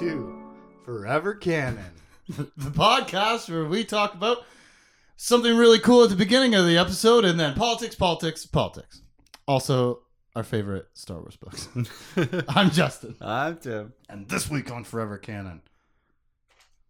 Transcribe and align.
welcome 0.00 0.10
to 0.10 0.84
Forever 0.84 1.34
Canon, 1.34 1.92
the 2.28 2.70
podcast 2.70 3.50
where 3.50 3.64
we 3.64 3.84
talk 3.84 4.14
about 4.14 4.44
something 5.16 5.56
really 5.56 5.78
cool 5.78 6.04
at 6.04 6.10
the 6.10 6.16
beginning 6.16 6.54
of 6.54 6.66
the 6.66 6.78
episode 6.78 7.24
and 7.24 7.38
then 7.38 7.54
politics, 7.54 7.94
politics, 7.94 8.46
politics. 8.46 9.02
Also, 9.46 10.00
our 10.36 10.44
favorite 10.44 10.86
Star 10.94 11.18
Wars 11.18 11.36
books. 11.36 11.68
I'm 12.48 12.70
Justin, 12.70 13.16
I'm 13.20 13.56
Tim. 13.56 13.92
and 14.08 14.28
this 14.28 14.48
week 14.50 14.70
on 14.70 14.84
Forever 14.84 15.18
Canon, 15.18 15.62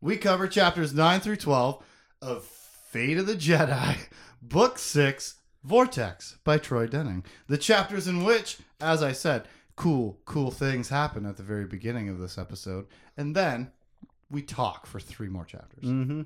we 0.01 0.17
cover 0.17 0.47
chapters 0.47 0.93
9 0.93 1.21
through 1.21 1.37
12 1.37 1.83
of 2.21 2.45
Fate 2.45 3.19
of 3.19 3.27
the 3.27 3.35
Jedi, 3.35 3.97
Book 4.43 4.79
6, 4.79 5.35
Vortex 5.65 6.39
by 6.45 6.59
Troy 6.59 6.87
Denning. 6.87 7.25
The 7.47 7.59
chapters 7.59 8.07
in 8.07 8.25
which, 8.25 8.59
as 8.81 9.03
I 9.03 9.13
said, 9.13 9.47
cool, 9.79 10.19
cool 10.25 10.51
things 10.51 10.89
happen 10.89 11.25
at 11.25 11.37
the 11.37 11.43
very 11.43 11.65
beginning 11.65 12.09
of 12.09 12.19
this 12.19 12.37
episode. 12.37 12.87
And 13.17 13.35
then 13.35 13.71
we 14.29 14.43
talk 14.43 14.87
for 14.87 14.99
three 15.01 15.29
more 15.29 15.45
chapters, 15.45 15.85
Mm-hmm. 15.85 16.23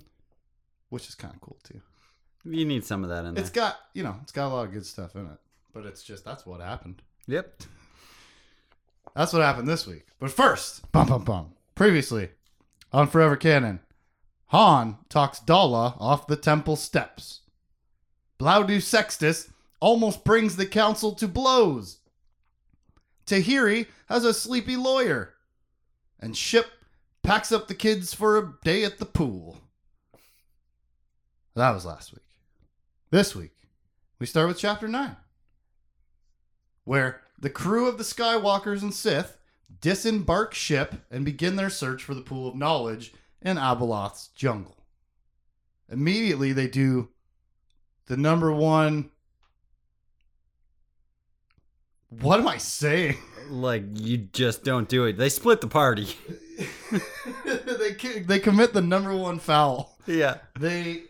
which 0.88 1.06
is 1.08 1.14
kind 1.14 1.34
of 1.34 1.40
cool 1.42 1.58
too. 1.62 1.80
You 2.44 2.64
need 2.64 2.84
some 2.84 3.04
of 3.04 3.10
that 3.10 3.24
in 3.26 3.34
there. 3.34 3.42
It's 3.42 3.50
got, 3.52 3.76
you 3.94 4.02
know, 4.02 4.16
it's 4.22 4.32
got 4.32 4.46
a 4.48 4.52
lot 4.54 4.66
of 4.66 4.72
good 4.72 4.86
stuff 4.86 5.14
in 5.16 5.26
it, 5.26 5.38
but 5.72 5.84
it's 5.86 6.02
just, 6.02 6.24
that's 6.24 6.44
what 6.46 6.60
happened. 6.60 7.02
yep. 7.26 7.62
That's 9.14 9.32
what 9.34 9.42
happened 9.42 9.68
this 9.68 9.86
week. 9.86 10.06
But 10.18 10.30
first, 10.30 10.90
bum 10.90 11.06
bum 11.08 11.24
bum. 11.24 11.52
Previously 11.74 12.30
on 12.94 13.06
Forever 13.08 13.36
Canon, 13.36 13.80
Han 14.46 14.96
talks 15.10 15.38
Daala 15.40 15.96
off 16.00 16.26
the 16.26 16.36
temple 16.36 16.76
steps. 16.76 17.40
Blaudu 18.40 18.80
Sextus 18.80 19.50
almost 19.80 20.24
brings 20.24 20.56
the 20.56 20.64
council 20.64 21.12
to 21.16 21.28
blows. 21.28 21.98
Tahiri 23.26 23.86
has 24.06 24.24
a 24.24 24.34
sleepy 24.34 24.76
lawyer. 24.76 25.34
And 26.20 26.36
Ship 26.36 26.66
packs 27.22 27.52
up 27.52 27.68
the 27.68 27.74
kids 27.74 28.14
for 28.14 28.38
a 28.38 28.54
day 28.64 28.84
at 28.84 28.98
the 28.98 29.06
pool. 29.06 29.58
That 31.54 31.72
was 31.72 31.84
last 31.84 32.12
week. 32.12 32.22
This 33.10 33.34
week, 33.34 33.54
we 34.18 34.26
start 34.26 34.48
with 34.48 34.58
chapter 34.58 34.88
9 34.88 35.16
where 36.84 37.20
the 37.38 37.50
crew 37.50 37.88
of 37.88 37.98
the 37.98 38.04
Skywalkers 38.04 38.82
and 38.82 38.94
Sith 38.94 39.38
disembark 39.80 40.54
ship 40.54 40.94
and 41.10 41.24
begin 41.24 41.56
their 41.56 41.70
search 41.70 42.02
for 42.02 42.14
the 42.14 42.20
pool 42.20 42.48
of 42.48 42.54
knowledge 42.54 43.12
in 43.40 43.56
Abeloth's 43.56 44.28
jungle. 44.28 44.76
Immediately, 45.88 46.52
they 46.52 46.68
do 46.68 47.08
the 48.06 48.16
number 48.16 48.52
one. 48.52 49.10
What 52.20 52.40
am 52.40 52.48
I 52.48 52.58
saying? 52.58 53.16
Like 53.48 53.84
you 53.94 54.18
just 54.18 54.64
don't 54.64 54.88
do 54.88 55.04
it. 55.04 55.16
They 55.16 55.28
split 55.28 55.60
the 55.60 55.66
party. 55.66 56.14
they 56.92 58.20
they 58.20 58.38
commit 58.38 58.72
the 58.72 58.80
number 58.82 59.14
one 59.16 59.38
foul. 59.38 59.96
yeah. 60.06 60.38
They 60.58 61.04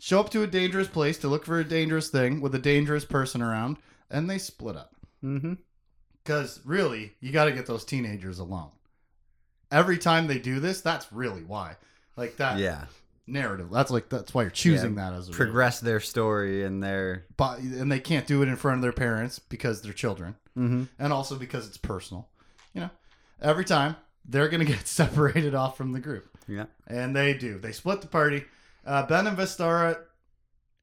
show 0.00 0.20
up 0.20 0.30
to 0.30 0.42
a 0.42 0.46
dangerous 0.46 0.88
place 0.88 1.18
to 1.18 1.28
look 1.28 1.44
for 1.44 1.58
a 1.58 1.64
dangerous 1.64 2.08
thing 2.08 2.40
with 2.40 2.54
a 2.54 2.58
dangerous 2.58 3.04
person 3.04 3.40
around, 3.40 3.78
and 4.10 4.28
they 4.28 4.38
split 4.38 4.76
up. 4.76 4.94
Mm-hmm. 5.24 5.54
Because 6.22 6.60
really, 6.64 7.12
you 7.20 7.32
got 7.32 7.44
to 7.44 7.52
get 7.52 7.66
those 7.66 7.84
teenagers 7.84 8.38
alone. 8.38 8.70
Every 9.70 9.98
time 9.98 10.26
they 10.26 10.38
do 10.38 10.60
this, 10.60 10.80
that's 10.80 11.12
really 11.12 11.42
why. 11.42 11.76
Like 12.16 12.36
that 12.36 12.58
Yeah. 12.58 12.84
Narrative. 13.26 13.68
That's 13.72 13.90
like 13.90 14.08
that's 14.10 14.34
why 14.34 14.42
you're 14.42 14.50
choosing 14.50 14.96
that 14.96 15.12
as 15.14 15.28
a 15.28 15.32
Progress 15.32 15.80
their 15.80 16.00
story 16.00 16.62
and 16.64 16.82
their. 16.82 17.24
But 17.36 17.58
and 17.60 17.90
they 17.90 18.00
can't 18.00 18.26
do 18.26 18.42
it 18.42 18.48
in 18.48 18.56
front 18.56 18.76
of 18.76 18.82
their 18.82 18.92
parents 18.92 19.38
because 19.38 19.80
they're 19.82 19.92
children, 19.94 20.36
Mm-hmm. 20.58 20.84
and 20.98 21.12
also 21.12 21.36
because 21.36 21.66
it's 21.66 21.78
personal. 21.78 22.28
You 22.74 22.82
know, 22.82 22.90
every 23.40 23.64
time 23.64 23.96
they're 24.26 24.48
gonna 24.48 24.64
get 24.76 24.86
separated 24.86 25.54
off 25.54 25.76
from 25.76 25.92
the 25.92 26.00
group, 26.00 26.28
Yeah. 26.46 26.66
and 26.86 27.16
they 27.16 27.32
do. 27.34 27.58
They 27.58 27.72
split 27.72 28.00
the 28.02 28.08
party. 28.08 28.44
Uh, 28.86 29.06
ben 29.06 29.26
and 29.26 29.38
Vestara 29.38 29.96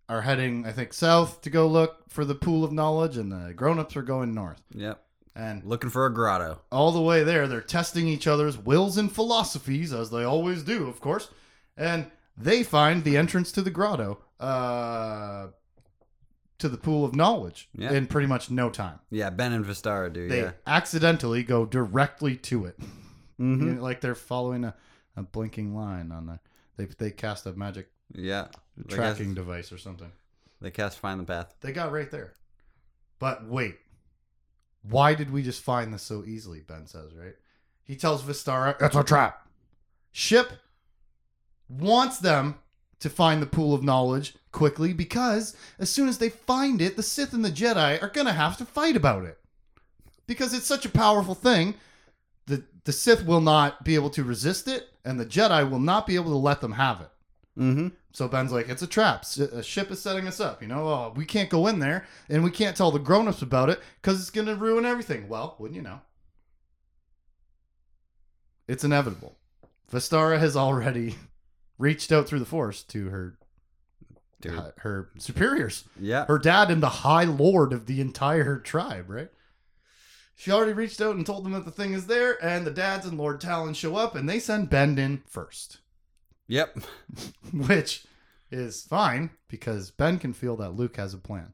are 0.09 0.21
heading, 0.21 0.65
I 0.65 0.71
think, 0.71 0.93
south 0.93 1.41
to 1.43 1.49
go 1.51 1.67
look 1.67 2.09
for 2.09 2.25
the 2.25 2.35
pool 2.35 2.63
of 2.63 2.71
knowledge, 2.71 3.17
and 3.17 3.31
the 3.31 3.53
grown-ups 3.53 3.95
are 3.95 4.01
going 4.01 4.33
north. 4.33 4.61
Yep. 4.73 5.01
And 5.35 5.63
Looking 5.63 5.89
for 5.89 6.05
a 6.07 6.13
grotto. 6.13 6.59
all 6.71 6.91
the 6.91 6.99
way 7.01 7.23
there, 7.23 7.47
they're 7.47 7.61
testing 7.61 8.07
each 8.07 8.27
other's 8.27 8.57
wills 8.57 8.97
and 8.97 9.09
philosophies, 9.11 9.93
as 9.93 10.09
they 10.09 10.23
always 10.25 10.63
do, 10.63 10.87
of 10.89 10.99
course. 10.99 11.29
And 11.77 12.11
they 12.37 12.63
find 12.63 13.03
the 13.03 13.17
entrance 13.17 13.51
to 13.53 13.61
the 13.61 13.69
grotto, 13.71 14.19
uh, 14.39 15.47
to 16.59 16.69
the 16.69 16.77
pool 16.77 17.03
of 17.05 17.15
knowledge, 17.15 17.69
Yeah. 17.75 17.91
in 17.91 18.07
pretty 18.07 18.27
much 18.27 18.49
no 18.51 18.69
time. 18.69 18.99
Yeah. 19.09 19.29
Ben 19.29 19.51
and 19.53 19.65
Vestara 19.65 20.11
do. 20.11 20.27
They 20.27 20.41
yeah. 20.41 20.51
accidentally 20.67 21.43
go 21.43 21.65
directly 21.65 22.35
to 22.37 22.65
it, 22.65 22.79
Mm-hmm. 23.39 23.67
You 23.67 23.73
know, 23.75 23.81
like 23.81 24.01
they're 24.01 24.13
following 24.13 24.63
a, 24.65 24.75
a 25.17 25.23
blinking 25.23 25.75
line 25.75 26.11
on 26.11 26.27
the. 26.27 26.39
They 26.77 26.85
they 26.85 27.09
cast 27.11 27.45
a 27.47 27.53
magic 27.53 27.89
Yeah. 28.13 28.47
Tracking 28.87 29.27
cast- 29.27 29.35
device 29.35 29.71
or 29.71 29.77
something. 29.79 30.11
They 30.61 30.69
cast 30.69 30.99
find 30.99 31.19
the 31.19 31.23
path. 31.23 31.55
They 31.61 31.71
got 31.71 31.91
right 31.91 32.09
there. 32.11 32.33
But 33.17 33.47
wait. 33.47 33.77
Why 34.83 35.13
did 35.15 35.31
we 35.31 35.41
just 35.43 35.61
find 35.61 35.93
this 35.93 36.01
so 36.03 36.23
easily? 36.25 36.59
Ben 36.59 36.85
says, 36.87 37.13
right? 37.15 37.35
He 37.83 37.95
tells 37.95 38.21
Vestara, 38.23 38.75
it's 38.81 38.95
a 38.95 39.03
trap. 39.03 39.47
Ship 40.11 40.51
wants 41.79 42.19
them 42.19 42.55
to 42.99 43.09
find 43.09 43.41
the 43.41 43.47
pool 43.47 43.73
of 43.73 43.83
knowledge 43.83 44.35
quickly 44.51 44.93
because 44.93 45.55
as 45.79 45.89
soon 45.89 46.07
as 46.07 46.17
they 46.17 46.29
find 46.29 46.81
it, 46.81 46.95
the 46.95 47.03
Sith 47.03 47.33
and 47.33 47.43
the 47.43 47.49
Jedi 47.49 48.01
are 48.01 48.09
going 48.09 48.27
to 48.27 48.33
have 48.33 48.57
to 48.57 48.65
fight 48.65 48.95
about 48.95 49.25
it. 49.25 49.39
Because 50.27 50.53
it's 50.53 50.67
such 50.67 50.85
a 50.85 50.89
powerful 50.89 51.35
thing, 51.35 51.75
the, 52.45 52.63
the 52.83 52.91
Sith 52.91 53.25
will 53.25 53.41
not 53.41 53.83
be 53.83 53.95
able 53.95 54.09
to 54.11 54.23
resist 54.23 54.67
it, 54.67 54.89
and 55.03 55.19
the 55.19 55.25
Jedi 55.25 55.67
will 55.69 55.79
not 55.79 56.05
be 56.05 56.15
able 56.15 56.31
to 56.31 56.37
let 56.37 56.61
them 56.61 56.73
have 56.73 57.01
it. 57.01 57.09
Mm-hmm. 57.57 57.87
So 58.13 58.27
Ben's 58.27 58.51
like, 58.51 58.69
it's 58.69 58.81
a 58.81 58.87
trap. 58.87 59.23
A 59.23 59.63
ship 59.63 59.91
is 59.91 60.01
setting 60.01 60.27
us 60.27 60.39
up. 60.39 60.61
You 60.61 60.67
know, 60.67 60.87
oh, 60.87 61.13
we 61.15 61.25
can't 61.25 61.49
go 61.49 61.67
in 61.67 61.79
there 61.79 62.05
and 62.29 62.43
we 62.43 62.51
can't 62.51 62.75
tell 62.75 62.91
the 62.91 62.99
grown-ups 62.99 63.41
about 63.41 63.69
it 63.69 63.79
because 64.01 64.19
it's 64.19 64.29
going 64.29 64.47
to 64.47 64.55
ruin 64.55 64.85
everything. 64.85 65.27
Well, 65.27 65.55
wouldn't 65.59 65.75
you 65.75 65.81
know? 65.81 66.01
It's 68.67 68.83
inevitable. 68.83 69.37
Vestara 69.91 70.39
has 70.39 70.55
already 70.55 71.15
reached 71.81 72.11
out 72.11 72.27
through 72.27 72.39
the 72.39 72.45
Force 72.45 72.83
to 72.83 73.09
her 73.09 73.37
Dude. 74.39 74.57
uh, 74.57 74.71
her 74.77 75.09
superiors, 75.17 75.83
Yeah. 75.99 76.25
her 76.25 76.39
dad 76.39 76.71
and 76.71 76.81
the 76.81 76.89
High 76.89 77.25
Lord 77.25 77.73
of 77.73 77.85
the 77.85 77.99
entire 78.01 78.57
tribe. 78.59 79.09
Right? 79.09 79.29
She 80.35 80.51
already 80.51 80.73
reached 80.73 81.01
out 81.01 81.15
and 81.15 81.25
told 81.25 81.43
them 81.45 81.51
that 81.53 81.65
the 81.65 81.71
thing 81.71 81.93
is 81.93 82.07
there, 82.07 82.43
and 82.43 82.65
the 82.65 82.71
dads 82.71 83.05
and 83.05 83.17
Lord 83.17 83.39
Taalon 83.41 83.75
show 83.75 83.95
up, 83.95 84.15
and 84.15 84.27
they 84.27 84.39
send 84.39 84.69
Ben 84.69 84.97
in 84.97 85.21
first. 85.27 85.79
Yep. 86.47 86.79
which 87.53 88.05
is 88.49 88.81
fine 88.83 89.29
because 89.47 89.91
Ben 89.91 90.17
can 90.19 90.33
feel 90.33 90.55
that 90.57 90.75
Luke 90.75 90.97
has 90.97 91.13
a 91.13 91.17
plan. 91.19 91.53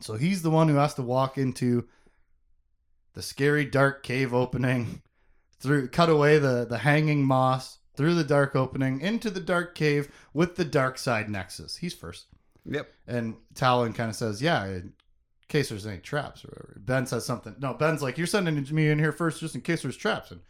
So 0.00 0.14
he's 0.14 0.42
the 0.42 0.50
one 0.50 0.68
who 0.68 0.74
has 0.76 0.94
to 0.94 1.02
walk 1.02 1.38
into 1.38 1.88
the 3.14 3.22
scary 3.22 3.64
dark 3.64 4.02
cave 4.02 4.32
opening, 4.34 5.02
through 5.58 5.88
cut 5.88 6.08
away 6.10 6.38
the 6.38 6.66
the 6.68 6.78
hanging 6.78 7.24
moss, 7.24 7.78
through 7.94 8.14
the 8.14 8.24
dark 8.24 8.56
opening 8.56 9.00
into 9.00 9.30
the 9.30 9.40
dark 9.40 9.74
cave 9.74 10.08
with 10.32 10.56
the 10.56 10.64
dark 10.64 10.98
side 10.98 11.28
nexus. 11.28 11.76
He's 11.76 11.94
first. 11.94 12.26
Yep. 12.64 12.92
And 13.06 13.36
Taalon 13.54 13.94
kind 13.94 14.08
of 14.08 14.16
says, 14.16 14.40
"Yeah, 14.40 14.64
in 14.66 14.92
case 15.48 15.68
there's 15.68 15.86
any 15.86 15.98
traps 15.98 16.44
or 16.44 16.48
whatever." 16.48 16.80
Ben 16.80 17.06
says 17.06 17.26
something. 17.26 17.56
No, 17.58 17.74
Ben's 17.74 18.02
like, 18.02 18.16
"You're 18.18 18.26
sending 18.26 18.64
me 18.74 18.88
in 18.88 18.98
here 18.98 19.12
first, 19.12 19.40
just 19.40 19.54
in 19.54 19.60
case 19.60 19.82
there's 19.82 19.96
traps." 19.96 20.30
And 20.30 20.40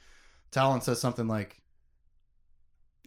Taalon 0.53 0.83
says 0.83 1.01
something 1.01 1.27
like, 1.27 1.63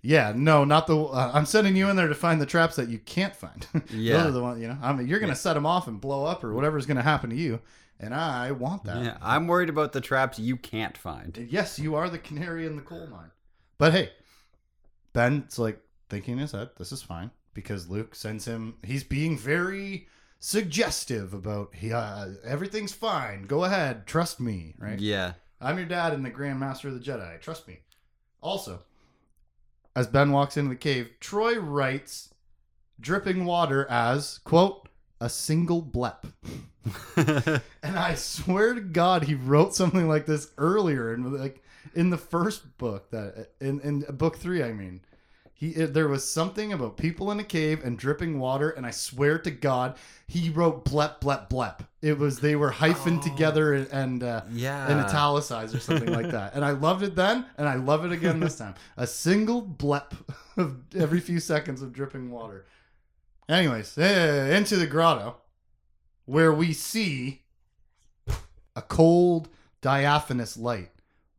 "Yeah, 0.02 0.34
no, 0.36 0.66
not 0.66 0.88
the. 0.88 0.98
Uh, 0.98 1.32
I'm 1.34 1.46
sending 1.46 1.76
you 1.76 1.90
in 1.90 1.96
there 1.96 2.08
to 2.08 2.16
find 2.16 2.42
the 2.42 2.46
traps 2.46 2.76
that 2.78 2.90
you 2.90 3.00
can't 3.00 3.36
find. 3.36 3.68
Yeah. 3.92 4.18
Those 4.18 4.28
are 4.28 4.32
the 4.32 4.42
ones. 4.42 4.62
You 4.62 4.70
know, 4.70 4.78
I 4.82 4.92
mean, 4.94 5.08
you're 5.08 5.20
gonna 5.20 5.36
set 5.36 5.54
them 5.54 5.66
off 5.66 5.88
and 5.88 6.02
blow 6.02 6.26
up 6.26 6.44
or 6.44 6.54
whatever's 6.54 6.86
gonna 6.88 7.02
happen 7.04 7.30
to 7.30 7.36
you, 7.36 7.60
and 8.00 8.14
I 8.14 8.52
want 8.52 8.84
that. 8.86 9.04
Yeah. 9.04 9.18
I'm 9.22 9.48
worried 9.48 9.70
about 9.70 9.94
the 9.94 10.02
traps 10.02 10.40
you 10.40 10.58
can't 10.58 10.98
find. 10.98 11.48
Yes, 11.50 11.78
you 11.80 11.96
are 11.96 12.10
the 12.10 12.18
canary 12.20 12.66
in 12.66 12.76
the 12.76 12.82
coal 12.82 13.08
mine. 13.08 13.32
But 13.78 13.94
hey, 13.94 14.12
Ben's 15.16 15.58
like 15.58 15.80
thinking 16.10 16.34
in 16.34 16.40
his 16.40 16.52
head, 16.52 16.70
this 16.78 16.92
is 16.92 17.02
fine 17.02 17.32
because 17.54 17.90
Luke 17.90 18.14
sends 18.14 18.46
him. 18.46 18.76
He's 18.84 19.04
being 19.04 19.38
very 19.38 20.08
suggestive 20.40 21.34
about 21.34 21.74
he 21.74 21.92
uh, 21.92 22.28
everything's 22.44 22.92
fine. 22.92 23.44
Go 23.44 23.64
ahead, 23.64 24.06
trust 24.06 24.40
me. 24.40 24.76
Right? 24.78 25.00
Yeah. 25.00 25.34
I'm 25.62 25.78
your 25.78 25.88
dad 25.88 26.14
and 26.14 26.24
the 26.24 26.30
Grand 26.30 26.60
Master 26.60 26.90
of 26.90 26.94
the 26.94 27.00
Jedi. 27.00 27.40
Trust 27.40 27.68
me. 27.68 27.80
Also, 28.42 28.82
as 29.96 30.06
Ben 30.06 30.32
walks 30.32 30.58
into 30.58 30.70
the 30.70 30.76
cave, 30.76 31.10
Troy 31.20 31.58
writes 31.58 32.34
dripping 33.00 33.46
water 33.46 33.90
as 33.90 34.40
quote 34.40 34.90
a 35.20 35.30
single 35.30 35.82
blep. 35.82 36.28
And 37.82 37.98
I 37.98 38.16
swear 38.16 38.74
to 38.74 38.82
God, 38.82 39.24
he 39.24 39.34
wrote 39.34 39.74
something 39.74 40.08
like 40.08 40.26
this 40.26 40.52
earlier, 40.58 41.14
and 41.14 41.34
like 41.34 41.64
in 41.94 42.10
the 42.10 42.18
first 42.18 42.78
book 42.78 43.10
that 43.12 43.52
in 43.60 43.80
in 43.82 44.00
book 44.18 44.38
three, 44.38 44.64
I 44.64 44.72
mean, 44.74 45.02
He 45.54 45.70
it, 45.70 45.94
there 45.94 46.08
was 46.08 46.30
something 46.30 46.74
about 46.74 46.98
people 46.98 47.32
in 47.32 47.40
a 47.40 47.44
cave 47.44 47.84
and 47.84 47.98
dripping 47.98 48.40
water, 48.40 48.70
and 48.72 48.86
I 48.86 48.92
swear 48.92 49.38
to 49.40 49.52
God, 49.52 49.96
he 50.28 50.50
wrote 50.50 50.84
blep 50.86 51.22
blep 51.22 51.50
blep. 51.50 51.84
It 52.02 52.18
was 52.18 52.40
they 52.40 52.56
were 52.56 52.72
hyphened 52.72 53.20
Oh. 53.20 53.30
together 53.30 53.74
and 53.74 54.22
uh, 54.24 54.42
Yeah. 54.52 54.88
and 54.92 55.00
italicized 55.00 55.74
or 55.76 55.80
something 55.80 56.12
like 56.12 56.30
that. 56.32 56.54
And 56.56 56.66
I 56.66 56.72
loved 56.72 57.04
it 57.04 57.16
then, 57.16 57.46
and 57.58 57.68
I 57.70 57.76
love 57.76 58.04
it 58.06 58.12
again 58.12 58.40
this 58.42 58.58
time. 58.58 58.76
A 58.98 59.08
single 59.08 59.62
blep 59.62 60.14
of 60.58 60.78
every 60.96 61.20
few 61.22 61.40
seconds 61.40 61.82
of 61.82 61.94
dripping 61.94 62.32
water. 62.32 62.66
Anyways, 63.48 63.98
eh, 63.98 64.58
into 64.58 64.76
the 64.76 64.88
grotto, 64.88 65.38
where 66.26 66.52
we 66.52 66.74
see 66.74 67.44
a 68.76 68.82
cold, 68.82 69.48
diaphanous 69.82 70.58
light 70.58 70.90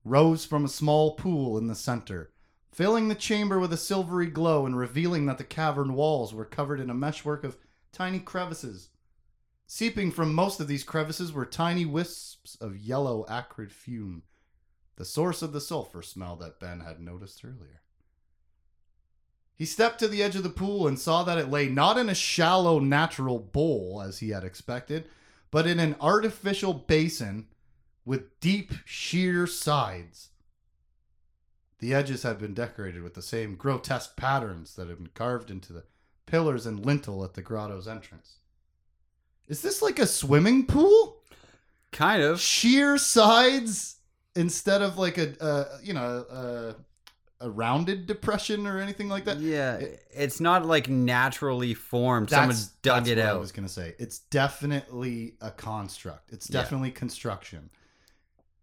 rose 0.07 0.45
from 0.45 0.65
a 0.65 0.69
small 0.69 1.17
pool 1.17 1.59
in 1.59 1.67
the 1.67 1.75
center, 1.75 2.31
filling 2.71 3.09
the 3.09 3.15
chamber 3.15 3.59
with 3.59 3.73
a 3.73 3.77
silvery 3.77 4.27
glow 4.27 4.65
and 4.65 4.79
revealing 4.79 5.27
that 5.27 5.37
the 5.37 5.45
cavern 5.45 5.95
walls 5.95 6.33
were 6.33 6.45
covered 6.45 6.79
in 6.79 6.91
a 6.91 6.95
meshwork 6.95 7.43
of 7.43 7.57
tiny 7.93 8.21
crevices. 8.21 8.91
Seeping 9.67 10.13
from 10.13 10.33
most 10.33 10.61
of 10.61 10.69
these 10.69 10.85
crevices 10.85 11.33
were 11.33 11.45
tiny 11.45 11.85
wisps 11.85 12.57
of 12.61 12.77
yellow, 12.77 13.27
acrid 13.29 13.73
fume, 13.73 14.23
the 14.95 15.05
source 15.05 15.43
of 15.43 15.53
the 15.53 15.61
sulfur 15.61 16.03
smell 16.03 16.37
that 16.37 16.61
Ben 16.61 16.81
had 16.81 17.01
noticed 17.01 17.45
earlier. 17.45 17.83
He 19.57 19.65
stepped 19.65 19.99
to 20.01 20.09
the 20.09 20.23
edge 20.23 20.37
of 20.37 20.43
the 20.43 20.51
pool 20.51 20.87
and 20.87 20.99
saw 20.99 21.25
that 21.25 21.39
it 21.39 21.51
lay 21.51 21.69
not 21.69 21.99
in 21.99 22.09
a 22.09 22.15
shallow, 22.15 22.79
natural 22.79 23.39
bowl 23.39 24.03
as 24.07 24.19
he 24.19 24.29
had 24.29 24.45
expected, 24.45 25.09
but 25.51 25.67
in 25.67 25.81
an 25.81 25.97
artificial 26.01 26.75
basin 26.75 27.49
with 28.07 28.41
deep, 28.41 28.73
sheer 28.87 29.47
sides. 29.47 30.31
The 31.81 31.93
edges 31.93 32.23
had 32.23 32.39
been 32.39 32.55
decorated 32.55 33.03
with 33.03 33.13
the 33.15 33.21
same 33.23 33.55
grotesque 33.57 34.17
patterns 34.17 34.75
that 34.77 34.89
had 34.89 34.97
been 34.97 35.09
carved 35.09 35.51
into 35.51 35.75
the 35.75 35.85
pillars 36.25 36.65
and 36.65 36.85
lintel 36.85 37.23
at 37.25 37.35
the 37.35 37.43
grotto's 37.43 37.87
entrance. 37.87 38.37
Is 39.47 39.61
this 39.61 39.83
like 39.83 39.99
a 39.99 40.07
swimming 40.07 40.67
pool? 40.67 41.13
kind 41.93 42.21
of. 42.23 42.41
Sheer 42.41 42.99
sides 42.99 43.97
instead 44.35 44.83
of 44.83 44.99
like 44.99 45.17
a, 45.19 45.41
uh, 45.43 45.79
you 45.83 45.95
know, 45.95 46.27
a, 46.31 46.75
a 47.47 47.49
rounded 47.51 48.07
depression 48.07 48.67
or 48.67 48.79
anything 48.81 49.09
like 49.09 49.25
that. 49.25 49.39
Yeah. 49.39 49.81
It's 50.15 50.41
not 50.41 50.67
like 50.67 50.89
naturally 50.89 51.73
formed. 51.75 52.31
Someone 52.31 52.57
dug 52.83 53.05
that's 53.05 53.09
it 53.11 53.17
what 53.19 53.27
I 53.27 53.35
was 53.35 53.53
gonna 53.53 53.69
say 53.69 53.95
it's 53.99 54.19
definitely 54.19 55.37
a 55.41 55.51
construct. 55.51 56.33
It's 56.33 56.51
Yeah. 56.51 56.61
definitely 56.63 56.91
construction, 56.91 57.71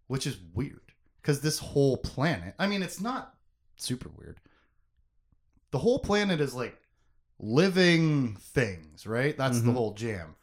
which 0.08 0.28
is 0.28 0.38
weird 0.54 0.94
because 1.22 1.42
this 1.42 1.60
whole 1.60 1.98
planet. 1.98 2.56
I 2.60 2.68
mean, 2.68 2.84
it's 2.84 3.02
not 3.02 3.36
super 3.78 4.10
weird. 4.10 4.40
The 5.72 5.80
whole 5.80 6.00
planet 6.00 6.40
is 6.42 6.54
like 6.54 6.78
living 7.40 8.36
things, 8.36 9.06
right? 9.08 9.38
That's 9.38 9.62
the 9.62 9.72
Mhm. 9.72 9.74
whole 9.74 9.94
jam. 9.94 10.36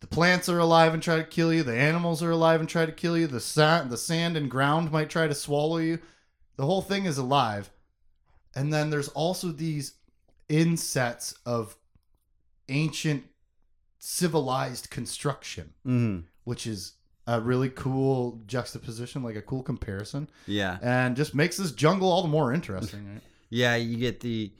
The 0.00 0.06
plants 0.06 0.48
are 0.48 0.58
alive 0.58 0.92
and 0.92 1.02
try 1.02 1.16
to 1.16 1.24
kill 1.24 1.52
you. 1.52 1.62
The 1.62 1.76
animals 1.76 2.22
are 2.22 2.30
alive 2.30 2.60
and 2.60 2.68
try 2.68 2.84
to 2.84 2.92
kill 2.92 3.16
you. 3.16 3.26
The 3.26 3.40
sand, 3.40 3.90
the 3.90 3.96
sand 3.96 4.36
and 4.36 4.50
ground 4.50 4.92
might 4.92 5.08
try 5.08 5.26
to 5.26 5.34
swallow 5.34 5.78
you. 5.78 6.00
The 6.56 6.66
whole 6.66 6.82
thing 6.82 7.06
is 7.06 7.16
alive. 7.18 7.70
And 8.54 8.72
then 8.72 8.90
there's 8.90 9.08
also 9.08 9.48
these 9.50 9.94
insets 10.48 11.34
of 11.46 11.76
ancient 12.68 13.24
civilized 13.98 14.90
construction, 14.90 15.72
hmm 15.82 16.20
which 16.44 16.66
is 16.66 16.92
a 17.26 17.40
really 17.40 17.70
cool 17.70 18.40
juxtaposition, 18.46 19.22
like 19.22 19.36
a 19.36 19.42
cool 19.42 19.62
comparison, 19.62 20.28
Yeah. 20.46 20.78
and 20.82 21.16
just 21.16 21.34
makes 21.34 21.56
this 21.56 21.72
jungle 21.72 22.10
all 22.10 22.22
the 22.22 22.28
more 22.28 22.52
interesting. 22.52 23.06
Right? 23.12 23.20
Yeah, 23.50 23.76
you 23.76 23.96
get 23.98 24.20
the 24.20 24.52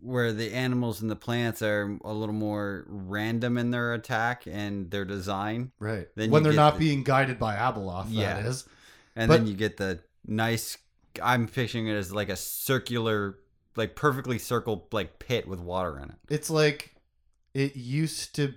where 0.00 0.32
the 0.32 0.52
animals 0.52 1.00
and 1.00 1.10
the 1.10 1.16
plants 1.16 1.62
are 1.62 1.96
a 2.04 2.12
little 2.12 2.34
more 2.34 2.84
random 2.88 3.56
in 3.56 3.70
their 3.70 3.94
attack 3.94 4.44
and 4.46 4.90
their 4.90 5.04
design, 5.04 5.70
right. 5.78 6.08
Then 6.16 6.30
when 6.30 6.42
they're 6.42 6.52
not 6.52 6.74
the- 6.74 6.80
being 6.80 7.02
guided 7.04 7.38
by 7.38 7.56
Abeloth, 7.56 8.06
Yeah. 8.08 8.34
that 8.40 8.46
is. 8.46 8.64
and 9.14 9.28
But- 9.28 9.38
then 9.38 9.46
you 9.46 9.54
get 9.54 9.76
the 9.76 10.00
nice. 10.26 10.76
I'm 11.22 11.46
picturing 11.46 11.86
it 11.88 11.94
as 11.94 12.12
like 12.12 12.28
a 12.30 12.36
circular, 12.36 13.38
like 13.76 13.94
perfectly 13.94 14.38
circled 14.38 14.92
like 14.92 15.18
pit 15.18 15.46
with 15.46 15.60
water 15.60 15.98
in 15.98 16.08
it. 16.10 16.16
It's 16.28 16.50
like 16.50 16.94
it 17.54 17.76
used 17.76 18.34
to 18.36 18.54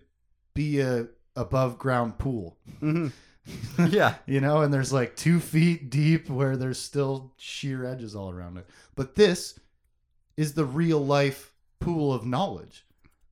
be 0.54 0.80
a 0.80 1.08
above 1.36 1.78
ground 1.78 2.18
pool. 2.18 2.58
Mm-hmm. 2.82 3.08
Yeah, 3.90 4.16
you 4.26 4.42
know, 4.42 4.62
and 4.62 4.74
there's 4.74 4.92
like 4.92 5.16
two 5.16 5.40
feet 5.40 5.92
deep 5.92 6.32
where 6.32 6.58
there's 6.58 6.80
still 6.80 7.34
sheer 7.38 7.86
edges 7.86 8.16
all 8.16 8.32
around 8.32 8.58
it. 8.58 8.68
But 8.96 9.14
this 9.14 9.60
is 10.36 10.54
the 10.54 10.66
real 10.66 11.04
life 11.06 11.54
pool 11.80 12.12
of 12.12 12.26
knowledge. 12.26 12.86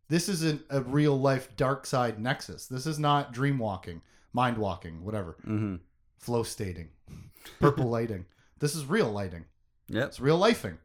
This 0.10 0.30
isn't 0.30 0.62
a 0.70 0.82
real 0.82 1.20
life 1.20 1.56
dark 1.56 1.88
side 1.88 2.20
nexus. 2.20 2.68
This 2.68 2.86
is 2.86 3.00
not 3.00 3.34
dream 3.34 3.58
walking, 3.58 4.02
mind 4.32 4.58
walking, 4.58 5.04
whatever, 5.04 5.36
mm-hmm. 5.48 5.78
flow 6.20 6.44
stating, 6.44 6.90
purple 7.60 7.90
lighting. 7.90 8.26
This 8.60 8.76
is 8.76 8.86
real 8.86 9.12
lighting. 9.12 9.46
yep, 9.88 10.10
It's 10.10 10.20
real 10.20 10.40
lifing. 10.40 10.78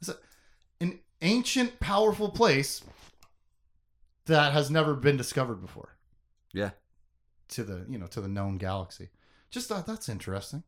It's 0.00 0.08
a, 0.08 0.16
an 0.80 1.00
ancient, 1.20 1.78
powerful 1.80 2.30
place 2.30 2.82
that 4.26 4.52
has 4.52 4.70
never 4.70 4.94
been 4.94 5.18
discovered 5.18 5.60
before 5.60 5.96
yeah, 6.52 6.70
to 7.48 7.64
the 7.64 7.84
you 7.88 7.98
know 7.98 8.06
to 8.06 8.20
the 8.20 8.28
known 8.28 8.58
galaxy. 8.58 9.08
Just 9.50 9.68
thought 9.68 9.86
that's 9.86 10.08
interesting. 10.08 10.62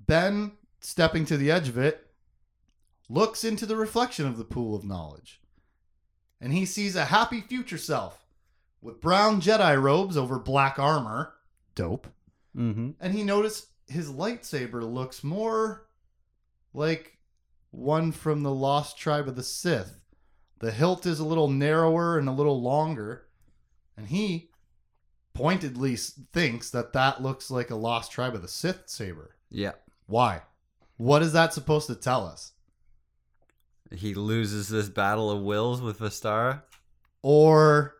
Ben 0.00 0.52
stepping 0.80 1.24
to 1.26 1.36
the 1.36 1.50
edge 1.50 1.68
of 1.68 1.78
it 1.78 2.06
looks 3.08 3.44
into 3.44 3.66
the 3.66 3.76
reflection 3.76 4.26
of 4.26 4.38
the 4.38 4.44
pool 4.44 4.74
of 4.74 4.84
knowledge, 4.84 5.40
and 6.40 6.52
he 6.52 6.64
sees 6.64 6.96
a 6.96 7.06
happy 7.06 7.40
future 7.40 7.78
self 7.78 8.26
with 8.80 9.00
brown 9.00 9.40
Jedi 9.40 9.80
robes 9.80 10.16
over 10.16 10.38
black 10.38 10.78
armor. 10.78 11.34
Dope. 11.74 12.06
mm-hmm. 12.56 12.90
And 13.00 13.14
he 13.14 13.22
noticed 13.22 13.66
his 13.86 14.10
lightsaber 14.10 14.82
looks 14.82 15.22
more 15.22 15.86
like 16.72 17.18
one 17.70 18.12
from 18.12 18.42
the 18.42 18.52
Lost 18.52 18.98
Tribe 18.98 19.28
of 19.28 19.36
the 19.36 19.42
Sith. 19.42 20.00
The 20.58 20.72
hilt 20.72 21.04
is 21.04 21.20
a 21.20 21.24
little 21.26 21.48
narrower 21.48 22.18
and 22.18 22.28
a 22.28 22.32
little 22.32 22.62
longer, 22.62 23.25
and 23.96 24.06
he 24.08 24.50
pointedly 25.34 25.96
thinks 25.96 26.70
that 26.70 26.92
that 26.92 27.22
looks 27.22 27.50
like 27.50 27.70
a 27.70 27.76
Lost 27.76 28.10
Tribe 28.12 28.34
of 28.34 28.42
the 28.42 28.48
Sith 28.48 28.82
saber. 28.86 29.36
yeah. 29.50 29.72
Why? 30.06 30.42
What 30.98 31.20
is 31.22 31.32
that 31.32 31.52
supposed 31.52 31.88
to 31.88 31.94
tell 31.94 32.24
us? 32.24 32.52
He 33.90 34.14
loses 34.14 34.68
this 34.68 34.88
battle 34.88 35.30
of 35.30 35.42
wills 35.42 35.80
with 35.82 35.98
Vestara. 35.98 36.62
Or 37.22 37.96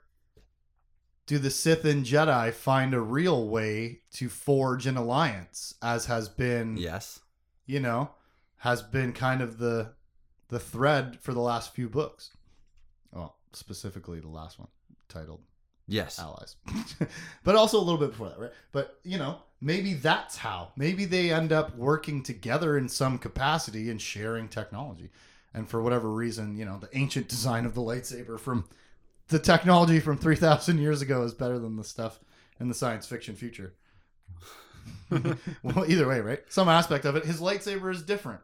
do 1.27 1.39
the 1.39 1.51
Sith 1.51 1.85
and 1.85 2.05
Jedi 2.05 2.53
find 2.53 2.95
a 2.95 3.01
real 3.01 3.49
way 3.49 4.01
to 4.15 4.29
forge 4.29 4.87
an 4.87 4.97
alliance, 4.97 5.75
as 5.83 6.07
has 6.07 6.29
been 6.29 6.77
Yes. 6.77 7.21
you 7.67 7.81
know, 7.81 8.11
has 8.59 8.83
been 8.83 9.13
kind 9.13 9.43
of 9.43 9.59
the 9.59 9.93
the 10.49 10.61
thread 10.61 11.19
for 11.21 11.35
the 11.35 11.41
last 11.41 11.75
few 11.75 11.89
books. 11.89 12.31
Well, 13.11 13.37
specifically 13.53 14.21
the 14.21 14.29
last 14.29 14.59
one 14.61 14.69
titled 15.09 15.41
Yes. 15.89 16.19
Allies. 16.19 16.57
but 17.45 17.55
also 17.55 17.79
a 17.79 17.83
little 17.83 17.99
bit 17.99 18.11
before 18.11 18.29
that, 18.29 18.39
right? 18.39 18.53
But, 18.73 18.99
you 19.05 19.19
know, 19.19 19.39
maybe 19.61 19.95
that's 19.95 20.37
how. 20.37 20.73
Maybe 20.77 21.05
they 21.05 21.33
end 21.33 21.53
up 21.53 21.77
working 21.77 22.23
together 22.23 22.77
in 22.77 22.89
some 22.89 23.19
capacity 23.19 23.91
and 23.91 24.01
sharing 24.01 24.49
technology. 24.49 25.11
And 25.55 25.69
for 25.69 25.81
whatever 25.81 26.11
reason, 26.11 26.57
you 26.57 26.65
know, 26.65 26.79
the 26.79 26.89
ancient 26.97 27.29
design 27.29 27.65
of 27.65 27.75
the 27.75 27.81
lightsaber 27.81 28.39
from 28.39 28.65
the 29.29 29.39
technology 29.39 30.01
from 30.01 30.19
3000 30.19 30.79
years 30.79 31.03
ago 31.03 31.23
is 31.23 31.35
better 31.35 31.59
than 31.59 31.77
the 31.77 31.85
stuff 31.85 32.21
in 32.61 32.69
the 32.69 32.75
science 32.75 33.07
fiction 33.07 33.35
future. 33.35 33.75
well, 35.63 35.85
either 35.89 36.09
way, 36.09 36.21
right? 36.21 36.43
Some 36.49 36.69
aspect 36.69 37.05
of 37.05 37.17
it, 37.17 37.25
his 37.25 37.41
lightsaber 37.41 37.93
is 37.93 38.03
different. 38.03 38.41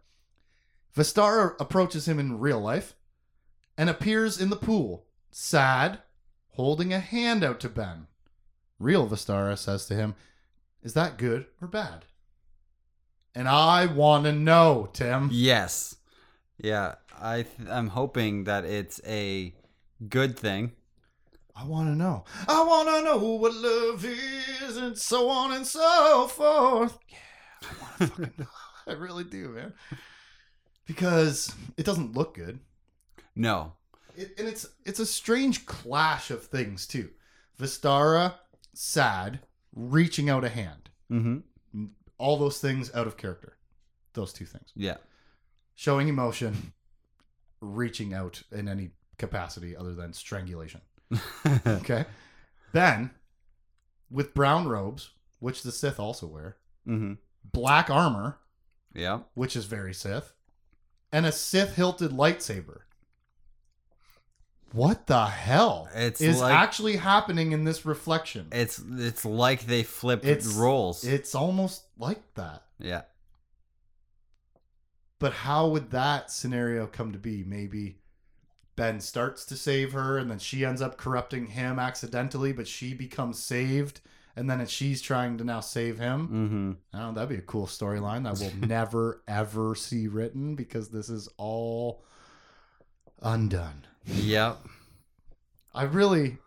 Vestara 0.97 1.55
approaches 1.61 2.07
him 2.07 2.19
in 2.19 2.39
real 2.39 2.61
life 2.61 2.95
and 3.77 3.89
appears 3.89 4.41
in 4.41 4.51
the 4.51 4.57
pool, 4.57 5.07
sad, 5.31 6.01
holding 6.53 6.93
a 6.93 7.01
hand 7.01 7.45
out 7.45 7.61
to 7.61 7.69
Ben. 7.69 8.07
Real 8.79 9.09
Vestara 9.09 9.57
says 9.57 9.87
to 9.87 9.95
him, 9.95 10.15
Is 10.83 10.95
that 10.95 11.19
good 11.19 11.47
or 11.61 11.69
bad? 11.69 12.05
And 13.35 13.49
I 13.49 13.87
want 13.87 14.25
to 14.25 14.33
know, 14.33 14.89
Tim. 14.93 15.31
Yes. 15.33 15.97
Yeah. 16.59 16.97
I 17.21 17.43
th- 17.43 17.69
I'm 17.71 17.89
hoping 17.89 18.45
that 18.45 18.65
it's 18.65 19.01
a 19.07 19.55
good 20.09 20.39
thing. 20.39 20.73
I 21.55 21.65
want 21.65 21.89
to 21.89 21.95
know. 21.95 22.25
I 22.49 22.65
want 22.65 22.89
to 22.89 23.03
know 23.03 23.19
what 23.35 23.55
love 23.55 24.05
is 24.05 24.77
and 24.77 24.99
so 24.99 25.29
on 25.29 25.53
and 25.53 25.67
so 25.67 26.27
forth. 26.29 26.99
Yeah, 27.09 27.19
I 27.63 27.75
want 27.81 27.99
to 27.99 28.07
fucking 28.09 28.33
know. 28.39 28.47
I 28.87 28.93
really 28.93 29.25
do, 29.25 29.51
man. 29.51 29.75
Because 30.87 31.55
it 31.77 31.87
doesn't 31.87 32.17
look 32.17 32.35
good. 32.35 32.59
No. 33.37 33.75
It, 34.17 34.35
and 34.39 34.49
it's 34.49 34.67
it's 34.85 35.01
a 35.01 35.07
strange 35.07 35.67
clash 35.67 36.31
of 36.31 36.45
things 36.45 36.87
too. 36.87 37.11
Vestara, 37.59 38.35
sad, 38.75 39.41
reaching 39.75 40.29
out 40.31 40.45
a 40.45 40.49
hand. 40.49 40.91
Mm-hmm. 41.11 41.85
All 42.19 42.37
those 42.37 42.61
things 42.61 42.93
out 42.95 43.07
of 43.07 43.17
character. 43.17 43.57
Those 44.15 44.33
two 44.33 44.45
things. 44.47 44.71
Yeah. 44.75 44.97
showing 45.75 46.09
emotion, 46.09 46.73
reaching 47.61 48.13
out 48.15 48.43
in 48.53 48.69
any 48.69 48.91
capacity 49.19 49.77
other 49.77 49.95
than 49.95 50.13
strangulation. 50.13 50.81
Okay. 51.67 52.05
then, 52.73 53.11
with 54.11 54.35
brown 54.35 54.67
robes, 54.69 55.11
which 55.41 55.63
the 55.63 55.73
Sith 55.73 55.99
also 56.01 56.27
wear, 56.27 56.57
hmm 56.87 57.15
black 57.45 57.91
armor, 57.91 58.39
yeah, 58.95 59.21
which 59.35 59.57
is 59.57 59.65
very 59.67 59.93
Sith, 59.95 60.33
and 61.11 61.27
a 61.27 61.33
Sith 61.33 61.75
hilted 61.77 62.11
lightsaber. 62.13 62.81
What 64.73 65.07
the 65.07 65.27
hell 65.27 65.89
It's 65.95 66.21
is 66.21 66.41
like- 66.41 66.55
actually 66.55 66.97
happening 66.97 67.53
in 67.53 67.65
this 67.65 67.85
reflection? 67.85 68.49
It's 68.53 68.81
it's 68.99 69.25
like 69.25 69.67
they 69.67 69.83
flipped 69.83 70.25
It's- 70.25 70.47
roles. 70.55 71.05
It's 71.05 71.35
almost 71.35 71.85
like 71.99 72.23
that. 72.35 72.65
yeah. 72.79 73.03
But 75.19 75.33
how 75.33 75.69
would 75.69 75.91
that 75.91 76.31
scenario 76.31 76.87
come 76.87 77.13
to 77.13 77.19
be? 77.19 77.45
Maybe 77.45 77.99
Ben 78.75 79.01
starts 79.01 79.45
to 79.47 79.57
save 79.57 79.93
her 79.93 80.19
and 80.19 80.31
then 80.31 80.39
she 80.39 80.65
ends 80.65 80.83
up 80.83 80.97
corrupting 80.97 81.47
him 81.49 81.79
accidentally, 81.79 82.53
but 82.53 82.67
she 82.67 82.93
becomes 82.95 83.39
saved 83.39 84.01
and 84.35 84.51
then 84.51 84.67
she's 84.67 85.01
trying 85.03 85.37
to 85.39 85.45
now 85.45 85.61
save 85.61 85.99
him. 85.99 86.27
Mm-hmm. 86.29 86.97
I 86.97 87.01
don't 87.03 87.09
know, 87.15 87.21
that'd 87.21 87.29
be 87.29 87.37
a 87.43 87.47
cool 87.47 87.67
storyline 87.67 88.25
that 88.25 88.39
we'll 88.41 88.69
never 88.69 89.23
ever 89.29 89.75
see 89.75 90.09
written 90.09 90.57
because 90.57 90.89
this 90.89 91.09
is 91.09 91.29
all 91.37 92.03
undone. 93.21 93.85
Yep. 94.07 94.59
I 95.75 95.85
really 95.85 96.39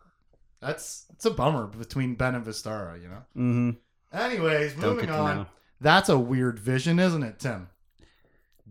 that's 0.62 1.06
it's 1.14 1.26
a 1.26 1.32
bummer 1.32 1.68
between 1.68 2.16
Ben 2.16 2.36
and 2.36 2.46
Vestara, 2.46 3.02
you 3.02 3.08
know. 3.08 3.24
Mm-hmm. 3.38 3.70
Anyways, 4.18 4.78
moving 4.78 5.10
on. 5.10 5.36
know. 5.36 5.46
That's 5.82 6.10
a 6.10 6.18
weird 6.18 6.60
vision, 6.60 7.00
isn't 7.00 7.24
it, 7.24 7.40
Tim? 7.40 7.70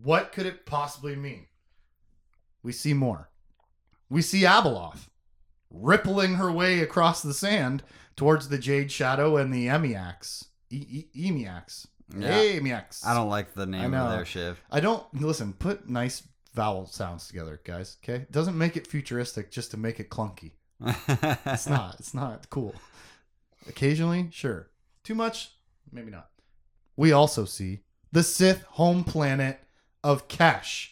What 0.01 0.31
could 0.31 0.45
it 0.45 0.65
possibly 0.65 1.15
mean? 1.15 1.47
We 2.63 2.71
see 2.71 2.93
more. 2.93 3.29
We 4.09 4.21
see 4.21 4.41
Abeloth 4.41 5.07
rippling 5.69 6.35
her 6.35 6.51
way 6.51 6.79
across 6.79 7.21
the 7.21 7.33
sand 7.33 7.83
towards 8.15 8.49
the 8.49 8.57
Jade 8.57 8.91
Shadow 8.91 9.37
and 9.37 9.53
the 9.53 9.67
Emiax. 9.67 10.45
E- 10.69 11.07
e- 11.13 11.31
Emiax. 11.31 11.87
Yeah. 12.17 12.29
Emiax. 12.39 13.05
I 13.05 13.13
don't 13.13 13.29
like 13.29 13.53
the 13.53 13.65
name 13.65 13.93
of 13.93 14.11
their 14.11 14.25
Shiv. 14.25 14.59
I 14.71 14.79
don't 14.79 15.05
listen. 15.13 15.53
Put 15.53 15.89
nice 15.89 16.23
vowel 16.55 16.87
sounds 16.87 17.27
together, 17.27 17.59
guys. 17.63 17.97
Okay, 18.03 18.21
it 18.21 18.31
doesn't 18.31 18.57
make 18.57 18.77
it 18.77 18.87
futuristic 18.87 19.51
just 19.51 19.71
to 19.71 19.77
make 19.77 19.99
it 19.99 20.09
clunky. 20.09 20.51
It's 21.45 21.67
not. 21.67 21.95
It's 21.99 22.13
not 22.13 22.49
cool. 22.49 22.75
Occasionally, 23.67 24.29
sure. 24.31 24.69
Too 25.03 25.15
much, 25.15 25.51
maybe 25.91 26.11
not. 26.11 26.29
We 26.95 27.11
also 27.11 27.45
see 27.45 27.81
the 28.11 28.23
Sith 28.23 28.63
home 28.63 29.03
planet 29.03 29.59
of 30.03 30.27
Kesh. 30.27 30.89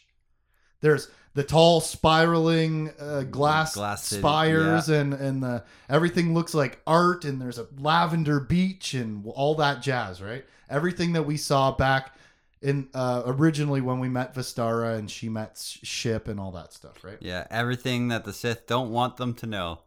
There's 0.82 1.10
the 1.34 1.44
tall 1.44 1.82
spiraling 1.82 2.92
uh, 3.00 3.24
glass, 3.24 3.76
Glass 3.76 4.06
city, 4.06 4.22
spires 4.22 4.90
and 4.90 5.14
and 5.14 5.42
the 5.42 5.64
everything 5.90 6.34
looks 6.34 6.54
like 6.54 6.82
art 6.86 7.26
and 7.26 7.42
there's 7.42 7.58
a 7.58 7.68
lavender 7.80 8.40
beach 8.40 8.94
and 8.94 9.26
all 9.28 9.56
that 9.56 9.82
jazz, 9.82 10.22
right? 10.22 10.46
Everything 10.70 11.14
that 11.14 11.24
we 11.24 11.38
saw 11.38 11.72
back 11.72 12.16
in 12.64 12.88
uh, 12.94 13.24
originally 13.26 13.82
when 13.82 14.00
we 14.00 14.08
met 14.08 14.34
Vestara 14.34 14.98
and 14.98 15.12
she 15.12 15.28
met 15.28 15.58
Ship 15.84 16.28
and 16.30 16.40
all 16.40 16.54
that 16.54 16.72
stuff, 16.72 17.04
right? 17.04 17.18
Yeah, 17.20 17.46
everything 17.52 18.08
that 18.08 18.24
the 18.24 18.32
Sith 18.32 18.66
don't 18.66 18.90
want 18.90 19.18
them 19.18 19.34
to 19.36 19.46
know, 19.46 19.82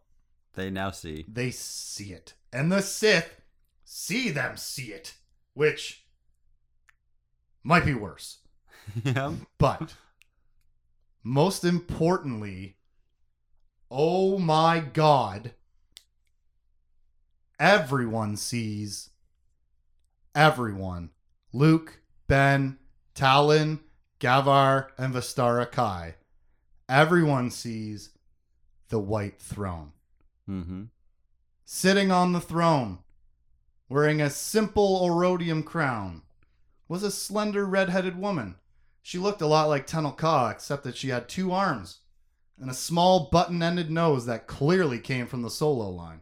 they 0.53 0.69
now 0.69 0.91
see. 0.91 1.25
they 1.27 1.49
see 1.49 2.13
it. 2.13 2.35
And 2.53 2.71
the 2.71 2.81
Sith 2.81 3.41
see 3.83 4.29
them 4.29 4.57
see 4.57 4.93
it, 4.93 5.15
which 5.55 6.05
might 7.63 7.83
be 7.83 7.95
worse. 7.95 8.37
yep. 9.03 9.33
But 9.57 9.95
most 11.23 11.65
importantly, 11.65 12.77
oh 13.89 14.37
my 14.37 14.79
God, 14.79 15.55
everyone 17.59 18.37
sees 18.37 19.09
everyone. 20.35 21.09
Luke, 21.51 22.01
Ben, 22.27 22.77
Taalon, 23.15 23.79
Gavar, 24.19 24.87
and 24.97 25.13
Vestara 25.13 25.69
Khai. 25.69 26.15
Everyone 26.89 27.49
sees 27.51 28.11
the 28.89 28.99
white 28.99 29.39
throne 29.39 29.91
Mm-hmm. 30.49 30.83
sitting 31.65 32.09
on 32.09 32.31
the 32.31 32.39
throne, 32.39 32.99
wearing 33.89 34.21
a 34.21 34.29
simple 34.29 35.01
aurodium 35.05 35.61
crown, 35.65 36.21
was 36.87 37.03
a 37.03 37.11
slender 37.11 37.65
red-headed 37.65 38.17
woman. 38.17 38.55
She 39.01 39.17
looked 39.17 39.41
a 39.41 39.47
lot 39.47 39.67
like 39.67 39.85
Tenel 39.85 40.15
Ka, 40.15 40.49
except 40.49 40.85
that 40.85 40.95
she 40.95 41.09
had 41.09 41.27
two 41.27 41.51
arms 41.51 41.99
and 42.59 42.69
a 42.69 42.73
small 42.73 43.29
button-ended 43.29 43.91
nose 43.91 44.25
that 44.25 44.47
clearly 44.47 44.99
came 44.99 45.27
from 45.27 45.41
the 45.41 45.49
solo 45.49 45.89
line. 45.89 46.21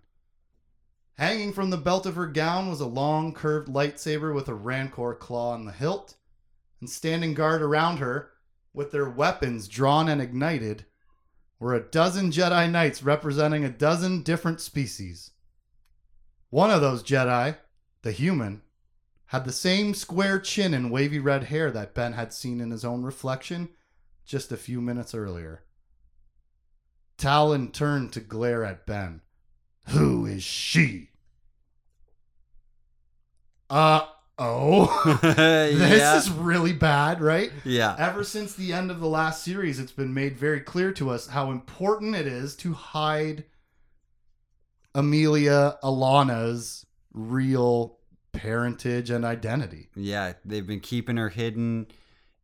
Hanging 1.17 1.53
from 1.53 1.69
the 1.69 1.77
belt 1.77 2.05
of 2.05 2.15
her 2.15 2.27
gown 2.27 2.69
was 2.69 2.81
a 2.81 2.85
long, 2.85 3.33
curved 3.33 3.69
lightsaber 3.69 4.33
with 4.33 4.49
a 4.49 4.53
rancor 4.53 5.13
claw 5.13 5.51
on 5.51 5.65
the 5.65 5.71
hilt, 5.71 6.15
and 6.81 6.89
standing 6.89 7.33
guard 7.33 7.61
around 7.61 7.97
her, 7.97 8.31
with 8.73 8.91
their 8.91 9.09
weapons 9.09 9.69
drawn 9.69 10.09
and 10.09 10.21
ignited, 10.21 10.85
were 11.57 11.73
a 11.73 11.79
dozen 11.79 12.31
Jedi 12.31 12.69
Knights 12.69 13.01
representing 13.01 13.63
a 13.63 13.69
dozen 13.69 14.23
different 14.23 14.59
species. 14.59 15.31
One 16.49 16.69
of 16.69 16.81
those 16.81 17.01
Jedi, 17.01 17.57
the 18.01 18.11
human, 18.11 18.61
had 19.27 19.45
the 19.45 19.53
same 19.53 19.93
square 19.93 20.39
chin 20.39 20.73
and 20.73 20.91
wavy 20.91 21.19
red 21.19 21.45
hair 21.45 21.71
that 21.71 21.93
Ben 21.93 22.13
had 22.13 22.33
seen 22.33 22.59
in 22.59 22.71
his 22.71 22.83
own 22.83 23.03
reflection 23.03 23.69
just 24.25 24.51
a 24.51 24.57
few 24.57 24.81
minutes 24.81 25.15
earlier. 25.15 25.63
Taalon 27.17 27.71
turned 27.71 28.11
to 28.13 28.19
glare 28.19 28.65
at 28.65 28.85
Ben. 28.85 29.21
Who 29.89 30.25
is 30.25 30.43
she? 30.43 31.09
Uh 33.69 34.05
oh. 34.37 35.19
this 35.21 35.99
yeah. 35.99 36.17
is 36.17 36.29
really 36.29 36.73
bad, 36.73 37.21
right? 37.21 37.51
yeah. 37.63 37.95
Ever 37.97 38.23
since 38.23 38.53
the 38.53 38.73
end 38.73 38.91
of 38.91 38.99
the 38.99 39.07
last 39.07 39.43
series, 39.43 39.79
it's 39.79 39.91
been 39.91 40.13
made 40.13 40.37
very 40.37 40.59
clear 40.59 40.91
to 40.93 41.09
us 41.09 41.27
how 41.27 41.51
important 41.51 42.15
it 42.15 42.27
is 42.27 42.55
to 42.57 42.73
hide 42.73 43.45
Amelia 44.93 45.77
Allana's 45.83 46.85
real 47.13 47.97
parentage 48.31 49.09
and 49.09 49.25
identity. 49.25 49.89
Yeah, 49.95 50.33
they've 50.43 50.65
been 50.65 50.79
keeping 50.79 51.17
her 51.17 51.29
hidden. 51.29 51.87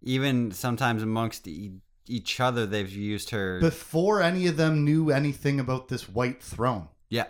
Even 0.02 0.52
sometimes 0.52 1.04
amongst 1.04 1.48
e- 1.48 1.80
each 2.08 2.40
other, 2.40 2.66
they've 2.66 2.92
used 2.92 3.30
her. 3.30 3.60
Before 3.60 4.22
any 4.22 4.48
of 4.48 4.58
them 4.58 4.84
knew 4.84 5.12
anything 5.12 5.60
about 5.60 5.90
this 5.90 6.10
white 6.10 6.42
throne, 6.42 6.88
yeah, 7.12 7.28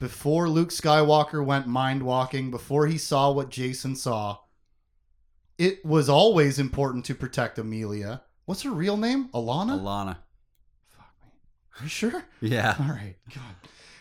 before 0.00 0.48
Luke 0.48 0.70
Skywalker 0.70 1.44
went 1.44 1.68
mind 1.68 2.02
walking, 2.02 2.50
before 2.50 2.88
he 2.88 2.98
saw 2.98 3.30
what 3.30 3.50
Jacen 3.50 3.96
saw, 3.96 4.38
it 5.58 5.84
was 5.84 6.08
always 6.08 6.58
important 6.58 7.04
to 7.04 7.14
protect 7.14 7.58
Amelia. 7.58 8.22
What's 8.46 8.62
her 8.62 8.70
real 8.72 8.96
name? 8.96 9.28
Allana? 9.28 9.78
Allana. 9.80 10.16
Fuck 10.88 11.14
me. 11.22 11.28
Are 11.78 11.82
you 11.84 11.88
sure? 11.88 12.24
Yeah. 12.40 12.74
All 12.80 12.86
right. 12.86 13.14
God. 13.32 13.54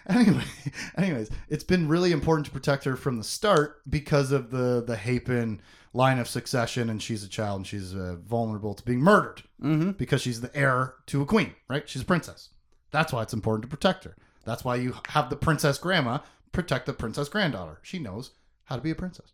Anyway, 0.07 0.43
anyways, 0.97 1.29
it's 1.47 1.63
been 1.63 1.87
really 1.87 2.11
important 2.11 2.47
to 2.47 2.51
protect 2.51 2.83
her 2.85 2.95
from 2.95 3.17
the 3.19 3.23
start 3.23 3.81
because 3.87 4.31
of 4.31 4.49
the 4.49 4.83
the 4.85 4.95
Hapan 4.95 5.59
line 5.93 6.17
of 6.17 6.27
succession, 6.27 6.89
and 6.89 7.03
she's 7.03 7.23
a 7.23 7.27
child 7.29 7.57
and 7.57 7.67
she's 7.67 7.93
uh, 7.93 8.15
vulnerable 8.25 8.73
to 8.73 8.83
being 8.83 8.99
murdered 9.01 9.43
Mm-hmm. 9.61 9.91
because 9.91 10.21
she's 10.23 10.41
the 10.41 10.55
heir 10.57 10.95
to 11.05 11.21
a 11.21 11.25
queen, 11.27 11.53
right? 11.69 11.87
She's 11.87 12.01
a 12.01 12.05
princess. 12.05 12.49
That's 12.89 13.13
why 13.13 13.21
it's 13.21 13.33
important 13.33 13.61
to 13.61 13.67
protect 13.67 14.05
her. 14.05 14.15
That's 14.43 14.63
why 14.63 14.75
you 14.77 14.95
have 15.09 15.29
the 15.29 15.35
princess 15.35 15.77
grandma 15.77 16.19
protect 16.51 16.85
the 16.85 16.93
princess 16.93 17.29
granddaughter. 17.29 17.79
She 17.81 17.99
knows 17.99 18.31
how 18.65 18.75
to 18.75 18.81
be 18.81 18.91
a 18.91 18.95
princess. 18.95 19.33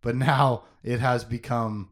But 0.00 0.16
now 0.16 0.64
it 0.82 1.00
has 1.00 1.24
become 1.24 1.90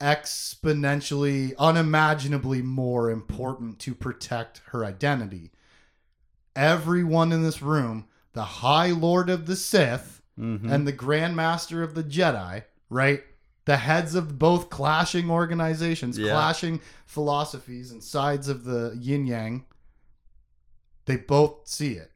exponentially, 0.00 1.54
unimaginably 1.58 2.62
more 2.62 3.10
important 3.10 3.78
to 3.80 3.94
protect 3.94 4.60
her 4.70 4.84
identity. 4.84 5.50
Everyone 6.54 7.32
in 7.32 7.42
this 7.42 7.62
room, 7.62 8.06
the 8.32 8.44
High 8.44 8.90
Lord 8.90 9.30
of 9.30 9.46
the 9.46 9.56
Sith 9.56 10.12
Mm-hmm. 10.38 10.70
and 10.70 10.86
the 10.86 10.92
Grand 10.92 11.34
Master 11.34 11.82
of 11.82 11.94
the 11.94 12.04
Jedi, 12.04 12.62
right? 12.90 13.22
The 13.64 13.78
heads 13.78 14.14
of 14.14 14.38
both 14.38 14.68
clashing 14.68 15.30
organizations, 15.30 16.18
Yeah. 16.18 16.32
clashing 16.32 16.82
philosophies 17.06 17.90
and 17.90 18.04
sides 18.04 18.46
of 18.50 18.64
the 18.64 18.94
yin 19.00 19.26
yang, 19.26 19.64
they 21.06 21.16
both 21.16 21.66
see 21.66 21.92
it. 21.92 22.12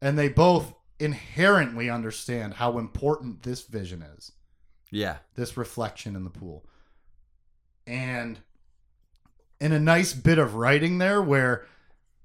And 0.00 0.18
they 0.18 0.28
both 0.28 0.74
inherently 0.98 1.90
understand 1.90 2.54
how 2.54 2.78
important 2.78 3.42
this 3.42 3.62
vision 3.62 4.02
is 4.16 4.32
yeah. 4.90 5.16
this 5.34 5.56
reflection 5.56 6.14
in 6.14 6.24
the 6.24 6.30
pool. 6.30 6.64
And 7.86 8.38
in 9.60 9.72
a 9.72 9.80
nice 9.80 10.12
bit 10.12 10.38
of 10.38 10.54
writing 10.54 10.98
there 10.98 11.20
where 11.20 11.66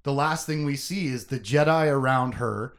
the 0.03 0.13
last 0.13 0.45
thing 0.45 0.65
we 0.65 0.75
see 0.75 1.07
is 1.07 1.25
the 1.25 1.39
Jedi 1.39 1.91
around 1.91 2.33
her 2.35 2.75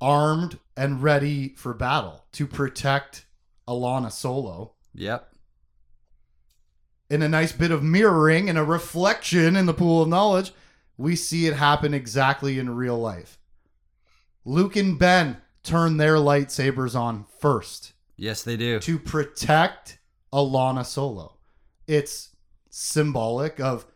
armed 0.00 0.58
and 0.76 1.02
ready 1.02 1.54
for 1.56 1.72
battle 1.74 2.24
to 2.32 2.46
protect 2.46 3.24
Allana 3.66 4.12
Solo. 4.12 4.72
Yep. 4.94 5.28
in 7.08 7.22
a 7.22 7.28
nice 7.28 7.52
bit 7.52 7.70
of 7.70 7.82
mirroring 7.82 8.48
and 8.48 8.58
a 8.58 8.64
reflection 8.64 9.56
in 9.56 9.66
the 9.66 9.74
pool 9.74 10.02
of 10.02 10.08
knowledge, 10.08 10.52
we 10.96 11.16
see 11.16 11.46
it 11.46 11.54
happen 11.54 11.94
exactly 11.94 12.58
in 12.58 12.70
real 12.76 12.98
life. 12.98 13.38
Luke 14.44 14.76
and 14.76 14.98
Ben 14.98 15.38
turn 15.62 15.96
their 15.96 16.16
lightsabers 16.16 16.94
on 16.98 17.24
first 17.40 17.92
Yes, 18.16 18.42
they 18.42 18.56
do. 18.56 18.78
to 18.80 18.98
protect 18.98 19.98
Allana 20.32 20.84
Solo. 20.84 21.38
It's 21.86 22.30
symbolic 22.70 23.60
of 23.60 23.86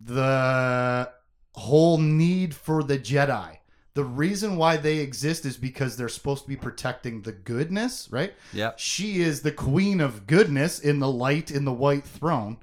the 0.00 1.10
whole 1.54 1.98
need 1.98 2.54
for 2.54 2.82
the 2.82 2.98
Jedi. 2.98 3.56
The 3.94 4.04
reason 4.04 4.56
why 4.56 4.76
they 4.76 4.98
exist 4.98 5.44
is 5.44 5.56
because 5.56 5.96
they're 5.96 6.08
supposed 6.08 6.44
to 6.44 6.48
be 6.48 6.56
protecting 6.56 7.22
the 7.22 7.32
goodness, 7.32 8.08
right? 8.12 8.32
Yeah. 8.52 8.72
She 8.76 9.20
is 9.20 9.42
the 9.42 9.50
queen 9.50 10.00
of 10.00 10.26
goodness 10.28 10.78
in 10.78 11.00
the 11.00 11.10
light 11.10 11.50
in 11.50 11.64
the 11.64 11.72
white 11.72 12.04
throne. 12.04 12.58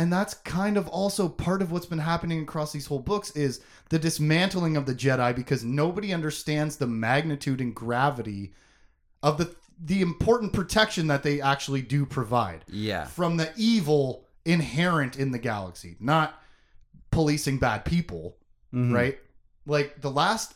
And 0.00 0.10
that's 0.10 0.32
kind 0.32 0.78
of 0.78 0.88
also 0.88 1.28
part 1.28 1.60
of 1.60 1.70
what's 1.72 1.84
been 1.84 1.98
happening 1.98 2.40
across 2.42 2.72
these 2.72 2.86
whole 2.86 3.00
books 3.00 3.32
is 3.32 3.60
the 3.90 3.98
dismantling 3.98 4.78
of 4.78 4.86
the 4.86 4.94
Jedi 4.94 5.36
because 5.36 5.62
nobody 5.62 6.14
understands 6.14 6.76
the 6.76 6.86
magnitude 6.86 7.60
and 7.60 7.74
gravity 7.74 8.54
of 9.22 9.36
the 9.36 9.54
the 9.82 10.00
important 10.02 10.52
protection 10.54 11.06
that 11.08 11.22
they 11.22 11.40
actually 11.40 11.82
do 11.82 12.04
provide 12.06 12.64
Yeah. 12.68 13.04
from 13.06 13.36
the 13.36 13.50
evil 13.56 14.26
inherent 14.44 15.18
in 15.18 15.30
the 15.32 15.38
galaxy, 15.38 15.96
not 16.00 16.42
policing 17.10 17.58
bad 17.58 17.84
people 17.84 18.36
Mhm. 18.72 18.94
right? 18.94 19.18
Like 19.66 20.00
the 20.00 20.10
last, 20.10 20.54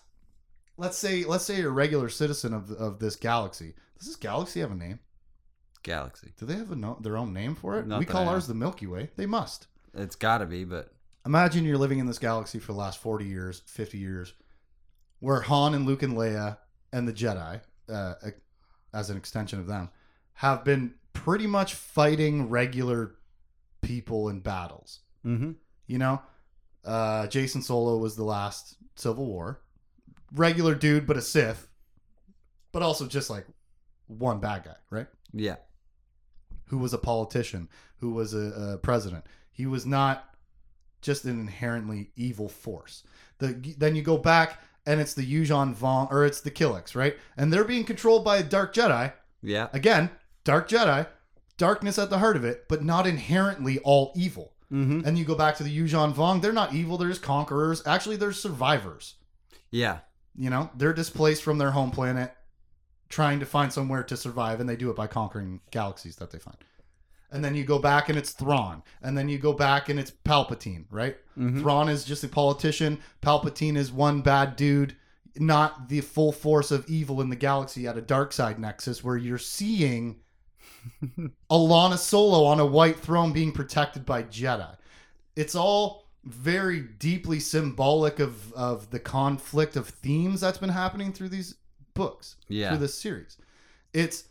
let's 0.78 0.96
say, 0.96 1.24
let's 1.24 1.44
say 1.44 1.58
you're 1.58 1.68
a 1.70 1.72
regular 1.72 2.08
citizen 2.08 2.54
of 2.54 2.70
of 2.72 2.98
this 2.98 3.16
galaxy. 3.16 3.74
Does 3.98 4.08
this 4.08 4.16
galaxy 4.16 4.60
have 4.60 4.72
a 4.72 4.74
name? 4.74 5.00
Galaxy. 5.84 6.32
Do 6.36 6.46
they 6.46 6.56
have 6.56 6.72
a 6.72 6.76
no, 6.76 6.98
their 7.00 7.16
own 7.16 7.32
name 7.32 7.54
for 7.54 7.78
it? 7.78 7.86
Not 7.86 8.00
we 8.00 8.04
that 8.04 8.12
call 8.12 8.28
I 8.28 8.32
ours 8.32 8.48
the 8.48 8.54
Milky 8.54 8.86
Way. 8.88 9.10
They 9.16 9.26
must. 9.26 9.68
It's 9.94 10.16
got 10.16 10.38
to 10.38 10.46
be, 10.46 10.64
but 10.64 10.94
Imagine 11.26 11.64
you're 11.64 11.78
living 11.78 12.00
in 12.00 12.06
this 12.06 12.18
galaxy 12.18 12.58
for 12.58 12.72
the 12.72 12.78
last 12.78 12.98
forty 12.98 13.24
years, 13.24 13.62
fifty 13.66 13.98
years, 13.98 14.34
where 15.20 15.40
Han 15.40 15.74
and 15.74 15.86
Luke 15.86 16.02
and 16.02 16.14
Leia 16.14 16.58
and 16.92 17.08
the 17.08 17.12
Jedi, 17.12 17.60
uh, 17.88 18.14
as 18.92 19.08
an 19.08 19.16
extension 19.16 19.58
of 19.58 19.66
them, 19.66 19.88
have 20.34 20.64
been 20.64 20.94
pretty 21.14 21.46
much 21.46 21.74
fighting 21.74 22.50
regular 22.50 23.14
people 23.80 24.28
in 24.28 24.40
battles. 24.40 25.00
mm-hmm. 25.24 25.52
You 25.86 25.98
know, 25.98 26.22
uh, 26.84 27.26
Jacen 27.26 27.62
Solo 27.62 27.96
was 27.96 28.16
the 28.16 28.24
last 28.24 28.76
Civil 28.96 29.26
War. 29.26 29.62
Regular 30.34 30.74
dude, 30.74 31.06
but 31.06 31.16
a 31.16 31.22
Sith, 31.22 31.68
but 32.72 32.82
also 32.82 33.06
just 33.06 33.30
like 33.30 33.46
one 34.08 34.40
bad 34.40 34.64
guy, 34.64 34.76
right? 34.90 35.06
yeah. 35.32 35.56
Who 36.66 36.78
was 36.78 36.92
a 36.92 36.98
politician, 36.98 37.68
who 37.98 38.10
was 38.10 38.34
a, 38.34 38.72
a 38.74 38.78
president. 38.78 39.24
He 39.50 39.66
was 39.66 39.86
not 39.86 40.34
just 41.00 41.24
an 41.24 41.38
inherently 41.38 42.10
evil 42.16 42.48
force. 42.48 43.04
The 43.38 43.74
then 43.78 43.94
you 43.94 44.02
go 44.02 44.16
back 44.18 44.60
and 44.86 45.00
it's 45.00 45.14
the 45.14 45.26
Yuuzhan 45.26 45.74
Vong 45.74 46.10
or 46.10 46.24
it's 46.24 46.40
the 46.40 46.50
Killiks, 46.50 46.94
right? 46.94 47.16
And 47.36 47.52
they're 47.52 47.64
being 47.64 47.84
controlled 47.84 48.24
by 48.24 48.38
a 48.38 48.42
dark 48.42 48.74
Jedi. 48.74 49.12
Yeah. 49.42 49.68
Again, 49.72 50.10
dark 50.44 50.68
Jedi, 50.68 51.06
darkness 51.56 51.98
at 51.98 52.10
the 52.10 52.18
heart 52.18 52.36
of 52.36 52.44
it, 52.44 52.68
but 52.68 52.84
not 52.84 53.06
inherently 53.06 53.78
all 53.80 54.12
evil. 54.16 54.52
Mm-hmm. 54.72 55.06
And 55.06 55.18
you 55.18 55.24
go 55.24 55.34
back 55.34 55.56
to 55.56 55.62
the 55.62 55.76
Yuuzhan 55.76 56.14
Vong, 56.14 56.42
they're 56.42 56.52
not 56.52 56.74
evil, 56.74 56.98
they're 56.98 57.08
just 57.08 57.22
conquerors. 57.22 57.86
Actually, 57.86 58.16
they're 58.16 58.32
survivors. 58.32 59.14
Yeah. 59.70 59.98
You 60.36 60.50
know, 60.50 60.70
they're 60.76 60.92
displaced 60.92 61.42
from 61.42 61.58
their 61.58 61.70
home 61.70 61.90
planet, 61.90 62.34
trying 63.14 63.38
to 63.38 63.46
find 63.46 63.72
somewhere 63.72 64.02
to 64.02 64.16
survive, 64.16 64.58
and 64.58 64.68
they 64.68 64.74
do 64.74 64.90
it 64.90 64.96
by 64.96 65.06
conquering 65.06 65.60
galaxies 65.70 66.16
that 66.16 66.32
they 66.32 66.38
find. 66.38 66.56
And 67.30 67.44
then 67.44 67.54
you 67.54 67.62
go 67.64 67.78
back 67.78 68.08
and 68.08 68.18
it's 68.18 68.32
Thrawn. 68.32 68.82
And 69.02 69.16
then 69.16 69.28
you 69.28 69.38
go 69.38 69.52
back 69.52 69.88
and 69.88 70.00
it's 70.00 70.10
Palpatine, 70.10 70.84
right? 70.90 71.16
Mhm. 71.38 71.60
Thrawn 71.60 71.88
is 71.88 72.04
just 72.04 72.24
a 72.24 72.28
politician. 72.28 72.98
Palpatine 73.22 73.76
is 73.76 73.92
one 73.92 74.20
bad 74.20 74.56
dude, 74.56 74.96
not 75.36 75.88
the 75.88 76.00
full 76.00 76.32
force 76.32 76.72
of 76.72 76.88
evil 76.88 77.20
in 77.20 77.30
the 77.30 77.36
galaxy 77.36 77.86
at 77.86 77.96
a 77.96 78.02
dark 78.02 78.32
side 78.32 78.58
nexus 78.58 79.04
where 79.04 79.16
you're 79.16 79.38
seeing 79.38 80.20
Allana 81.50 81.98
Solo 81.98 82.44
on 82.44 82.58
a 82.60 82.66
white 82.66 82.98
throne 82.98 83.32
being 83.32 83.52
protected 83.52 84.04
by 84.04 84.24
Jedi. 84.24 84.76
It's 85.36 85.54
all 85.54 86.04
very 86.24 86.80
deeply 86.80 87.38
symbolic 87.38 88.18
of, 88.18 88.52
of 88.54 88.90
the 88.90 89.00
conflict 89.00 89.76
of 89.76 89.88
themes 89.88 90.40
that's 90.40 90.58
been 90.58 90.70
happening 90.70 91.12
through 91.12 91.28
these 91.28 91.56
books, 91.94 92.36
Yeah. 92.48 92.70
through 92.70 92.78
this 92.78 92.98
series. 92.98 93.36
It's 93.92 94.24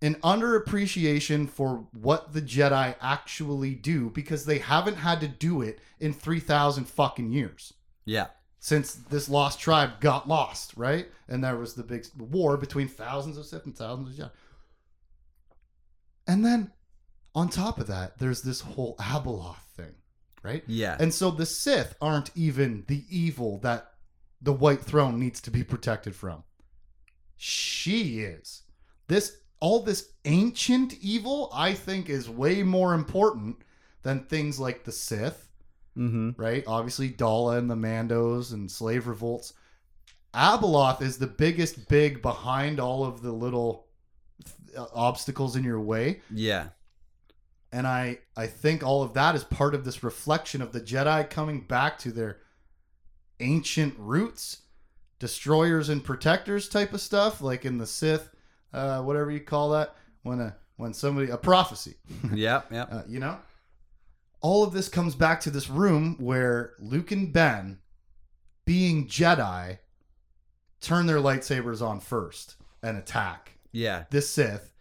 an 0.00 0.14
underappreciation 0.16 1.48
for 1.50 1.86
what 1.92 2.32
the 2.32 2.40
Jedi 2.42 2.94
actually 3.00 3.74
do 3.74 4.10
because 4.10 4.44
they 4.46 4.58
haven't 4.58 4.96
had 4.96 5.20
to 5.20 5.28
do 5.28 5.60
it 5.62 5.80
in 5.98 6.12
3,000 6.12 6.84
fucking 6.86 7.32
years 7.32 7.74
Yeah. 8.04 8.28
since 8.60 8.94
this 8.94 9.28
lost 9.28 9.58
tribe 9.60 10.00
got 10.00 10.28
lost, 10.28 10.76
right? 10.76 11.10
And 11.26 11.42
there 11.42 11.56
was 11.56 11.74
the 11.74 11.82
big 11.82 12.06
war 12.16 12.56
between 12.56 12.88
thousands 12.88 13.36
of 13.36 13.46
Sith 13.46 13.66
and 13.66 13.76
thousands 13.76 14.18
of 14.18 14.26
Jedi. 14.26 14.30
And 16.26 16.44
then 16.44 16.72
on 17.34 17.48
top 17.48 17.78
of 17.78 17.86
that, 17.88 18.18
there's 18.18 18.42
this 18.42 18.60
whole 18.60 18.96
Abeloth 18.98 19.62
thing, 19.76 19.94
right? 20.42 20.62
Yeah. 20.66 20.96
And 21.00 21.12
so 21.12 21.30
the 21.30 21.46
Sith 21.46 21.94
aren't 22.00 22.30
even 22.36 22.84
the 22.86 23.04
evil 23.08 23.58
that 23.60 23.94
the 24.40 24.52
White 24.52 24.80
Throne 24.80 25.18
needs 25.18 25.40
to 25.42 25.50
be 25.50 25.64
protected 25.64 26.14
from. 26.14 26.44
She 27.36 28.20
is. 28.20 28.62
This 29.06 29.38
all 29.60 29.80
this 29.82 30.12
ancient 30.24 30.94
evil, 31.00 31.50
I 31.52 31.74
think, 31.74 32.08
is 32.08 32.28
way 32.30 32.62
more 32.62 32.94
important 32.94 33.56
than 34.02 34.20
things 34.20 34.60
like 34.60 34.84
the 34.84 34.92
Sith, 34.92 35.48
mm-hmm. 35.96 36.30
right? 36.40 36.62
Obviously, 36.66 37.10
Daala 37.10 37.58
and 37.58 37.68
the 37.68 37.74
Mandos 37.74 38.52
and 38.52 38.70
slave 38.70 39.08
revolts. 39.08 39.54
Abeloth 40.34 41.02
is 41.02 41.18
the 41.18 41.26
biggest 41.26 41.88
big 41.88 42.22
behind 42.22 42.78
all 42.78 43.04
of 43.04 43.22
the 43.22 43.32
little 43.32 43.86
uh, 44.76 44.86
obstacles 44.94 45.56
in 45.56 45.64
your 45.64 45.80
way 45.80 46.20
Yeah. 46.30 46.68
and 47.72 47.86
I 47.86 48.18
I 48.36 48.46
think 48.46 48.84
all 48.84 49.02
of 49.02 49.14
that 49.14 49.34
is 49.34 49.42
part 49.42 49.74
of 49.74 49.84
this 49.84 50.04
reflection 50.04 50.60
of 50.62 50.72
the 50.72 50.80
Jedi 50.80 51.28
coming 51.28 51.62
back 51.62 51.98
to 52.00 52.12
their 52.12 52.38
ancient 53.40 53.94
roots, 53.98 54.62
destroyers 55.18 55.88
and 55.88 56.04
protectors 56.04 56.68
type 56.68 56.92
of 56.92 57.00
stuff, 57.00 57.40
like 57.40 57.64
in 57.64 57.78
the 57.78 57.86
Sith, 57.86 58.30
uh, 58.72 59.00
whatever 59.02 59.30
you 59.30 59.40
call 59.40 59.70
that, 59.70 59.94
when 60.22 60.40
a 60.40 60.56
when 60.76 60.94
somebody 60.94 61.28
a 61.30 61.36
prophecy, 61.36 61.94
yeah, 62.34 62.62
yeah. 62.70 62.82
uh, 62.84 63.02
you 63.08 63.18
know. 63.18 63.38
All 64.40 64.62
of 64.62 64.72
this 64.72 64.88
comes 64.88 65.16
back 65.16 65.40
to 65.40 65.50
this 65.50 65.68
room 65.68 66.14
where 66.20 66.74
Luke 66.78 67.10
and 67.10 67.32
Ben, 67.32 67.78
being 68.64 69.08
Jedi, 69.08 69.78
turn 70.80 71.06
their 71.06 71.16
lightsabers 71.18 71.82
on 71.84 71.98
first 71.98 72.54
and 72.80 72.96
attack 72.96 73.58
Yeah. 73.72 74.04
the 74.10 74.22
Sith 74.22 74.72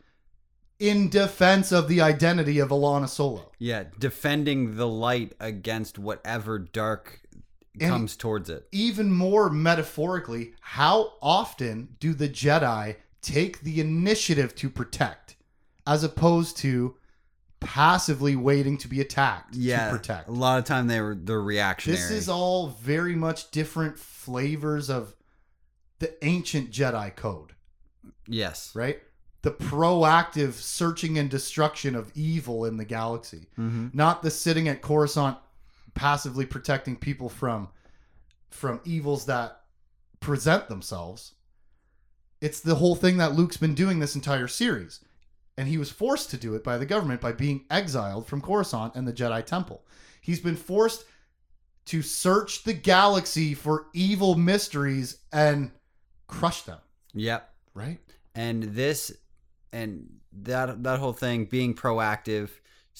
in 0.77 1.09
defense 1.09 1.71
of 1.71 1.87
the 1.87 2.01
identity 2.01 2.59
of 2.59 2.69
Allana 2.69 3.09
Solo. 3.09 3.51
Yeah. 3.57 3.85
Defending 3.97 4.75
the 4.77 4.87
light 4.87 5.33
against 5.39 5.97
whatever 5.97 6.59
dark 6.59 7.21
And- 7.81 7.89
comes 7.91 8.15
towards 8.15 8.49
it. 8.49 8.67
Even 8.71 9.11
more 9.11 9.49
metaphorically, 9.49 10.53
how 10.61 11.13
often 11.21 11.95
do 11.99 12.13
the 12.13 12.29
Jedi 12.29 12.95
take 13.21 13.61
the 13.61 13.79
initiative 13.81 14.55
to 14.55 14.69
protect 14.69 15.35
as 15.85 16.03
opposed 16.03 16.57
to 16.57 16.95
passively 17.59 18.35
waiting 18.35 18.77
to 18.77 18.87
be 18.87 19.01
attacked 19.01 19.55
Yeah. 19.55 19.85
to 19.91 19.97
protect? 19.97 20.29
A 20.29 20.31
lot 20.31 20.59
of 20.59 20.65
time 20.65 20.87
they 20.87 21.01
were 21.01 21.15
the 21.15 21.37
reactionary. 21.37 21.99
This 22.01 22.11
is 22.11 22.29
all 22.29 22.67
very 22.69 23.15
much 23.15 23.51
different 23.51 23.97
flavors 23.97 24.89
of 24.89 25.15
the 25.99 26.23
ancient 26.25 26.71
Jedi 26.71 27.15
code. 27.15 27.53
yes. 28.27 28.71
right? 28.75 29.01
The 29.43 29.51
proactive 29.51 30.53
searching 30.53 31.17
and 31.17 31.29
destruction 31.29 31.95
of 31.95 32.11
evil 32.15 32.65
in 32.65 32.77
the 32.77 32.83
galaxy, 32.85 33.47
Mm-hmm. 33.57 33.87
not 33.93 34.21
the 34.21 34.29
sitting 34.31 34.67
at 34.67 34.81
Coruscant 34.81 35.37
passively 35.97 36.45
protecting 36.45 36.95
people 36.95 37.27
from 37.29 37.69
from 38.49 38.79
evils 38.85 39.25
that 39.25 39.61
present 40.19 40.69
themselves. 40.69 41.33
It's 42.39 42.61
the 42.61 42.75
whole 42.75 42.95
thing 42.95 43.17
that 43.17 43.33
Luke's 43.33 43.57
been 43.57 43.73
doing 43.75 43.99
this 43.99 44.15
entire 44.15 44.47
series. 44.47 45.01
And 45.57 45.67
he 45.67 45.77
was 45.77 45.89
forced 45.89 46.29
to 46.31 46.37
do 46.37 46.53
it 46.55 46.63
by 46.63 46.77
the 46.77 46.85
government 46.85 47.19
by 47.19 47.31
being 47.31 47.65
exiled 47.71 48.27
from 48.27 48.41
Coruscant 48.41 48.93
and 48.95 49.07
the 49.07 49.11
Jedi 49.13 49.43
Temple. 49.43 49.83
He's 50.21 50.39
been 50.39 50.55
forced 50.55 51.05
to 51.85 52.01
search 52.01 52.63
the 52.63 52.73
galaxy 52.73 53.53
for 53.55 53.87
evil 53.93 54.35
mysteries 54.35 55.17
and 55.33 55.71
crush 56.27 56.61
them, 56.61 56.79
Yep. 57.13 57.49
right? 57.73 57.99
and 58.35 58.63
this 58.63 59.11
and 59.73 60.07
that 60.31 60.83
that 60.83 60.99
whole 60.99 61.13
thing 61.13 61.45
being 61.45 61.73
proactive 61.73 62.49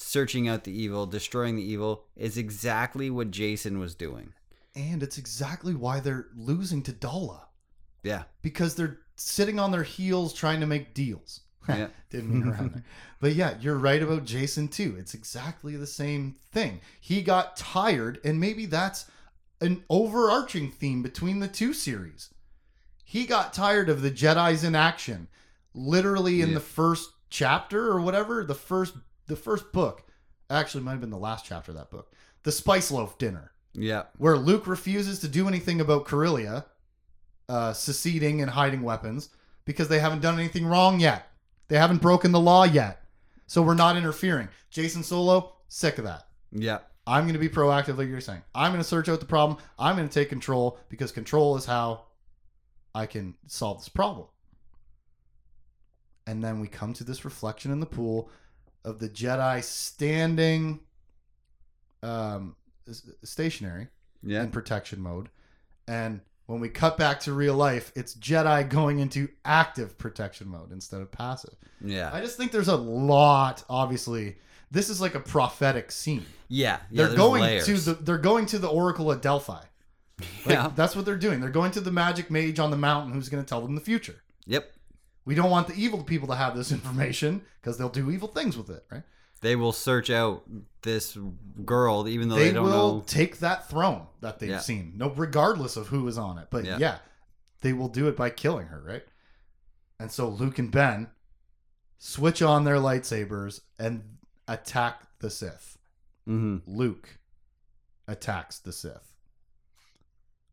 searching 0.00 0.46
out 0.48 0.62
the 0.64 0.72
evil 0.72 1.06
destroying 1.06 1.56
the 1.56 1.62
evil 1.62 2.04
is 2.14 2.38
exactly 2.38 3.10
what 3.10 3.30
Jacen 3.32 3.78
was 3.80 3.94
doing 3.96 4.32
And 4.76 5.02
it's 5.02 5.18
exactly 5.18 5.74
why 5.74 5.98
they're 6.00 6.28
losing 6.36 6.82
to 6.84 6.92
Daala 6.92 7.40
yeah 8.04 8.22
because 8.42 8.76
they're 8.76 8.98
sitting 9.16 9.58
on 9.58 9.72
their 9.72 9.82
heels 9.82 10.32
trying 10.32 10.60
to 10.60 10.66
make 10.66 10.94
deals. 10.94 11.40
Yeah. 11.68 11.88
Didn't 12.08 12.30
mean 12.32 12.48
around 12.48 12.70
there. 12.74 12.84
But 13.20 13.34
yeah, 13.34 13.54
you're 13.60 13.76
right 13.76 14.00
about 14.02 14.24
Jacen 14.24 14.70
too. 14.70 14.96
It's 14.98 15.12
exactly 15.12 15.76
the 15.76 15.86
same 15.86 16.36
thing. 16.50 16.80
He 16.98 17.20
got 17.20 17.58
tired, 17.58 18.20
and 18.24 18.40
maybe 18.40 18.64
that's 18.64 19.04
an 19.60 19.84
overarching 19.90 20.70
theme 20.70 21.02
between 21.02 21.40
the 21.40 21.48
two 21.48 21.74
series. 21.74 22.32
He 23.04 23.26
got 23.26 23.52
tired 23.52 23.90
of 23.90 24.00
the 24.00 24.10
Jedi's 24.10 24.64
in 24.64 24.74
action. 24.74 25.28
Literally 25.74 26.40
in 26.40 26.48
Yeah. 26.50 26.54
the 26.54 26.60
first 26.60 27.10
chapter 27.28 27.88
or 27.90 28.00
whatever, 28.00 28.44
the 28.44 28.54
first 28.54 28.94
the 29.28 29.36
first 29.36 29.72
book. 29.72 30.04
Actually 30.50 30.82
might 30.82 30.92
have 30.92 31.00
been 31.00 31.10
the 31.10 31.16
last 31.18 31.44
chapter 31.44 31.70
of 31.70 31.76
that 31.76 31.90
book. 31.90 32.12
The 32.42 32.52
Spice 32.52 32.90
Loaf 32.90 33.18
Dinner 33.18 33.52
Yeah. 33.74 34.04
where 34.16 34.36
Luke 34.36 34.66
refuses 34.66 35.18
to 35.20 35.28
do 35.28 35.46
anything 35.46 35.80
about 35.80 36.04
Corellia 36.06 36.64
uh, 37.48 37.72
seceding 37.72 38.40
and 38.42 38.50
hiding 38.50 38.82
weapons 38.82 39.30
because 39.64 39.88
they 39.88 39.98
haven't 40.00 40.20
done 40.22 40.38
anything 40.38 40.66
wrong 40.66 41.00
yet. 41.00 41.28
They 41.68 41.76
haven't 41.78 42.02
broken 42.02 42.32
the 42.32 42.40
law 42.40 42.64
yet. 42.64 43.02
So 43.46 43.62
we're 43.62 43.74
not 43.74 43.96
interfering. 43.96 44.48
Jacen 44.72 45.02
Solo, 45.04 45.54
sick 45.68 45.98
of 45.98 46.04
that. 46.04 46.26
Yeah. 46.52 46.78
I'm 47.06 47.24
going 47.24 47.32
to 47.34 47.38
be 47.38 47.48
proactive, 47.48 47.96
like 47.96 48.08
you're 48.08 48.20
saying. 48.20 48.42
I'm 48.54 48.70
going 48.72 48.82
to 48.82 48.88
search 48.88 49.08
out 49.08 49.20
the 49.20 49.26
problem. 49.26 49.58
I'm 49.78 49.96
going 49.96 50.08
to 50.08 50.12
take 50.12 50.28
control 50.28 50.78
because 50.90 51.10
control 51.12 51.56
is 51.56 51.64
how 51.64 52.04
I 52.94 53.06
can 53.06 53.34
solve 53.46 53.78
this 53.78 53.88
problem. 53.88 54.26
And 56.26 56.44
then 56.44 56.60
we 56.60 56.68
come 56.68 56.92
to 56.94 57.04
this 57.04 57.24
reflection 57.24 57.70
in 57.72 57.80
the 57.80 57.86
pool 57.86 58.30
of 58.88 58.98
the 58.98 59.08
Jedi 59.08 59.62
standing 59.62 60.80
um, 62.02 62.56
stationary 63.22 63.88
Yeah. 64.22 64.42
in 64.42 64.50
protection 64.50 65.00
mode. 65.00 65.28
And 65.86 66.20
when 66.46 66.60
we 66.60 66.68
cut 66.68 66.96
back 66.96 67.20
to 67.20 67.32
real 67.32 67.54
life, 67.54 67.92
it's 67.94 68.14
Jedi 68.14 68.68
going 68.68 68.98
into 68.98 69.28
active 69.44 69.98
protection 69.98 70.48
mode 70.48 70.72
instead 70.72 71.00
of 71.00 71.10
passive. 71.12 71.54
Yeah. 71.84 72.10
I 72.12 72.20
just 72.20 72.36
think 72.36 72.52
there's 72.52 72.68
a 72.68 72.76
lot, 72.76 73.64
obviously. 73.68 74.36
This 74.70 74.88
is 74.90 75.00
like 75.00 75.14
a 75.14 75.20
prophetic 75.20 75.90
scene. 75.90 76.24
Yeah. 76.48 76.78
yeah 76.90 77.06
They're 77.06 77.16
going 77.16 77.42
layers. 77.42 77.66
to 77.66 77.74
the 77.74 77.94
they're 77.94 78.18
going 78.18 78.46
to 78.46 78.58
the 78.58 78.68
Oracle 78.68 79.12
at 79.12 79.22
Delphi. 79.22 79.52
Like, 79.54 80.26
Yeah. 80.46 80.72
That's 80.74 80.96
what 80.96 81.04
they're 81.04 81.16
doing. 81.16 81.40
They're 81.40 81.50
going 81.50 81.70
to 81.72 81.80
the 81.80 81.92
magic 81.92 82.30
mage 82.30 82.58
on 82.58 82.70
the 82.70 82.76
mountain 82.76 83.12
who's 83.12 83.28
going 83.28 83.42
to 83.42 83.48
tell 83.48 83.60
them 83.60 83.74
the 83.74 83.80
future. 83.80 84.22
Yep. 84.46 84.72
We 85.28 85.34
don't 85.34 85.50
want 85.50 85.68
the 85.68 85.74
evil 85.74 86.02
people 86.02 86.28
to 86.28 86.34
have 86.34 86.56
this 86.56 86.72
information 86.72 87.42
because 87.60 87.76
they'll 87.76 87.90
do 87.90 88.10
evil 88.10 88.28
things 88.28 88.56
with 88.56 88.70
it, 88.70 88.82
right? 88.90 89.02
They 89.42 89.56
will 89.56 89.72
search 89.74 90.08
out 90.08 90.44
this 90.80 91.18
girl, 91.66 92.08
even 92.08 92.30
though 92.30 92.36
they, 92.36 92.44
they 92.48 92.52
don't 92.54 92.64
will 92.64 92.94
know. 92.96 93.04
take 93.06 93.40
that 93.40 93.68
throne 93.68 94.06
that 94.22 94.38
they've 94.38 94.48
Yeah. 94.48 94.60
seen, 94.60 94.94
no, 94.96 95.10
regardless 95.10 95.76
of 95.76 95.88
who 95.88 96.08
is 96.08 96.16
on 96.16 96.38
it. 96.38 96.48
But 96.50 96.64
Yeah. 96.64 96.78
yeah. 96.78 96.98
they 97.60 97.74
will 97.74 97.88
do 97.90 98.08
it 98.08 98.16
by 98.16 98.30
killing 98.30 98.68
her, 98.68 98.80
right? 98.80 99.04
And 100.00 100.10
so 100.10 100.30
Luke 100.30 100.58
and 100.58 100.70
Ben 100.70 101.08
switch 101.98 102.40
on 102.40 102.64
their 102.64 102.76
lightsabers 102.76 103.60
and 103.78 104.16
attack 104.48 105.02
the 105.18 105.28
Sith. 105.28 105.76
hmm 106.24 106.56
Luke 106.66 107.18
attacks 108.06 108.58
the 108.60 108.72
Sith. 108.72 109.14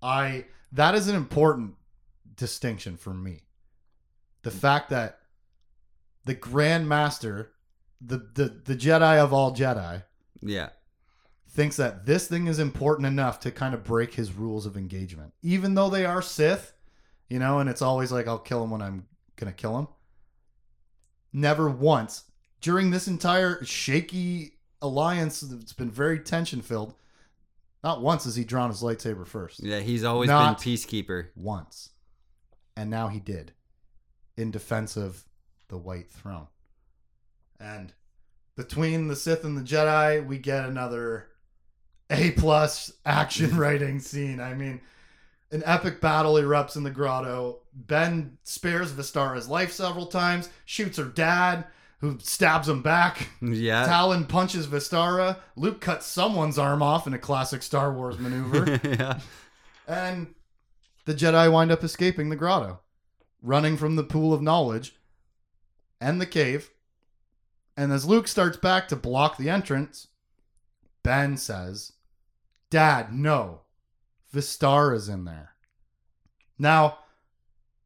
I 0.01 0.47
that 0.73 0.95
is 0.95 1.07
an 1.07 1.15
important 1.15 1.75
distinction 2.35 2.97
for 2.97 3.13
me. 3.13 3.43
The 4.45 4.51
fact 4.51 4.91
that 4.91 5.17
the 6.25 6.35
Grand 6.35 6.87
Master, 6.87 7.51
the 7.99 8.17
the, 8.33 8.61
the 8.63 8.75
Jedi 8.75 9.17
of 9.17 9.33
all 9.33 9.55
Jedi, 9.55 10.03
Yeah. 10.41 10.69
thinks 11.49 11.77
that 11.77 12.05
this 12.05 12.27
thing 12.27 12.45
is 12.47 12.59
important 12.59 13.07
enough 13.07 13.39
to 13.41 13.51
kind 13.51 13.73
of 13.73 13.83
break 13.83 14.13
his 14.13 14.31
rules 14.33 14.65
of 14.67 14.77
engagement. 14.77 15.33
Even 15.41 15.73
though 15.73 15.89
they 15.89 16.05
are 16.05 16.21
Sith, 16.21 16.73
you 17.27 17.39
know, 17.39 17.57
and 17.57 17.67
it's 17.69 17.81
always 17.81 18.11
like 18.11 18.27
I'll 18.27 18.37
kill 18.37 18.63
him 18.63 18.69
when 18.69 18.83
I'm 18.83 19.07
going 19.35 19.51
to 19.51 19.55
kill 19.61 19.79
him. 19.79 19.87
Never 21.33 21.67
once 21.69 22.25
during 22.61 22.91
this 22.91 23.07
entire 23.07 23.63
shaky 23.65 24.59
alliance 24.81 25.41
that's 25.41 25.73
been 25.73 25.89
very 25.91 26.19
tension 26.19 26.61
filled, 26.61 26.93
not 27.83 28.01
once 28.01 28.25
has 28.25 28.35
he 28.35 28.43
drawn 28.43 28.69
his 28.69 28.81
lightsaber 28.83 29.25
first. 29.27 29.63
Yeah. 29.63 29.79
He's 29.79 30.03
always 30.03 30.27
Not- 30.27 30.59
been 30.61 30.73
peacekeeper. 30.73 31.29
Once. 31.35 31.89
And 32.77 32.89
now 32.91 33.07
he 33.07 33.19
did 33.19 33.53
in 34.37 34.51
defense 34.51 34.97
of 34.97 35.23
the 35.67 35.77
white 35.77 36.11
throne. 36.11 36.47
And 37.59 37.93
between 38.55 39.07
the 39.07 39.15
Sith 39.15 39.43
and 39.43 39.57
the 39.57 39.61
Jedi, 39.61 40.25
we 40.25 40.37
get 40.37 40.65
another 40.65 41.27
A 42.09 42.31
plus 42.31 42.91
action 43.05 43.57
writing 43.57 43.99
scene. 43.99 44.39
I 44.39 44.53
mean, 44.53 44.81
an 45.51 45.63
epic 45.65 46.01
battle 46.01 46.35
erupts 46.35 46.75
in 46.75 46.83
the 46.83 46.91
grotto. 46.91 47.59
Ben 47.73 48.37
spares 48.43 48.91
Vestara's 48.91 49.47
life 49.47 49.71
several 49.71 50.07
times, 50.07 50.49
shoots 50.65 50.97
her 50.97 51.05
dad, 51.05 51.65
who 51.99 52.17
stabs 52.19 52.67
him 52.67 52.81
back. 52.81 53.29
Yeah. 53.41 53.87
Taalon 53.87 54.27
punches 54.27 54.67
Vestara. 54.67 55.37
Luke 55.55 55.81
cuts 55.81 56.05
someone's 56.05 56.59
arm 56.59 56.81
off 56.81 57.07
in 57.07 57.13
a 57.13 57.19
classic 57.19 57.63
Star 57.63 57.93
Wars 57.93 58.19
maneuver. 58.19 58.79
yeah. 58.87 59.19
And 59.87 60.33
the 61.05 61.13
Jedi 61.13 61.51
wind 61.51 61.71
up 61.71 61.83
escaping 61.83 62.29
the 62.29 62.35
grotto, 62.35 62.79
running 63.45 63.77
from 63.77 63.95
the 63.95 64.03
pool 64.03 64.33
of 64.33 64.41
knowledge 64.41 64.95
and 66.01 66.19
the 66.19 66.25
cave. 66.25 66.71
And 67.77 67.91
as 67.91 68.05
Luke 68.05 68.27
starts 68.27 68.57
back 68.57 68.87
to 68.87 68.95
block 68.95 69.37
the 69.37 69.49
entrance, 69.49 70.07
Ben 71.03 71.37
says, 71.37 71.93
Dad, 72.69 73.13
no. 73.13 73.61
Vistar 74.33 74.93
is 74.95 75.07
in 75.07 75.25
there. 75.25 75.51
Now, 76.57 76.99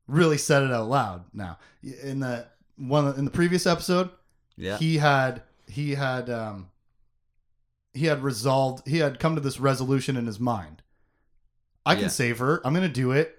really 0.07 0.37
said 0.37 0.63
it 0.63 0.71
out 0.71 0.87
loud 0.89 1.25
now. 1.33 1.57
In 2.03 2.19
the 2.21 2.47
one 2.77 3.13
in 3.17 3.25
the 3.25 3.31
previous 3.31 3.67
episode, 3.67 4.09
Yeah. 4.55 4.77
he 4.77 4.97
had 4.97 5.43
he 5.67 5.95
had 5.95 6.29
um 6.29 6.69
he 7.93 8.05
had 8.05 8.23
resolved 8.23 8.87
he 8.87 8.97
had 8.99 9.19
come 9.19 9.35
to 9.35 9.41
this 9.41 9.59
resolution 9.59 10.15
in 10.17 10.25
his 10.25 10.39
mind 10.39 10.81
i 11.85 11.93
can 11.93 12.03
Yeah. 12.05 12.09
save 12.09 12.39
her 12.39 12.59
i'm 12.65 12.73
gonna 12.73 12.87
do 12.89 13.11
it 13.11 13.38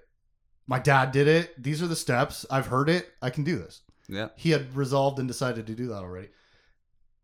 my 0.67 0.79
dad 0.79 1.11
did 1.11 1.27
it 1.27 1.61
these 1.61 1.81
are 1.81 1.87
the 1.87 1.95
steps 1.95 2.45
i've 2.49 2.67
heard 2.67 2.89
it 2.89 3.09
i 3.21 3.29
can 3.29 3.43
do 3.43 3.57
this 3.57 3.81
yeah. 4.07 4.29
he 4.35 4.51
had 4.51 4.75
resolved 4.75 5.19
and 5.19 5.27
decided 5.27 5.65
to 5.67 5.73
do 5.75 5.87
that 5.87 5.95
already 6.03 6.29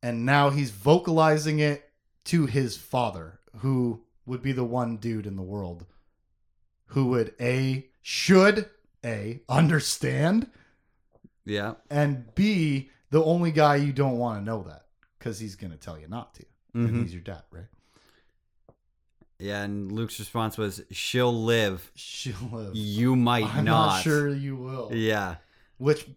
and 0.04 0.26
now 0.26 0.50
he's 0.50 0.72
vocalizing 0.72 1.60
it 1.60 1.90
to 2.26 2.46
his 2.46 2.78
father 2.78 3.40
who 3.60 4.02
would 4.26 4.42
be 4.42 4.52
the 4.52 4.64
one 4.64 4.98
dude 4.98 5.26
in 5.26 5.36
the 5.36 5.42
world 5.42 5.86
who 6.88 7.08
would 7.08 7.34
a 7.42 7.88
should 8.02 8.70
a 9.06 9.42
understand 9.50 10.50
Yeah. 11.46 11.76
and 11.90 12.34
B, 12.36 12.90
the 13.10 13.24
only 13.24 13.52
guy 13.52 13.76
you 13.78 13.94
don't 13.94 14.18
want 14.18 14.40
to 14.40 14.44
know 14.44 14.64
that 14.64 14.86
because 15.18 15.40
he's 15.40 15.56
going 15.56 15.72
to 15.72 15.78
tell 15.78 15.98
you 16.00 16.08
not 16.08 16.34
to. 16.36 16.46
And 16.74 16.90
Mhm. 16.90 17.02
he's 17.04 17.14
your 17.14 17.22
dad, 17.24 17.44
right? 17.52 17.68
Yeah. 19.40 19.64
And 19.64 19.92
Luke's 19.92 20.20
response 20.20 20.58
was, 20.58 20.82
"She'll 20.92 21.44
live. 21.44 21.92
She'll 21.96 22.36
live. 22.52 22.76
You 22.76 23.16
might 23.16 23.42
not. 23.42 23.56
I'm 23.56 23.66
not." 23.66 23.86
not 23.88 24.02
sure 24.04 24.30
you 24.30 24.56
will. 24.56 24.90
Yeah. 24.94 25.36
Which 25.78 26.08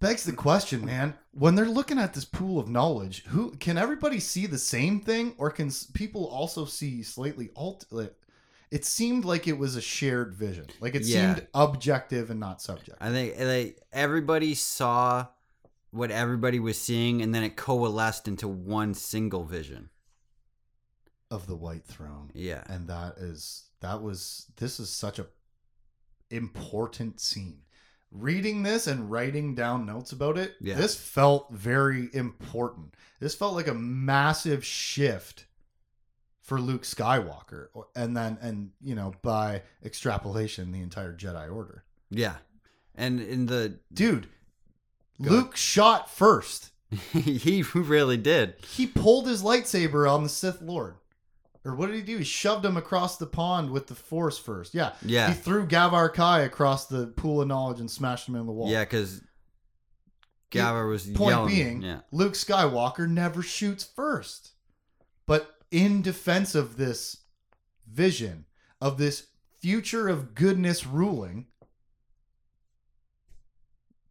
begs 0.00 0.24
the 0.24 0.32
question, 0.32 0.84
man. 0.84 1.14
When 1.32 1.54
they're 1.54 1.64
looking 1.66 1.98
at 1.98 2.12
this 2.14 2.24
pool 2.24 2.58
of 2.58 2.68
knowledge, 2.68 3.24
who 3.24 3.52
can 3.52 3.78
everybody 3.78 4.20
see 4.20 4.46
the 4.46 4.58
same 4.58 5.00
thing, 5.00 5.34
or 5.38 5.50
can 5.50 5.70
people 5.94 6.26
also 6.26 6.64
see 6.64 7.02
slightly 7.02 7.50
alt? 7.56 7.86
It 8.70 8.84
seemed 8.84 9.24
like 9.24 9.46
it 9.46 9.56
was 9.56 9.76
a 9.76 9.80
shared 9.80 10.34
vision. 10.34 10.66
Like 10.80 10.94
it 10.94 11.02
Yeah. 11.02 11.34
seemed 11.34 11.46
objective 11.54 12.30
and 12.30 12.40
not 12.40 12.60
subjective. 12.60 12.96
I 13.00 13.10
think 13.10 13.38
like 13.38 13.80
everybody 13.92 14.54
saw 14.54 15.28
what 15.90 16.10
everybody 16.10 16.58
was 16.58 16.76
seeing, 16.76 17.22
and 17.22 17.34
then 17.34 17.42
it 17.42 17.56
coalesced 17.56 18.28
into 18.28 18.48
one 18.48 18.92
single 18.92 19.44
vision. 19.44 19.88
Of 21.30 21.46
the 21.46 21.56
White 21.56 21.84
Throne. 21.84 22.30
Yeah. 22.34 22.62
and 22.66 22.88
that 22.88 23.18
is 23.18 23.64
that 23.80 24.00
was 24.02 24.46
this 24.56 24.78
is 24.80 24.88
such 24.90 25.18
a 25.18 25.26
important 26.30 27.20
scene 27.20 27.58
reading 28.10 28.62
this 28.62 28.86
and 28.86 29.10
writing 29.10 29.54
down 29.54 29.84
notes 29.86 30.12
about 30.12 30.38
it 30.38 30.54
Yeah. 30.60 30.74
this 30.76 30.94
felt 30.96 31.52
very 31.52 32.08
important 32.12 32.94
this 33.20 33.34
felt 33.34 33.54
like 33.54 33.68
a 33.68 33.74
massive 33.74 34.64
shift 34.64 35.46
for 36.40 36.60
luke 36.60 36.82
skywalker 36.82 37.68
and 37.94 38.16
then 38.16 38.38
and 38.40 38.70
you 38.80 38.94
know 38.94 39.12
by 39.22 39.62
extrapolation 39.84 40.72
the 40.72 40.80
entire 40.80 41.12
jedi 41.14 41.52
order 41.52 41.84
Yeah. 42.10 42.36
And 42.94 43.20
in 43.20 43.46
the 43.46 43.78
dude 43.92 44.28
Go 45.22 45.30
luke 45.30 45.56
shot 45.56 46.10
first 46.10 46.70
he 47.12 47.62
really 47.74 48.16
did. 48.16 48.54
he 48.68 48.86
pulled 48.86 49.26
his 49.26 49.42
lightsaber 49.42 50.10
on 50.10 50.22
the 50.22 50.28
sith 50.28 50.60
lord 50.62 50.96
or 51.66 51.74
what 51.74 51.86
did 51.86 51.96
he 51.96 52.02
do 52.02 52.18
he 52.18 52.24
shoved 52.24 52.64
him 52.64 52.76
across 52.76 53.16
the 53.18 53.26
pond 53.26 53.70
with 53.70 53.86
the 53.88 53.94
force 53.94 54.38
first 54.38 54.74
yeah 54.74 54.92
Yeah. 55.02 55.28
He 55.28 55.34
threw 55.34 55.66
Gavar 55.66 56.14
Khai 56.14 56.44
across 56.46 56.86
the 56.86 57.08
pool 57.08 57.42
of 57.42 57.48
knowledge 57.48 57.80
and 57.80 57.90
smashed 57.90 58.28
him 58.28 58.36
in 58.36 58.46
the 58.46 58.52
wall. 58.52 58.70
Yeah, 58.70 58.84
because 58.84 59.20
Gavar 60.52 60.88
was 60.88 61.06
yelling. 61.08 61.16
Point 61.18 61.30
yelling. 61.30 61.54
being, 61.54 61.82
yeah. 61.82 62.00
Luke 62.12 62.34
Skywalker 62.34 63.08
never 63.08 63.42
shoots 63.42 63.84
first. 63.84 64.52
But 65.26 65.54
in 65.72 66.02
defense 66.02 66.54
of 66.54 66.76
this 66.76 67.18
vision, 67.90 68.44
of 68.80 68.96
this 68.96 69.26
future 69.60 70.08
of 70.08 70.34
goodness 70.36 70.86
ruling, 70.86 71.46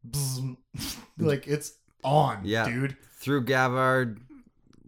like 1.18 1.48
it's 1.48 1.74
on, 2.04 2.42
Yeah. 2.44 2.66
dude. 2.66 2.98
Through 3.18 3.46
Gavard 3.46 4.20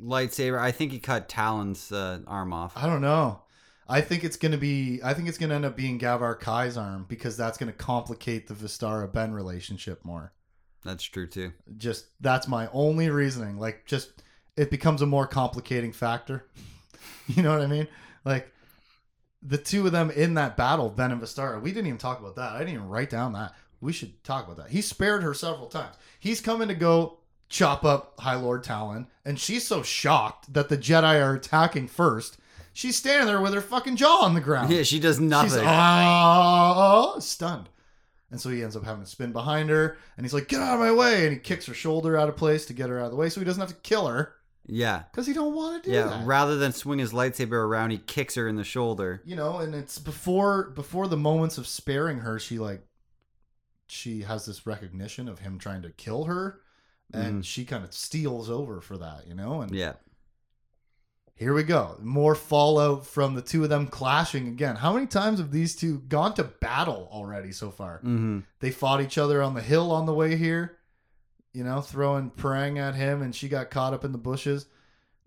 lightsaber. 0.01 0.59
I 0.59 0.71
think 0.71 0.91
he 0.91 0.99
cut 0.99 1.29
Taalon's 1.29 1.91
uh, 1.91 2.19
arm 2.27 2.53
off. 2.53 2.73
I 2.75 2.85
don't 2.85 3.01
know. 3.01 3.41
I 3.89 4.01
think 4.01 4.23
it's 4.23 4.37
gonna 4.37 4.57
be. 4.57 4.99
I 5.03 5.13
think 5.13 5.29
it's 5.29 5.37
gonna 5.37 5.55
end 5.55 5.65
up 5.65 5.77
being 5.77 5.99
Gavar 5.99 6.39
Khai's 6.39 6.77
arm 6.77 7.05
because 7.07 7.37
that's 7.37 7.57
gonna 7.57 7.71
complicate 7.71 8.47
the 8.47 8.53
Vestara 8.53 9.11
Ben 9.11 9.33
relationship 9.33 10.03
more. 10.03 10.33
That's 10.83 11.03
true 11.03 11.27
too. 11.27 11.53
Just 11.77 12.07
that's 12.19 12.47
my 12.47 12.69
only 12.73 13.09
reasoning. 13.09 13.57
Like, 13.57 13.85
just 13.85 14.23
it 14.57 14.69
becomes 14.69 15.01
a 15.01 15.05
more 15.05 15.27
complicating 15.27 15.93
factor. 15.93 16.45
you 17.27 17.43
know 17.43 17.51
what 17.51 17.61
I 17.61 17.67
mean? 17.67 17.87
Like 18.25 18.51
the 19.41 19.57
two 19.57 19.85
of 19.85 19.91
them 19.91 20.11
in 20.11 20.33
that 20.33 20.57
battle, 20.57 20.89
Ben 20.89 21.11
and 21.11 21.21
Vestara. 21.21 21.61
We 21.61 21.71
didn't 21.71 21.87
even 21.87 21.97
talk 21.97 22.19
about 22.19 22.35
that. 22.35 22.53
I 22.53 22.59
didn't 22.59 22.73
even 22.73 22.89
write 22.89 23.09
down 23.09 23.33
that. 23.33 23.53
We 23.79 23.93
should 23.93 24.23
talk 24.23 24.45
about 24.45 24.57
that. 24.57 24.71
He 24.71 24.81
spared 24.81 25.23
her 25.23 25.33
several 25.33 25.67
times. 25.67 25.95
He's 26.19 26.41
coming 26.41 26.67
to 26.67 26.75
go 26.75 27.16
chop 27.49 27.83
up 27.85 28.19
High 28.19 28.35
Lord 28.35 28.63
Taalon, 28.63 29.07
and 29.25 29.39
she's 29.39 29.67
so 29.67 29.83
shocked 29.83 30.53
that 30.53 30.69
the 30.69 30.77
Jedi 30.77 31.21
are 31.23 31.35
attacking 31.35 31.87
first. 31.87 32.37
She's 32.73 32.95
standing 32.97 33.25
there 33.27 33.41
with 33.41 33.53
her 33.53 33.61
fucking 33.61 33.95
jaw 33.95 34.23
on 34.23 34.33
the 34.35 34.41
ground. 34.41 34.71
Yeah, 34.71 34.83
she 34.83 34.99
does 34.99 35.15
She's 35.15 35.21
nothing. 35.21 35.63
ah, 35.65 37.15
stunned. 37.19 37.69
And 38.29 38.39
so 38.41 38.49
he 38.49 38.61
ends 38.61 38.75
up 38.75 38.83
having 38.83 39.03
to 39.03 39.09
spin 39.09 39.31
behind 39.31 39.69
her, 39.69 39.97
and 40.17 40.25
he's 40.25 40.33
like, 40.33 40.47
"Get 40.49 40.59
out 40.61 40.73
of 40.75 40.79
my 40.81 40.91
way!" 40.91 41.23
And 41.25 41.33
he 41.33 41.39
kicks 41.39 41.65
her 41.67 41.73
shoulder 41.73 42.17
out 42.17 42.27
of 42.29 42.35
place 42.35 42.65
to 42.65 42.73
get 42.73 42.89
her 42.89 42.99
out 42.99 43.05
of 43.05 43.11
the 43.11 43.17
way, 43.17 43.29
so 43.29 43.39
he 43.39 43.45
doesn't 43.45 43.61
have 43.61 43.69
to 43.69 43.75
kill 43.75 44.05
her 44.07 44.35
yeah. 44.65 45.03
because 45.09 45.25
he 45.25 45.31
don't 45.33 45.55
want 45.55 45.83
to 45.83 45.89
do 45.89 45.95
Yeah. 45.95 46.07
that. 46.07 46.27
Rather 46.27 46.57
than 46.57 46.73
swing 46.73 46.99
his 46.99 47.13
lightsaber 47.13 47.53
around, 47.53 47.91
he 47.91 47.97
kicks 47.99 48.35
her 48.35 48.47
in 48.47 48.57
the 48.57 48.65
shoulder. 48.65 49.21
you 49.25 49.35
know, 49.37 49.59
and 49.59 49.73
it's 49.73 49.97
before 49.97 50.71
before 50.71 51.07
the 51.07 51.15
moments 51.17 51.57
of 51.57 51.67
sparing 51.67 52.19
her, 52.19 52.37
she 52.37 52.59
like 52.59 52.85
she 53.87 54.23
has 54.23 54.45
this 54.45 54.67
recognition 54.67 55.29
of 55.29 55.39
him 55.39 55.57
trying 55.57 55.81
to 55.83 55.89
kill 55.91 56.25
her, 56.25 56.59
and 57.13 57.41
Mhm. 57.41 57.45
she 57.45 57.65
kind 57.65 57.83
of 57.83 57.93
steals 57.93 58.49
over 58.49 58.81
for 58.81 58.97
that, 58.97 59.27
you 59.27 59.33
know, 59.35 59.61
and 59.61 59.73
Yeah. 59.73 59.93
Here 61.35 61.53
we 61.53 61.61
go. 61.61 61.97
More 62.01 62.33
fallout 62.33 63.05
from 63.05 63.35
the 63.35 63.43
two 63.43 63.63
of 63.63 63.69
them 63.69 63.87
clashing 63.87 64.47
again. 64.47 64.75
How 64.77 64.91
many 64.93 65.05
times 65.05 65.37
have 65.37 65.51
these 65.51 65.75
two 65.75 65.99
gone 65.99 66.33
to 66.33 66.43
battle 66.43 67.07
already 67.11 67.51
so 67.51 67.69
far? 67.69 67.99
hmm 67.99 68.39
They 68.59 68.71
fought 68.71 69.01
each 69.01 69.19
other 69.19 69.41
on 69.43 69.53
the 69.53 69.61
hill 69.61 69.91
on 69.91 70.07
the 70.07 70.13
way 70.15 70.35
here, 70.35 70.79
you 71.53 71.63
know, 71.63 71.81
throwing 71.81 72.31
praying 72.31 72.79
at 72.79 72.95
him, 72.95 73.21
and 73.21 73.35
she 73.35 73.49
got 73.49 73.69
caught 73.69 73.93
up 73.93 74.03
in 74.03 74.13
the 74.13 74.17
bushes 74.17 74.65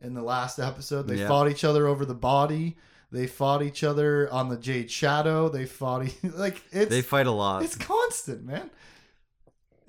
in 0.01 0.15
the 0.15 0.23
last 0.23 0.59
episode. 0.59 1.07
They 1.07 1.19
Yeah. 1.21 1.29
fought 1.29 1.49
each 1.49 1.63
other 1.63 1.87
over 1.87 2.05
the 2.05 2.15
body. 2.15 2.77
They 3.13 3.29
fought 3.29 3.63
each 3.63 3.85
other 3.85 4.29
on 4.33 4.49
the 4.49 4.57
Jade 4.57 4.91
Shadow. 4.91 5.49
They 5.49 5.65
fought 5.67 6.07
e- 6.07 6.15
like 6.35 6.61
it's 6.73 6.91
They 6.91 7.03
fight 7.03 7.29
a 7.29 7.33
lot. 7.33 7.63
it's 7.63 7.77
constant, 7.77 8.45
man. 8.45 8.69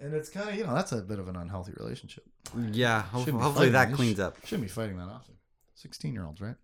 And 0.02 0.14
it's 0.16 0.30
kind 0.30 0.50
of 0.50 0.56
you 0.56 0.64
know 0.66 0.74
that's 0.74 0.92
a 0.92 0.98
bit 0.98 1.20
of 1.20 1.28
an 1.28 1.36
unhealthy 1.36 1.74
relationship. 1.78 2.24
Yeah. 2.72 3.04
ho- 3.04 3.20
hopefully 3.24 3.70
that 3.70 3.94
cleans 3.94 4.20
up. 4.20 4.36
Shouldn't 4.46 4.64
be 4.68 4.70
fighting 4.70 4.98
that 4.98 5.08
often. 5.08 5.36
16 5.76 6.14
year 6.14 6.26
olds, 6.26 6.42
right? 6.42 6.56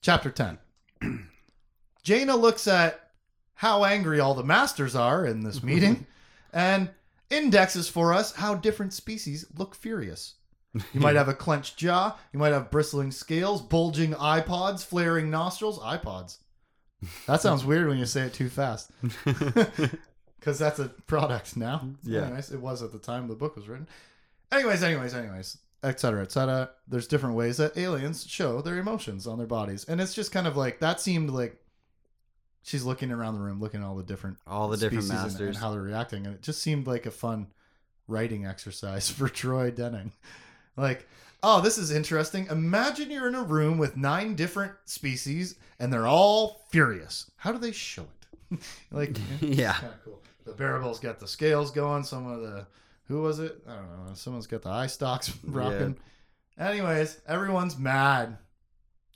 Chapter 0.00 0.30
10. 0.30 0.58
Jaina 2.02 2.36
looks 2.36 2.66
at 2.66 3.10
how 3.54 3.84
angry 3.84 4.20
all 4.20 4.34
the 4.34 4.44
masters 4.44 4.94
are 4.94 5.26
in 5.26 5.42
this 5.42 5.62
meeting 5.70 6.06
and 6.52 6.90
indexes 7.30 7.88
for 7.88 8.14
us 8.14 8.34
how 8.34 8.54
different 8.54 8.92
species 8.94 9.44
look 9.56 9.74
furious. 9.74 10.34
You 10.94 11.00
might 11.00 11.16
have 11.22 11.28
a 11.28 11.34
clenched 11.34 11.76
jaw, 11.76 12.16
you 12.32 12.38
might 12.38 12.52
have 12.52 12.70
bristling 12.70 13.10
scales, 13.10 13.60
bulging 13.60 14.12
iPods, 14.14 14.84
flaring 14.84 15.30
nostrils. 15.30 15.78
iPods. 15.80 16.38
That 17.26 17.40
sounds 17.42 17.64
weird 17.66 17.88
when 17.88 17.98
you 17.98 18.06
say 18.06 18.22
it 18.22 18.32
too 18.34 18.48
fast. 18.48 18.90
Because 20.38 20.58
that's 20.58 20.78
a 20.78 20.88
product 20.88 21.56
now. 21.56 21.88
Yeah. 22.02 22.22
Anyways, 22.26 22.50
it 22.52 22.60
was 22.60 22.82
at 22.82 22.92
the 22.92 22.98
time 22.98 23.26
the 23.28 23.34
book 23.34 23.56
was 23.56 23.68
written. 23.68 23.88
Anyways, 24.52 24.82
anyways, 24.82 25.14
anyways, 25.14 25.58
et 25.82 25.98
cetera, 26.00 26.22
et 26.22 26.32
cetera. 26.32 26.70
There's 26.86 27.06
different 27.06 27.34
ways 27.34 27.56
that 27.58 27.76
aliens 27.76 28.24
show 28.26 28.60
their 28.62 28.78
emotions 28.78 29.26
on 29.26 29.38
their 29.38 29.46
bodies. 29.46 29.84
And 29.88 30.00
it's 30.00 30.14
just 30.14 30.32
kind 30.32 30.46
of 30.46 30.56
like, 30.56 30.78
that 30.80 31.00
seemed 31.00 31.30
like 31.30 31.56
she's 32.62 32.84
looking 32.84 33.10
around 33.10 33.34
the 33.34 33.40
room, 33.40 33.60
looking 33.60 33.80
at 33.82 33.86
all 33.86 33.96
the 33.96 34.02
different 34.04 34.38
All 34.46 34.68
the 34.68 34.76
different 34.76 35.04
species 35.04 35.10
and- 35.20 35.22
masters. 35.32 35.48
and 35.48 35.56
how 35.56 35.72
they're 35.72 35.82
reacting. 35.82 36.24
And 36.26 36.34
it 36.36 36.42
just 36.42 36.62
seemed 36.62 36.86
like 36.86 37.04
a 37.06 37.10
fun 37.10 37.48
writing 38.06 38.46
exercise 38.52 39.10
for 39.10 39.28
Troy 39.28 39.70
Denning. 39.70 40.12
Like, 40.76 41.06
oh, 41.42 41.60
this 41.60 41.76
is 41.78 41.90
interesting. 41.90 42.46
Imagine 42.48 43.10
you're 43.10 43.28
in 43.28 43.34
a 43.34 43.42
room 43.42 43.76
with 43.76 43.96
nine 43.96 44.34
different 44.34 44.72
species 44.84 45.56
and 45.80 45.92
they're 45.92 46.06
all 46.06 46.64
furious. 46.70 47.30
How 47.38 47.52
do 47.52 47.58
they 47.58 47.72
show 47.72 48.02
it? 48.02 48.17
like, 48.90 49.16
Yeah. 49.40 49.72
kind 49.74 49.92
of 49.92 50.04
cool. 50.04 50.22
The 50.44 50.52
Barabel's 50.52 51.00
got 51.00 51.18
the 51.20 51.28
scales 51.28 51.70
going. 51.70 52.04
Some 52.04 52.26
of 52.26 52.40
the, 52.40 52.66
who 53.08 53.20
was 53.22 53.38
it? 53.38 53.58
I 53.68 53.74
don't 53.76 54.06
know. 54.06 54.14
Someone's 54.14 54.46
got 54.46 54.62
the 54.62 54.70
eye 54.70 54.86
stalks 54.86 55.32
rocking. 55.44 55.96
Anyways, 56.58 57.20
everyone's 57.26 57.78
mad. 57.78 58.38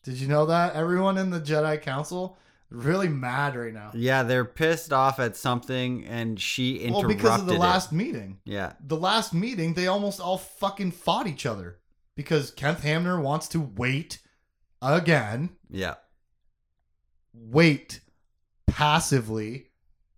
Did 0.03 0.15
you 0.15 0.29
know 0.29 0.47
that? 0.47 0.75
Everyone 0.75 1.17
in 1.19 1.31
the 1.31 1.41
Jedi 1.41 1.81
Council 1.81 2.37
really 2.71 3.09
mad 3.09 3.55
right 3.55 3.73
now. 3.75 3.91
yeah, 3.95 4.23
they're 4.23 4.45
pissed 4.47 4.93
off 4.95 5.19
at 5.21 5.37
something, 5.37 6.05
and 6.07 6.41
she 6.41 6.77
interrupted. 6.79 7.07
Well, 7.09 7.17
because 7.17 7.41
of 7.43 7.47
the 7.47 7.55
it. 7.55 7.59
last 7.61 7.93
meeting. 7.93 8.39
Yeah. 8.45 8.73
The 8.81 8.97
last 8.97 9.35
meeting, 9.35 9.75
they 9.75 9.87
almost 9.89 10.21
all 10.21 10.39
fucking 10.39 10.93
fought 10.93 11.27
each 11.27 11.45
other 11.47 11.79
because 12.17 12.51
Kenneth 12.51 12.83
Hamner 12.83 13.21
wants 13.21 13.47
to 13.49 13.61
wait 13.61 14.21
again, 14.81 15.51
Yeah. 15.71 15.95
wait 17.35 18.01
passively 18.67 19.69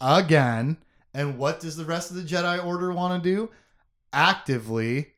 again. 0.00 0.76
And 1.12 1.38
what 1.38 1.60
does 1.60 1.76
the 1.76 1.84
rest 1.84 2.10
of 2.10 2.16
the 2.16 2.22
Jedi 2.22 2.64
Order 2.64 2.92
want 2.92 3.22
to 3.22 3.28
do? 3.30 3.50
Actively 4.12 5.12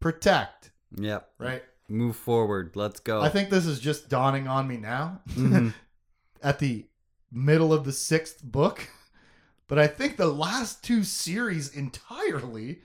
protect, 0.00 0.70
Yep. 0.96 1.30
right? 1.38 1.62
Move 1.88 2.16
forward. 2.16 2.72
Let's 2.74 3.00
go. 3.00 3.20
I 3.22 3.28
think 3.28 3.50
this 3.50 3.66
is 3.66 3.78
just 3.80 4.08
dawning 4.08 4.48
on 4.48 4.66
me 4.68 4.76
now 4.76 5.20
Mhm. 5.30 5.72
at 6.42 6.58
the 6.58 6.86
middle 7.30 7.72
of 7.72 7.84
the 7.84 7.92
sixth 7.92 8.42
book. 8.42 8.88
But 9.68 9.78
I 9.78 9.86
think 9.88 10.16
the 10.16 10.28
last 10.28 10.84
two 10.84 11.02
series 11.02 11.68
entirely, 11.74 12.82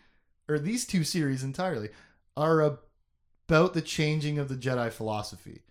or 0.47 0.57
these 0.57 0.86
two 0.86 1.03
series 1.03 1.43
entirely, 1.43 1.89
are 2.36 2.60
about 2.62 3.73
the 3.73 3.81
changing 3.81 4.39
of 4.39 4.49
the 4.49 4.55
Jedi 4.55 4.91
philosophy 4.91 5.62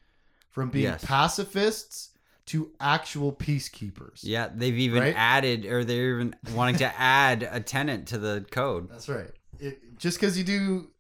from 0.51 0.71
being 0.71 0.85
Yes. 0.85 1.05
pacifists 1.05 2.10
to 2.51 2.71
actual 2.81 3.33
peacekeepers. 3.33 4.21
yeah, 4.23 4.49
they've 4.55 4.79
even 4.79 5.03
Right? 5.03 5.15
added, 5.17 5.67
or 5.67 5.85
they're 5.85 6.15
even 6.15 6.37
wanting 6.55 6.77
to 6.77 6.93
add 7.01 7.43
a 7.51 7.61
tenant 7.61 8.09
to 8.09 8.19
the 8.19 8.45
code. 8.51 8.89
That's 8.91 9.09
right. 9.09 9.31
It, 9.59 9.99
just 9.99 10.19
because 10.19 10.39
you 10.39 10.45
do, 10.45 10.91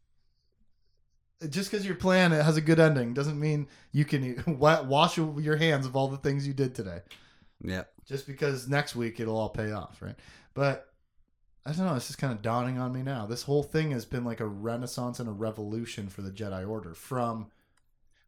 just 1.49 1.71
because 1.71 1.87
your 1.87 1.95
plan 1.95 2.33
has 2.33 2.57
a 2.57 2.61
good 2.61 2.79
ending 2.79 3.15
doesn't 3.15 3.41
mean 3.41 3.67
you 3.93 4.05
can 4.05 4.43
wash 4.59 5.17
your 5.17 5.57
hands 5.57 5.87
of 5.87 5.97
all 5.97 6.09
the 6.09 6.19
things 6.19 6.47
you 6.47 6.53
did 6.53 6.75
today. 6.75 7.01
Yeah. 7.63 7.85
just 8.07 8.27
because 8.27 8.69
next 8.69 8.97
week 8.97 9.21
it'll 9.21 9.37
all 9.37 9.51
pay 9.51 9.71
off, 9.73 10.01
right? 10.01 10.17
But 10.55 10.87
I 11.67 11.73
don't 11.73 11.85
know. 11.87 11.95
It's 11.95 12.07
just 12.07 12.19
kind 12.19 12.33
of 12.33 12.41
dawning 12.43 12.79
on 12.79 12.93
me 12.93 13.03
now. 13.03 13.27
This 13.27 13.43
whole 13.43 13.63
thing 13.63 13.91
has 13.91 14.05
been 14.07 14.25
like 14.25 14.41
a 14.41 14.47
renaissance 14.47 15.21
and 15.21 15.29
a 15.29 15.33
revolution 15.33 16.09
for 16.09 16.23
the 16.23 16.31
Jedi 16.31 16.67
Order 16.69 16.95
from 16.95 17.49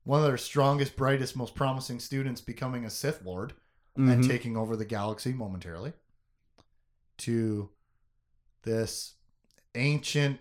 one 0.05 0.21
of 0.21 0.27
their 0.27 0.37
strongest, 0.39 0.97
brightest, 0.97 1.37
most 1.37 1.55
promising 1.55 1.99
students 2.01 2.41
becoming 2.41 2.85
a 2.85 2.91
Sith 2.91 3.23
Lord 3.25 3.55
and 3.97 4.25
Mhm. 4.25 4.29
taking 4.29 4.57
over 4.57 4.75
the 4.77 4.85
galaxy 4.85 5.33
momentarily 5.33 5.93
to 7.19 7.71
this 8.63 9.15
ancient 9.75 10.41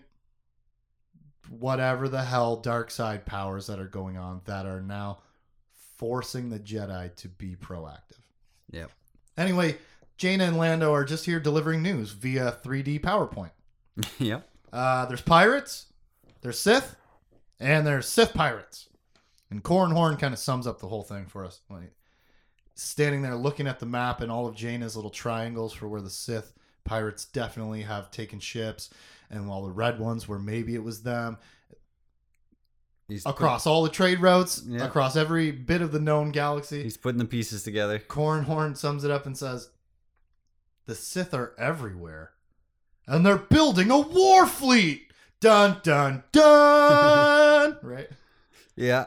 whatever 1.48 2.08
the 2.08 2.22
hell 2.24 2.56
dark 2.56 2.90
side 2.90 3.26
powers 3.26 3.66
that 3.66 3.78
are 3.78 3.86
going 3.88 4.16
on 4.16 4.40
that 4.46 4.64
are 4.64 4.80
now 4.80 5.18
forcing 5.98 6.48
the 6.48 6.58
Jedi 6.58 7.14
to 7.16 7.28
be 7.28 7.54
proactive. 7.56 8.20
Yep. 8.70 8.90
Anyway, 9.36 9.76
Jaina 10.16 10.44
and 10.44 10.56
Lando 10.56 10.92
are 10.94 11.04
just 11.04 11.26
here 11.26 11.40
delivering 11.40 11.82
news 11.82 12.12
via 12.12 12.52
3D 12.52 12.98
PowerPoint. 13.00 13.50
yep. 14.18 14.48
Uh, 14.72 15.04
there's 15.06 15.20
pirates, 15.20 15.86
there's 16.40 16.58
Sith, 16.58 16.96
and 17.60 17.86
there's 17.86 18.08
Sith 18.08 18.32
pirates. 18.32 18.88
And 19.52 19.62
Corran 19.62 19.92
Horn 19.92 20.16
kind 20.16 20.32
of 20.32 20.40
sums 20.40 20.66
up 20.66 20.80
the 20.80 20.88
whole 20.88 21.02
thing 21.02 21.26
for 21.26 21.44
us. 21.44 21.60
Like, 21.68 21.92
standing 22.74 23.20
there 23.20 23.34
looking 23.36 23.66
at 23.66 23.80
the 23.80 23.84
map 23.86 24.22
and 24.22 24.32
all 24.32 24.46
of 24.46 24.54
Jaina's 24.54 24.96
little 24.96 25.10
triangles 25.10 25.74
for 25.74 25.88
where 25.88 26.00
the 26.00 26.08
Sith 26.08 26.54
pirates 26.84 27.26
definitely 27.26 27.82
have 27.82 28.10
taken 28.10 28.40
ships, 28.40 28.88
and 29.28 29.50
all 29.50 29.62
the 29.62 29.70
red 29.70 29.98
ones 29.98 30.26
where 30.26 30.38
maybe 30.38 30.74
it 30.74 30.82
was 30.82 31.02
them. 31.02 31.36
He's 33.08 33.26
Across 33.26 33.66
all 33.66 33.82
the 33.82 33.90
trade 33.90 34.20
routes, 34.20 34.62
Yeah. 34.66 34.86
across 34.86 35.16
every 35.16 35.50
bit 35.50 35.82
of 35.82 35.92
the 35.92 36.00
known 36.00 36.30
galaxy. 36.32 36.82
he's 36.82 36.96
putting 36.96 37.18
the 37.18 37.26
pieces 37.26 37.62
together. 37.62 37.98
Corran 37.98 38.44
Horn 38.44 38.74
sums 38.74 39.04
it 39.04 39.10
up 39.10 39.26
and 39.26 39.36
says, 39.36 39.68
The 40.86 40.94
Sith 40.94 41.34
are 41.34 41.52
everywhere. 41.58 42.30
And 43.06 43.26
they're 43.26 43.36
building 43.36 43.90
a 43.90 43.98
war 44.00 44.46
fleet. 44.46 45.12
Dun 45.40 45.80
dun 45.82 46.22
dun. 46.32 47.76
right? 47.82 48.08
Yeah. 48.76 49.06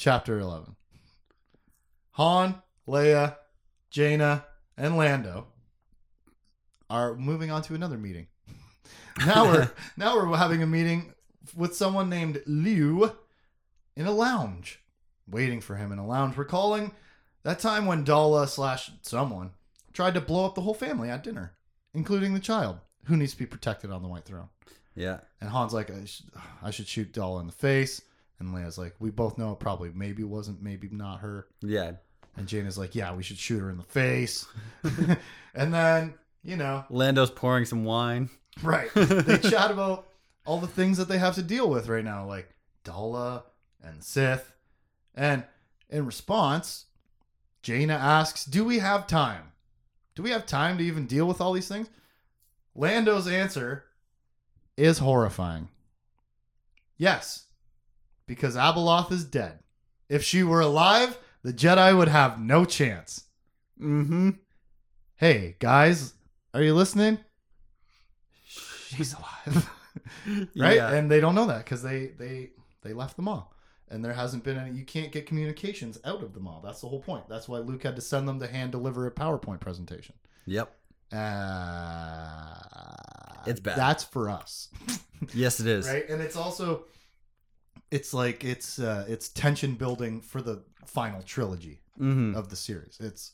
Chapter 0.00 0.38
11. 0.38 0.76
Han, 2.12 2.62
Leia, 2.88 3.36
Jaina, 3.90 4.46
and 4.78 4.96
Lando 4.96 5.48
are 6.88 7.14
moving 7.16 7.50
on 7.50 7.60
to 7.60 7.74
another 7.74 7.98
meeting. 7.98 8.26
now 9.26 9.44
we're 9.44 9.70
now 9.98 10.16
we're 10.16 10.34
having 10.38 10.62
a 10.62 10.66
meeting 10.66 11.12
with 11.54 11.76
someone 11.76 12.08
named 12.08 12.42
Liu 12.46 13.12
in 13.94 14.06
a 14.06 14.10
lounge, 14.10 14.80
waiting 15.28 15.60
for 15.60 15.76
him 15.76 15.92
in 15.92 15.98
a 15.98 16.06
lounge, 16.06 16.38
recalling 16.38 16.92
that 17.42 17.58
time 17.58 17.84
when 17.84 18.02
Daala 18.02 18.48
slash 18.48 18.90
someone 19.02 19.50
tried 19.92 20.14
to 20.14 20.22
blow 20.22 20.46
up 20.46 20.54
the 20.54 20.62
whole 20.62 20.72
family 20.72 21.10
at 21.10 21.22
dinner, 21.22 21.52
including 21.92 22.32
the 22.32 22.40
child, 22.40 22.78
who 23.04 23.18
needs 23.18 23.32
to 23.32 23.38
be 23.38 23.44
protected 23.44 23.90
on 23.90 24.00
the 24.00 24.08
White 24.08 24.24
Throne. 24.24 24.48
Yeah. 24.94 25.18
And 25.42 25.50
Han's 25.50 25.74
like, 25.74 25.90
I 25.90 26.06
should, 26.06 26.26
I 26.62 26.70
should 26.70 26.88
shoot 26.88 27.12
Daala 27.12 27.42
in 27.42 27.48
the 27.48 27.52
face. 27.52 28.00
And 28.40 28.54
Leia's 28.54 28.78
like, 28.78 28.94
we 28.98 29.10
both 29.10 29.38
know 29.38 29.52
it 29.52 29.60
probably 29.60 29.92
maybe 29.94 30.24
wasn't, 30.24 30.62
maybe 30.62 30.88
not 30.90 31.20
her. 31.20 31.46
Yeah. 31.60 31.92
And 32.36 32.48
Jane 32.48 32.66
is 32.66 32.78
like, 32.78 32.94
yeah, 32.94 33.14
we 33.14 33.22
should 33.22 33.38
shoot 33.38 33.60
her 33.60 33.70
in 33.70 33.76
the 33.76 33.82
face. 33.84 34.46
and 35.54 35.74
then, 35.74 36.14
you 36.42 36.56
know, 36.56 36.84
Lando's 36.88 37.30
pouring 37.30 37.66
some 37.66 37.84
wine. 37.84 38.30
right. 38.62 38.90
They 38.94 39.38
chat 39.38 39.70
about 39.70 40.08
all 40.46 40.58
the 40.58 40.66
things 40.66 40.96
that 40.96 41.08
they 41.08 41.18
have 41.18 41.34
to 41.34 41.42
deal 41.42 41.68
with 41.68 41.88
right 41.88 42.04
now, 42.04 42.26
like 42.26 42.48
Daala 42.84 43.42
and 43.82 44.02
Sith. 44.02 44.52
And 45.14 45.44
in 45.90 46.06
response, 46.06 46.86
Jaina 47.62 47.94
asks, 47.94 48.46
Do 48.46 48.64
we 48.64 48.78
have 48.78 49.06
time? 49.06 49.52
Do 50.14 50.22
we 50.22 50.30
have 50.30 50.46
time 50.46 50.78
to 50.78 50.84
even 50.84 51.06
deal 51.06 51.26
with 51.26 51.40
all 51.40 51.52
these 51.52 51.68
things? 51.68 51.88
Lando's 52.74 53.28
answer 53.28 53.84
is 54.76 54.98
horrifying. 54.98 55.68
Yes, 56.96 57.46
because 58.30 58.54
Abeloth 58.54 59.10
is 59.10 59.24
dead. 59.24 59.58
If 60.08 60.22
she 60.22 60.44
were 60.44 60.60
alive, 60.60 61.18
the 61.42 61.52
Jedi 61.52 61.96
would 61.98 62.06
have 62.06 62.40
no 62.40 62.64
chance. 62.64 63.24
Mm-hmm. 63.82 64.30
Hey, 65.16 65.56
guys, 65.58 66.14
are 66.54 66.62
you 66.62 66.72
listening? 66.74 67.18
She's 68.44 69.14
alive. 69.14 69.68
right? 70.56 70.76
Yeah. 70.76 70.92
And 70.92 71.10
they 71.10 71.18
don't 71.18 71.34
know 71.34 71.48
that 71.48 71.64
because 71.64 71.82
they 71.82 72.12
they 72.18 72.50
they 72.82 72.92
left 72.92 73.16
the 73.16 73.22
mall, 73.22 73.52
and 73.88 74.04
there 74.04 74.12
hasn't 74.12 74.44
been 74.44 74.56
any. 74.56 74.76
You 74.78 74.84
can't 74.84 75.10
get 75.10 75.26
communications 75.26 75.98
out 76.04 76.22
of 76.22 76.32
the 76.32 76.38
mall. 76.38 76.60
That's 76.64 76.80
the 76.82 76.86
whole 76.86 77.00
point. 77.00 77.28
That's 77.28 77.48
why 77.48 77.58
Luke 77.58 77.82
had 77.82 77.96
to 77.96 78.02
send 78.02 78.28
them 78.28 78.38
to 78.38 78.46
hand 78.46 78.70
deliver 78.70 79.08
a 79.08 79.10
PowerPoint 79.10 79.58
presentation. 79.58 80.14
Yep. 80.46 80.72
Uh, 81.12 82.54
It's 83.46 83.58
bad. 83.58 83.76
That's 83.76 84.04
for 84.04 84.30
us, 84.30 84.68
Yes, 85.34 85.58
it 85.58 85.66
is. 85.66 85.88
right? 85.92 86.08
And 86.08 86.22
it's 86.22 86.36
also, 86.36 86.84
it's 87.90 88.12
like 88.14 88.44
it's 88.44 88.78
uh, 88.78 89.04
it's 89.08 89.28
tension 89.28 89.74
building 89.74 90.20
for 90.20 90.40
the 90.42 90.62
final 90.86 91.22
trilogy 91.22 91.80
Mm-hmm. 92.00 92.34
of 92.34 92.48
the 92.48 92.56
series. 92.56 92.96
It's 92.98 93.32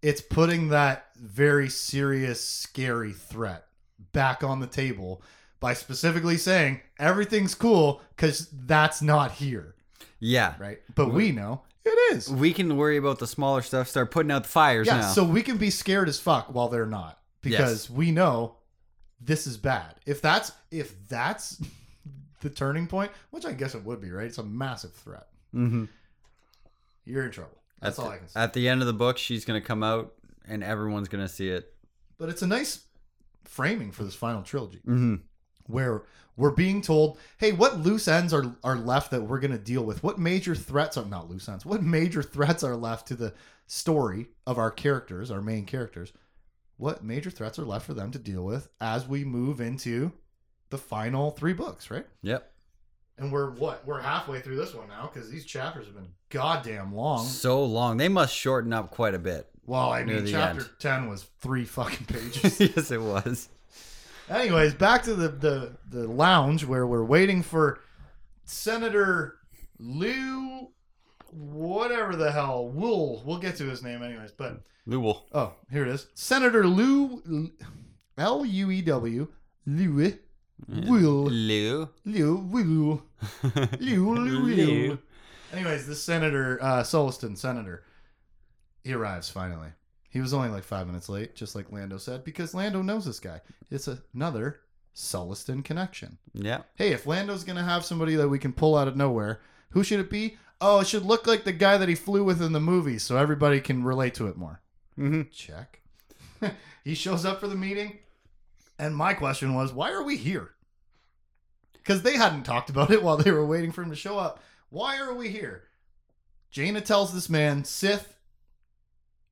it's 0.00 0.20
putting 0.20 0.68
that 0.68 1.06
very 1.16 1.68
serious, 1.68 2.40
scary 2.44 3.12
threat 3.12 3.66
back 4.12 4.44
on 4.44 4.60
the 4.60 4.68
table 4.68 5.22
by 5.58 5.74
specifically 5.74 6.36
saying 6.36 6.80
everything's 7.00 7.56
cool 7.56 8.00
because 8.14 8.48
that's 8.52 9.02
not 9.02 9.32
here, 9.32 9.74
Yeah. 10.20 10.54
right? 10.60 10.78
But 10.94 11.12
we 11.12 11.32
know 11.32 11.62
it 11.84 12.14
is. 12.14 12.30
We 12.30 12.52
can 12.52 12.76
worry 12.76 12.96
about 12.96 13.18
the 13.18 13.26
smaller 13.26 13.62
stuff. 13.62 13.88
Start 13.88 14.12
putting 14.12 14.30
out 14.30 14.44
the 14.44 14.50
fires 14.50 14.86
Yeah, 14.86 15.00
now. 15.00 15.10
so 15.12 15.24
we 15.24 15.42
can 15.42 15.56
be 15.56 15.70
scared 15.70 16.08
as 16.08 16.20
fuck 16.20 16.54
while 16.54 16.68
they're 16.68 16.86
not 16.86 17.18
because 17.42 17.90
we 17.90 18.12
know 18.12 18.54
this 19.20 19.48
is 19.48 19.56
bad. 19.56 19.96
If 20.06 20.22
that's 20.22 20.52
if 20.70 20.94
that's 21.08 21.60
the 22.40 22.50
turning 22.50 22.86
point, 22.86 23.10
which 23.30 23.46
I 23.46 23.52
guess 23.52 23.74
it 23.74 23.84
would 23.84 24.00
be, 24.00 24.10
right? 24.10 24.26
It's 24.26 24.38
a 24.38 24.42
massive 24.44 24.92
threat. 24.92 25.26
mm-hmm. 25.54 25.84
You're 27.04 27.24
in 27.24 27.30
trouble. 27.30 27.58
That's 27.80 27.98
at 27.98 28.02
all 28.02 28.08
the, 28.08 28.14
I 28.16 28.18
can 28.18 28.28
say. 28.28 28.40
At 28.40 28.52
the 28.52 28.68
end 28.68 28.80
of 28.80 28.86
the 28.86 28.92
book, 28.92 29.18
she's 29.18 29.44
gonna 29.44 29.60
come 29.60 29.82
out, 29.82 30.14
and 30.48 30.64
everyone's 30.64 31.08
gonna 31.08 31.28
see 31.28 31.48
it. 31.48 31.72
But 32.18 32.28
it's 32.28 32.42
a 32.42 32.46
nice 32.46 32.84
framing 33.44 33.92
for 33.92 34.04
this 34.04 34.14
final 34.14 34.42
trilogy. 34.42 34.78
Mm-hmm. 34.78 35.16
where 35.66 36.02
we're 36.36 36.50
being 36.50 36.82
told, 36.82 37.18
hey, 37.38 37.52
what 37.52 37.78
loose 37.80 38.08
ends 38.08 38.34
are 38.34 38.54
are 38.62 38.76
left 38.76 39.10
that 39.12 39.22
we're 39.22 39.40
going 39.40 39.52
to 39.52 39.58
deal 39.58 39.84
with? 39.84 40.02
What 40.02 40.18
major 40.18 40.54
threats 40.54 40.96
are 40.96 41.04
not 41.06 41.30
loose 41.30 41.48
ends? 41.48 41.64
What 41.64 41.82
major 41.82 42.22
threats 42.22 42.62
are 42.62 42.76
left 42.76 43.08
to 43.08 43.14
the 43.14 43.32
story 43.66 44.28
of 44.46 44.58
our 44.58 44.70
characters, 44.70 45.30
our 45.30 45.40
main 45.40 45.64
characters? 45.64 46.12
What 46.76 47.02
major 47.02 47.30
threats 47.30 47.58
are 47.58 47.64
left 47.64 47.86
for 47.86 47.94
them 47.94 48.10
to 48.10 48.18
deal 48.18 48.44
with 48.44 48.68
as 48.80 49.08
we 49.08 49.24
move 49.24 49.60
into 49.62 50.12
the 50.70 50.78
final 50.78 51.30
three 51.30 51.52
books, 51.52 51.90
right? 51.90 52.06
Yep. 52.22 52.50
And 53.18 53.32
we're 53.32 53.50
what? 53.50 53.86
We're 53.86 54.00
halfway 54.00 54.40
through 54.40 54.56
this 54.56 54.74
one 54.74 54.88
now 54.88 55.10
because 55.12 55.30
these 55.30 55.44
chapters 55.46 55.86
have 55.86 55.94
been 55.94 56.08
goddamn 56.28 56.94
long. 56.94 57.24
So 57.26 57.64
long. 57.64 57.96
They 57.96 58.08
must 58.08 58.34
shorten 58.34 58.72
up 58.72 58.90
quite 58.90 59.14
a 59.14 59.18
bit. 59.18 59.48
Well, 59.64 59.90
I 59.90 60.04
mean, 60.04 60.26
chapter 60.26 60.60
end. 60.60 60.70
10 60.78 61.08
was 61.08 61.24
three 61.40 61.64
fucking 61.64 62.06
pages. 62.14 62.60
yes, 62.60 62.90
it 62.90 63.00
was. 63.00 63.48
Anyways, 64.28 64.74
back 64.74 65.02
to 65.04 65.14
the, 65.14 65.28
the 65.28 65.72
the 65.88 66.06
lounge 66.08 66.64
where 66.64 66.86
we're 66.86 67.04
waiting 67.04 67.42
for 67.42 67.80
Senator 68.44 69.38
Lou, 69.78 70.68
whatever 71.30 72.16
the 72.16 72.30
hell, 72.30 72.68
Wool. 72.68 73.22
We'll 73.24 73.38
get 73.38 73.56
to 73.56 73.64
his 73.64 73.82
name 73.82 74.02
anyways. 74.02 74.32
But 74.32 74.62
Lewell. 74.86 75.26
oh, 75.32 75.54
here 75.70 75.82
it 75.82 75.88
is, 75.88 76.06
Senator 76.14 76.66
Lou, 76.66 77.50
L 78.18 78.44
U 78.44 78.70
E 78.70 78.82
W, 78.82 79.28
Lou, 79.66 80.12
Will, 80.68 81.24
Lou. 81.26 81.88
Lou, 82.04 82.36
Will, 82.36 83.02
Lou, 83.80 84.14
Lou, 84.14 84.40
Lou. 84.40 84.98
Anyways, 85.52 85.86
this 85.86 86.02
Senator 86.02 86.58
uh, 86.62 86.82
Sullustan, 86.82 87.36
Senator, 87.36 87.84
he 88.82 88.92
arrives 88.92 89.30
finally. 89.30 89.68
He 90.10 90.20
was 90.20 90.32
only 90.32 90.48
like 90.48 90.64
five 90.64 90.86
minutes 90.86 91.08
late, 91.08 91.34
just 91.34 91.54
like 91.54 91.70
Lando 91.70 91.98
said, 91.98 92.24
because 92.24 92.54
Lando 92.54 92.82
knows 92.82 93.04
this 93.04 93.20
guy. 93.20 93.40
It's 93.70 93.88
another 94.14 94.60
Sullustan 94.94 95.62
connection. 95.62 96.18
Yeah. 96.32 96.62
Hey, 96.76 96.92
if 96.92 97.06
Lando's 97.06 97.44
gonna 97.44 97.62
have 97.62 97.84
somebody 97.84 98.16
that 98.16 98.28
we 98.28 98.38
can 98.38 98.52
pull 98.52 98.76
out 98.76 98.88
of 98.88 98.96
nowhere, 98.96 99.40
who 99.70 99.84
should 99.84 100.00
it 100.00 100.10
be? 100.10 100.38
Oh, 100.60 100.80
it 100.80 100.86
should 100.86 101.04
look 101.04 101.26
like 101.26 101.44
the 101.44 101.52
guy 101.52 101.76
that 101.76 101.88
he 101.88 101.94
flew 101.94 102.24
with 102.24 102.40
in 102.40 102.52
the 102.52 102.60
movie, 102.60 102.98
so 102.98 103.18
everybody 103.18 103.60
can 103.60 103.84
relate 103.84 104.14
to 104.14 104.26
it 104.28 104.38
more. 104.38 104.62
Mm-hmm. 104.98 105.22
Check. 105.30 105.80
he 106.84 106.94
shows 106.94 107.26
up 107.26 107.40
for 107.40 107.48
the 107.48 107.54
meeting, 107.54 107.98
and 108.78 108.94
my 108.96 109.14
question 109.14 109.54
was, 109.54 109.72
why 109.72 109.90
are 109.92 110.02
we 110.02 110.16
here? 110.16 110.50
Because 111.74 112.02
they 112.02 112.16
hadn't 112.16 112.42
talked 112.44 112.70
about 112.70 112.90
it 112.90 113.02
while 113.02 113.16
they 113.16 113.30
were 113.30 113.46
waiting 113.46 113.72
for 113.72 113.82
him 113.82 113.90
to 113.90 113.96
show 113.96 114.18
up. 114.18 114.40
Why 114.70 114.98
are 114.98 115.14
we 115.14 115.28
here? 115.28 115.64
Jaina 116.50 116.80
tells 116.80 117.12
this 117.14 117.28
man, 117.30 117.64
Sith, 117.64 118.16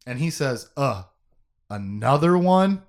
and 0.07 0.19
he 0.19 0.31
says, 0.31 0.69
uh, 0.77 1.05
another 1.71 2.37
one? 2.39 2.83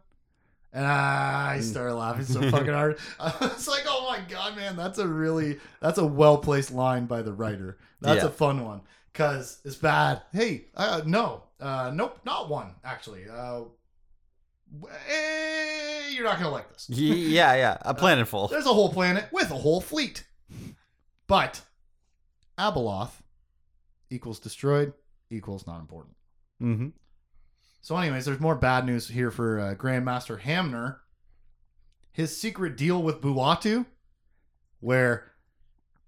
And 0.73 0.85
I 0.85 1.61
started 1.61 1.95
laughing 1.95 2.25
so 2.25 2.41
fucking 2.51 2.73
hard. 2.73 2.97
I 3.19 3.33
was 3.39 3.67
like, 3.67 3.83
oh 3.87 4.05
my 4.09 4.19
God, 4.29 4.57
man, 4.57 4.75
that's 4.75 4.99
a 4.99 5.07
really, 5.07 5.57
that's 5.79 5.97
a 5.97 6.05
well 6.05 6.37
placed 6.37 6.71
line 6.71 7.05
by 7.05 7.21
the 7.21 7.31
writer. 7.31 7.77
That's 8.01 8.21
Yeah. 8.23 8.27
a 8.27 8.31
fun 8.31 8.63
one. 8.65 8.81
Because 9.13 9.59
it's 9.63 9.77
bad. 9.77 10.21
Hey, 10.33 10.65
uh, 10.75 11.01
no, 11.05 11.43
uh, 11.61 11.91
nope, 11.93 12.19
not 12.25 12.49
one, 12.49 12.75
actually. 12.83 13.23
Uh, 13.29 13.61
eh, 15.09 16.09
you're 16.09 16.23
not 16.23 16.33
going 16.39 16.45
to 16.45 16.49
like 16.49 16.71
this. 16.71 16.89
yeah, 16.89 17.55
yeah. 17.55 17.77
A 17.81 17.93
planet 17.95 18.27
full. 18.27 18.47
There's 18.47 18.65
a 18.65 18.73
whole 18.73 18.91
planet 18.91 19.25
with 19.31 19.51
a 19.51 19.55
whole 19.55 19.81
fleet. 19.81 20.25
But 21.27 21.61
Abeloth 22.57 23.11
equals 24.09 24.39
destroyed 24.39 24.93
equals 25.29 25.65
not 25.65 25.79
important. 25.79 26.15
Mm-hmm. 26.61 26.89
So, 27.81 27.97
anyways, 27.97 28.25
there's 28.25 28.39
more 28.39 28.55
bad 28.55 28.85
news 28.85 29.07
here 29.09 29.31
for 29.31 29.59
uh, 29.59 29.75
Grandmaster 29.75 30.39
Hamner. 30.39 31.01
His 32.11 32.35
secret 32.39 32.77
deal 32.77 33.03
with 33.03 33.21
Bwua'tu, 33.21 33.85
where 34.79 35.31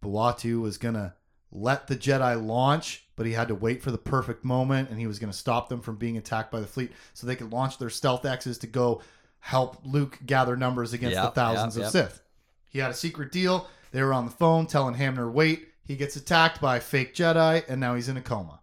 Bwua'tu 0.01 0.61
was 0.61 0.77
gonna 0.77 1.15
let 1.51 1.87
the 1.87 1.95
Jedi 1.95 2.45
launch, 2.45 3.05
but 3.15 3.25
he 3.25 3.33
had 3.33 3.47
to 3.47 3.55
wait 3.55 3.81
for 3.81 3.91
the 3.91 3.97
perfect 3.97 4.43
moment, 4.43 4.89
and 4.89 4.99
he 4.99 5.07
was 5.07 5.19
gonna 5.19 5.33
stop 5.33 5.69
them 5.69 5.81
from 5.81 5.95
being 5.95 6.17
attacked 6.17 6.51
by 6.51 6.59
the 6.59 6.67
fleet, 6.67 6.91
so 7.13 7.25
they 7.25 7.35
could 7.35 7.51
launch 7.51 7.77
their 7.77 7.89
stealth 7.89 8.25
X's 8.25 8.57
to 8.59 8.67
go 8.67 9.01
help 9.39 9.79
Luke 9.83 10.19
gather 10.25 10.57
numbers 10.57 10.93
against 10.93 11.15
Yep, 11.15 11.23
the 11.23 11.31
thousands 11.31 11.77
yep, 11.77 11.87
of 11.87 11.93
yep. 11.93 12.09
Sith. 12.09 12.21
He 12.69 12.79
had 12.79 12.91
a 12.91 12.95
secret 12.95 13.31
deal. 13.31 13.67
They 13.91 14.03
were 14.03 14.13
on 14.13 14.25
the 14.25 14.31
phone 14.31 14.67
telling 14.67 14.95
Hamner, 14.95 15.29
"Wait." 15.29 15.69
He 15.85 15.95
gets 15.95 16.17
attacked 16.17 16.59
by 16.59 16.77
a 16.77 16.81
fake 16.81 17.15
Jedi, 17.15 17.63
and 17.69 17.79
now 17.79 17.95
he's 17.95 18.09
in 18.09 18.17
a 18.17 18.21
coma. 18.21 18.59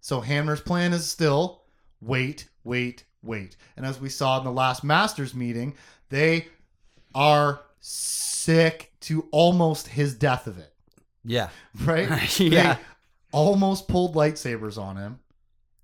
So 0.00 0.20
Hamner's 0.20 0.60
plan 0.60 0.92
is 0.92 1.10
still 1.10 1.62
wait, 2.00 2.48
wait, 2.62 3.02
wait. 3.20 3.56
And 3.76 3.84
as 3.84 4.00
we 4.00 4.08
saw 4.08 4.38
in 4.38 4.44
the 4.44 4.52
last 4.52 4.84
Masters 4.84 5.34
meeting, 5.34 5.74
they 6.08 6.46
are 7.16 7.62
sick 7.80 8.92
to 9.00 9.26
almost 9.32 9.88
his 9.88 10.14
death 10.14 10.46
of 10.46 10.56
it, 10.56 10.72
Yeah. 11.28 11.50
right? 11.84 12.40
yeah. 12.40 12.74
They 12.74 12.80
almost 13.32 13.86
pulled 13.88 14.14
lightsabers 14.14 14.78
on 14.78 14.96
him 14.96 15.20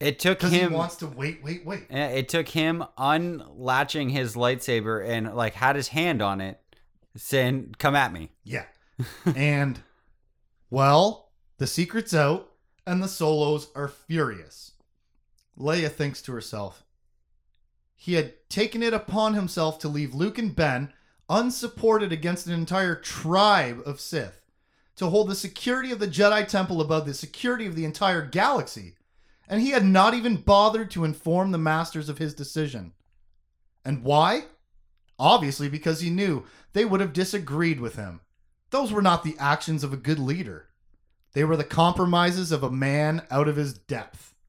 It 0.00 0.18
took 0.18 0.38
because 0.38 0.52
he 0.52 0.58
him. 0.60 0.72
wants 0.72 0.96
to 0.96 1.06
wait, 1.06 1.42
wait, 1.44 1.64
wait. 1.64 1.86
It 1.90 2.28
took 2.28 2.48
him 2.48 2.82
unlatching 2.98 4.08
his 4.08 4.34
lightsaber 4.34 5.06
and 5.06 5.34
like 5.34 5.54
had 5.54 5.76
his 5.76 5.88
hand 5.88 6.22
on 6.22 6.40
it, 6.40 6.58
saying, 7.16 7.74
"Come 7.78 7.94
at 7.94 8.12
me." 8.12 8.30
Yeah. 8.42 8.64
and, 9.36 9.80
well, 10.70 11.30
the 11.58 11.66
secret's 11.66 12.14
out, 12.14 12.50
and 12.86 13.02
the 13.02 13.08
solos 13.08 13.68
are 13.74 13.88
furious. 13.88 14.72
Leia 15.58 15.90
thinks 15.90 16.20
to 16.22 16.32
herself, 16.32 16.84
he 17.94 18.14
had 18.14 18.34
taken 18.48 18.82
it 18.82 18.92
upon 18.92 19.34
himself 19.34 19.78
to 19.80 19.88
leave 19.88 20.14
Luke 20.14 20.38
and 20.38 20.54
Ben 20.54 20.92
unsupported 21.28 22.12
against 22.12 22.46
an 22.46 22.52
entire 22.52 22.94
tribe 22.94 23.80
of 23.86 24.00
Sith, 24.00 24.40
to 24.96 25.08
hold 25.08 25.28
the 25.28 25.34
security 25.34 25.90
of 25.90 25.98
the 25.98 26.06
Jedi 26.08 26.46
Temple 26.46 26.80
above 26.80 27.06
the 27.06 27.14
security 27.14 27.66
of 27.66 27.74
the 27.74 27.84
entire 27.84 28.22
galaxy. 28.24 28.94
And 29.48 29.60
he 29.60 29.70
had 29.70 29.84
not 29.84 30.14
even 30.14 30.36
bothered 30.36 30.90
to 30.92 31.04
inform 31.04 31.50
the 31.52 31.58
masters 31.58 32.08
of 32.08 32.18
his 32.18 32.32
decision. 32.34 32.92
And 33.84 34.02
why? 34.02 34.44
Obviously, 35.18 35.68
because 35.68 36.00
he 36.00 36.10
knew 36.10 36.44
they 36.72 36.84
would 36.84 37.00
have 37.00 37.12
disagreed 37.12 37.80
with 37.80 37.96
him. 37.96 38.20
Those 38.70 38.92
were 38.92 39.02
not 39.02 39.22
the 39.22 39.36
actions 39.38 39.84
of 39.84 39.92
a 39.92 39.96
good 39.98 40.18
leader. 40.18 40.68
They 41.34 41.44
were 41.44 41.56
the 41.56 41.64
compromises 41.64 42.52
of 42.52 42.62
a 42.62 42.70
man 42.70 43.22
out 43.30 43.48
of 43.48 43.56
his 43.56 43.74
depth. 43.74 44.30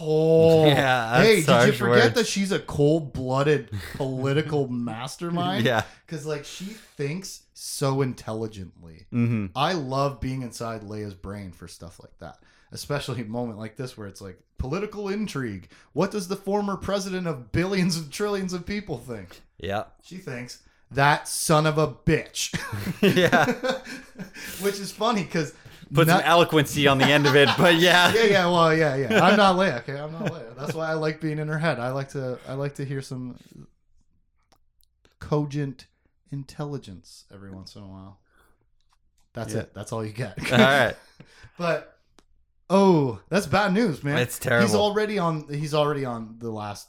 Oh, 0.00 0.64
Yeah, 0.64 1.20
hey, 1.22 1.42
did 1.42 1.66
you 1.66 1.72
forget 1.72 2.04
words. 2.04 2.14
that 2.14 2.26
she's 2.26 2.50
a 2.50 2.58
cold-blooded 2.58 3.68
political 3.96 4.66
mastermind? 4.70 5.66
Yeah. 5.66 5.82
because 6.06 6.24
like 6.24 6.46
she 6.46 6.64
thinks 6.64 7.42
so 7.62 8.02
intelligently. 8.02 9.06
Mm-hmm. 9.12 9.46
I 9.54 9.74
love 9.74 10.20
being 10.20 10.42
inside 10.42 10.82
Leia's 10.82 11.14
brain 11.14 11.52
for 11.52 11.68
stuff 11.68 12.00
like 12.00 12.18
that, 12.18 12.38
especially 12.72 13.22
a 13.22 13.24
moment 13.24 13.56
like 13.56 13.76
this 13.76 13.96
where 13.96 14.08
it's 14.08 14.20
like 14.20 14.36
political 14.58 15.08
intrigue. 15.08 15.68
What 15.92 16.10
does 16.10 16.26
the 16.26 16.34
former 16.34 16.76
president 16.76 17.28
of 17.28 17.52
billions 17.52 17.96
and 17.96 18.10
trillions 18.10 18.52
of 18.52 18.66
people 18.66 18.98
think? 18.98 19.42
Yeah. 19.58 19.84
She 20.02 20.16
thinks 20.16 20.62
that 20.90 21.28
son 21.28 21.66
of 21.66 21.78
a 21.78 21.86
bitch. 21.86 22.52
Yeah. 23.16 23.44
Which 24.60 24.80
is 24.80 24.90
funny 24.90 25.22
because 25.22 25.54
Put 25.94 26.08
some 26.08 26.22
eloquency 26.22 26.88
on 26.88 26.98
the 26.98 27.04
end 27.04 27.26
of 27.26 27.36
it, 27.36 27.48
but 27.58 27.74
yeah. 27.78 28.12
yeah, 28.14 28.24
yeah, 28.24 28.46
well, 28.46 28.74
yeah, 28.74 28.96
yeah. 28.96 29.24
I'm 29.24 29.36
not 29.36 29.56
Leia. 29.56 29.80
Okay, 29.80 29.98
I'm 29.98 30.10
not 30.10 30.32
Leia. 30.32 30.56
That's 30.56 30.74
why 30.74 30.88
I 30.88 30.94
like 30.94 31.20
being 31.20 31.38
in 31.38 31.48
her 31.48 31.58
head. 31.58 31.78
I 31.78 31.90
like 31.90 32.08
to, 32.10 32.38
I 32.48 32.54
like 32.54 32.76
to 32.76 32.84
hear 32.84 33.02
some 33.02 33.36
cogent 35.20 35.86
intelligence 36.32 37.24
every 37.32 37.50
once 37.50 37.76
in 37.76 37.82
a 37.82 37.86
while. 37.86 38.18
That's 39.34 39.54
Yeah. 39.54 39.60
it. 39.60 39.74
That's 39.74 39.92
all 39.92 40.04
you 40.04 40.12
get. 40.12 40.38
All 40.52 40.58
right. 40.58 40.96
But 41.58 41.98
oh, 42.70 43.20
that's 43.28 43.46
bad 43.46 43.72
news, 43.74 44.02
man. 44.02 44.18
It's 44.18 44.38
terrible. 44.38 44.66
He's 44.66 44.74
already 44.74 45.18
on. 45.18 45.46
He's 45.48 45.74
already 45.74 46.04
on 46.04 46.36
the 46.38 46.50
last 46.50 46.88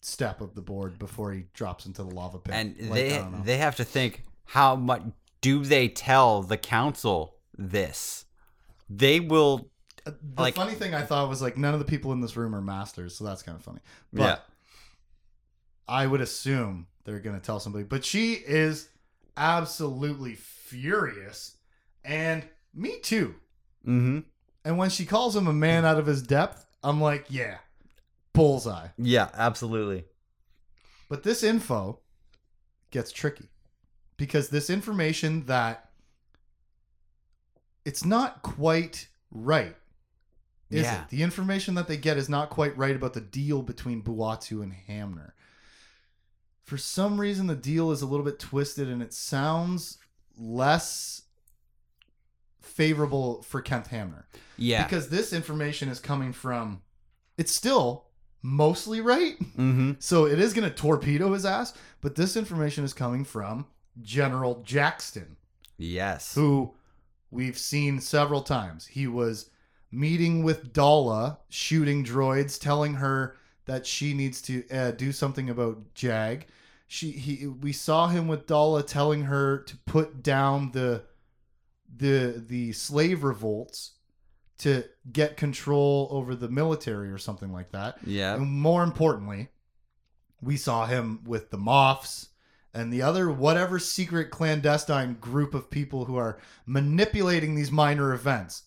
step 0.00 0.40
of 0.40 0.54
the 0.54 0.62
board 0.62 0.98
before 0.98 1.32
he 1.32 1.44
drops 1.52 1.84
into 1.86 2.02
the 2.04 2.08
lava 2.14 2.38
pit. 2.38 2.54
and 2.54 2.76
Like, 2.88 2.92
they 2.94 3.24
they 3.44 3.56
have 3.58 3.76
to 3.76 3.84
think 3.84 4.22
how 4.44 4.76
much 4.76 5.02
do 5.40 5.64
they 5.64 5.88
tell 5.88 6.42
the 6.42 6.56
council 6.56 7.36
this? 7.58 8.24
They 8.88 9.18
will. 9.20 9.68
Uh, 10.06 10.12
the 10.34 10.42
like- 10.42 10.54
funny 10.54 10.74
thing 10.74 10.94
I 10.94 11.02
thought 11.02 11.28
was 11.28 11.42
like 11.42 11.56
none 11.56 11.74
of 11.74 11.80
the 11.80 11.86
people 11.86 12.12
in 12.12 12.20
this 12.20 12.36
room 12.36 12.54
are 12.54 12.62
masters, 12.62 13.16
so 13.16 13.24
that's 13.24 13.42
kind 13.42 13.56
of 13.58 13.64
funny. 13.64 13.80
But 14.12 14.22
yeah. 14.22 14.38
I 15.92 16.06
would 16.06 16.22
assume 16.22 16.86
they're 17.04 17.20
going 17.20 17.38
to 17.38 17.44
tell 17.44 17.60
somebody. 17.60 17.84
But 17.84 18.02
she 18.02 18.32
is 18.32 18.88
absolutely 19.36 20.34
furious. 20.34 21.56
And 22.02 22.44
me 22.74 22.98
too. 23.00 23.34
Mm-hmm. 23.86 24.20
And 24.64 24.78
when 24.78 24.88
she 24.88 25.04
calls 25.04 25.36
him 25.36 25.46
a 25.46 25.52
man 25.52 25.84
out 25.84 25.98
of 25.98 26.06
his 26.06 26.22
depth, 26.22 26.64
I'm 26.82 26.98
like, 27.00 27.26
yeah, 27.28 27.58
bullseye. 28.32 28.88
Yeah. 28.96 29.28
Absolutely. 29.34 30.04
But 31.10 31.24
this 31.24 31.42
info 31.42 31.98
gets 32.90 33.12
tricky 33.12 33.50
because 34.16 34.48
this 34.48 34.70
information 34.70 35.44
that 35.44 35.90
it's 37.84 38.04
not 38.04 38.40
quite 38.40 39.08
right. 39.30 39.76
Is 40.70 40.84
Yeah. 40.84 41.02
it? 41.02 41.10
The 41.10 41.22
information 41.22 41.74
that 41.74 41.86
they 41.86 41.98
get 41.98 42.16
is 42.16 42.30
not 42.30 42.48
quite 42.48 42.74
right 42.78 42.96
about 42.96 43.12
the 43.12 43.20
deal 43.20 43.60
between 43.60 44.02
Bwua'tu 44.02 44.62
and 44.62 44.72
Hamner. 44.72 45.34
For 46.64 46.76
some 46.78 47.20
reason, 47.20 47.46
the 47.48 47.54
deal 47.56 47.90
is 47.90 48.02
a 48.02 48.06
little 48.06 48.24
bit 48.24 48.38
twisted 48.38 48.88
and 48.88 49.02
it 49.02 49.12
sounds 49.12 49.98
less 50.38 51.22
favorable 52.60 53.42
for 53.42 53.60
Kent 53.60 53.88
Hamner. 53.88 54.26
Yeah. 54.56 54.84
Because 54.84 55.08
this 55.08 55.32
information 55.32 55.88
is 55.88 56.00
coming 56.00 56.32
from, 56.32 56.82
it's 57.36 57.52
still 57.52 58.06
mostly 58.42 59.00
right. 59.00 59.38
mm-hmm. 59.38 59.92
So 59.98 60.26
it 60.26 60.38
is 60.38 60.52
going 60.54 60.68
to 60.68 60.74
torpedo 60.74 61.32
his 61.32 61.44
ass, 61.44 61.74
but 62.00 62.14
this 62.14 62.36
information 62.36 62.84
is 62.84 62.94
coming 62.94 63.24
from 63.24 63.66
General 64.00 64.62
Jackson, 64.64 65.36
Yes. 65.78 66.34
who 66.34 66.74
we've 67.30 67.58
seen 67.58 68.00
several 68.00 68.42
times. 68.42 68.86
He 68.86 69.06
was 69.06 69.50
meeting 69.90 70.42
with 70.42 70.72
Daala, 70.72 71.38
shooting 71.50 72.04
droids, 72.04 72.58
telling 72.58 72.94
her 72.94 73.36
that 73.72 73.86
she 73.86 74.12
needs 74.12 74.42
to 74.42 74.68
uh, 74.70 74.90
do 74.90 75.12
something 75.12 75.48
about 75.48 75.94
Jag. 75.94 76.46
She 76.86 77.10
he 77.10 77.46
we 77.46 77.72
saw 77.72 78.08
him 78.08 78.28
with 78.28 78.46
Daala 78.46 78.86
telling 78.86 79.22
her 79.22 79.58
to 79.58 79.76
put 79.86 80.22
down 80.22 80.72
the 80.72 81.04
the 81.96 82.42
the 82.46 82.72
slave 82.72 83.24
revolts 83.24 83.92
to 84.58 84.84
get 85.10 85.38
control 85.38 86.06
over 86.10 86.34
the 86.34 86.50
military 86.50 87.10
or 87.10 87.16
something 87.16 87.50
like 87.50 87.72
that. 87.72 87.96
Yeah. 88.06 88.34
And 88.34 88.46
more 88.46 88.84
importantly, 88.84 89.48
we 90.42 90.58
saw 90.58 90.84
him 90.84 91.24
with 91.24 91.50
the 91.50 91.56
Moffs 91.56 92.28
and 92.74 92.92
the 92.92 93.00
other 93.00 93.30
whatever 93.30 93.78
secret 93.78 94.30
clandestine 94.30 95.14
group 95.14 95.54
of 95.54 95.70
people 95.70 96.04
who 96.04 96.16
are 96.16 96.38
manipulating 96.66 97.54
these 97.54 97.72
minor 97.72 98.12
events 98.12 98.64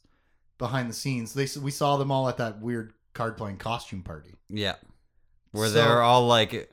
behind 0.58 0.90
the 0.90 0.94
scenes. 0.96 1.34
They 1.36 1.48
we 1.62 1.70
saw 1.70 1.98
them 1.98 2.10
all 2.12 2.28
at 2.28 2.38
that 2.38 2.60
weird 2.60 2.94
card 3.14 3.38
playing 3.38 3.58
costume 3.58 4.02
party, 4.02 4.34
Yeah. 4.50 4.76
Where 5.56 5.68
So- 5.68 5.74
they're 5.74 6.02
all 6.02 6.28
like 6.28 6.72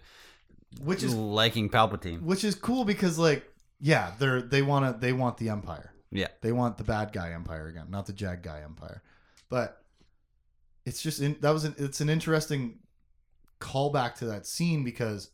which 0.82 1.02
is 1.02 1.14
liking 1.14 1.68
Palpatine. 1.68 2.22
which 2.22 2.44
is 2.44 2.54
cool 2.54 2.84
because 2.84 3.18
like 3.18 3.48
yeah, 3.80 4.12
they're 4.18 4.40
they 4.42 4.62
want 4.62 4.84
to 4.94 4.98
they 5.00 5.12
want 5.12 5.38
the 5.38 5.48
empire. 5.48 5.92
Yeah. 6.10 6.28
They 6.40 6.52
want 6.52 6.76
the 6.78 6.84
bad 6.84 7.12
guy 7.12 7.32
empire 7.32 7.66
again, 7.68 7.86
not 7.90 8.06
the 8.06 8.12
Jag 8.12 8.42
guy 8.42 8.60
empire. 8.62 9.02
But 9.48 9.82
it's 10.84 11.02
just 11.02 11.20
in, 11.20 11.36
that 11.40 11.50
was 11.50 11.64
an, 11.64 11.74
it's 11.78 12.00
an 12.00 12.08
interesting 12.08 12.78
callback 13.60 14.14
to 14.16 14.26
that 14.26 14.46
scene 14.46 14.84
because 14.84 15.30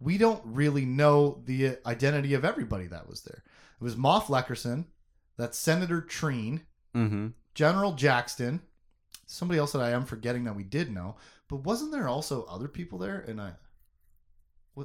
we 0.00 0.18
don't 0.18 0.42
really 0.44 0.84
know 0.84 1.42
the 1.46 1.78
identity 1.86 2.34
of 2.34 2.44
everybody 2.44 2.86
that 2.88 3.08
was 3.08 3.22
there. 3.22 3.42
It 3.80 3.84
was 3.84 3.94
Moff 3.96 4.24
Lecersen, 4.24 4.86
that's 5.36 5.58
Senator 5.58 6.00
Treen, 6.00 6.62
Mm-hmm. 6.94 7.28
General 7.54 7.92
Jackson, 7.92 8.62
somebody 9.26 9.58
else 9.60 9.72
that 9.72 9.82
I 9.82 9.90
am 9.90 10.06
forgetting 10.06 10.44
that 10.44 10.56
we 10.56 10.62
did 10.64 10.90
know, 10.90 11.16
but 11.48 11.58
wasn't 11.58 11.92
there 11.92 12.08
also 12.08 12.44
other 12.44 12.68
people 12.68 12.98
there? 12.98 13.20
And 13.20 13.40
I, 13.40 13.52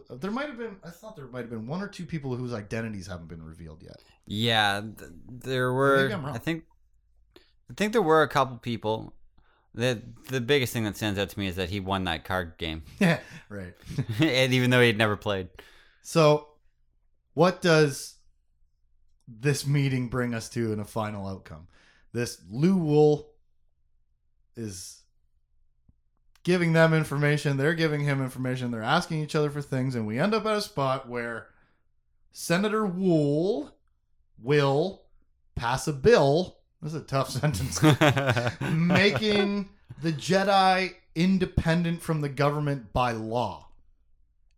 there 0.10 0.32
might 0.32 0.48
have 0.48 0.58
been. 0.58 0.78
I 0.84 0.90
thought 0.90 1.16
there 1.16 1.28
might 1.28 1.42
have 1.42 1.50
been 1.50 1.68
one 1.68 1.82
or 1.82 1.88
two 1.88 2.06
people 2.06 2.36
whose 2.36 2.54
identities 2.54 3.08
haven't 3.08 3.28
been 3.28 3.44
revealed 3.44 3.84
yet. 3.84 4.02
Yeah, 4.26 4.82
th- 4.82 5.12
there 5.28 5.74
were. 5.74 6.04
Maybe 6.04 6.14
I'm 6.14 6.26
wrong. 6.26 6.36
I 6.36 6.40
think, 6.40 6.64
I 7.70 7.74
think 7.76 7.92
there 7.92 8.02
were 8.02 8.22
a 8.22 8.28
couple 8.28 8.58
people. 8.58 9.14
The 9.74 10.02
the 10.30 10.42
biggest 10.42 10.74
thing 10.74 10.84
that 10.86 10.96
stands 10.98 11.20
out 11.20 11.30
to 11.30 11.40
me 11.40 11.48
is 11.48 11.56
that 11.56 11.70
he 11.70 11.80
won 11.80 12.04
that 12.06 12.26
card 12.26 12.58
game, 12.58 12.84
Yeah, 13.00 13.20
right. 13.50 13.74
and 14.20 14.54
even 14.54 14.70
though 14.70 14.82
he'd 14.82 14.98
never 14.98 15.18
played. 15.18 15.48
So, 16.02 16.48
what 17.34 17.62
does 17.62 18.16
this 19.28 19.66
meeting 19.66 20.10
bring 20.10 20.34
us 20.34 20.50
to 20.50 20.74
in 20.74 20.80
a 20.80 20.86
final 20.86 21.28
outcome? 21.28 21.68
This 22.12 22.42
Lou 22.50 22.78
Wuul 22.78 23.26
is 24.58 25.01
giving 26.44 26.74
them 26.74 26.94
information. 26.94 27.58
They're 27.58 27.74
giving 27.74 28.02
him 28.02 28.22
information. 28.22 28.72
They're 28.72 28.82
asking 28.82 29.22
each 29.22 29.36
other 29.36 29.50
for 29.50 29.62
things, 29.62 29.96
and 29.96 30.08
we 30.08 30.20
end 30.20 30.34
up 30.34 30.46
at 30.46 30.58
a 30.58 30.62
spot 30.62 31.08
where 31.08 31.48
Senator 32.32 32.84
Wuul 32.84 33.72
will 34.42 35.04
pass 35.56 35.88
a 35.88 35.94
bill. 35.94 36.58
This 36.82 36.94
is 36.94 37.02
a 37.02 37.06
tough 37.06 37.30
sentence. 37.42 37.82
making 38.62 39.70
the 40.02 40.12
Jedi 40.12 40.96
independent 41.16 42.02
from 42.02 42.22
the 42.22 42.30
government 42.30 42.94
by 42.94 43.12
law 43.12 43.68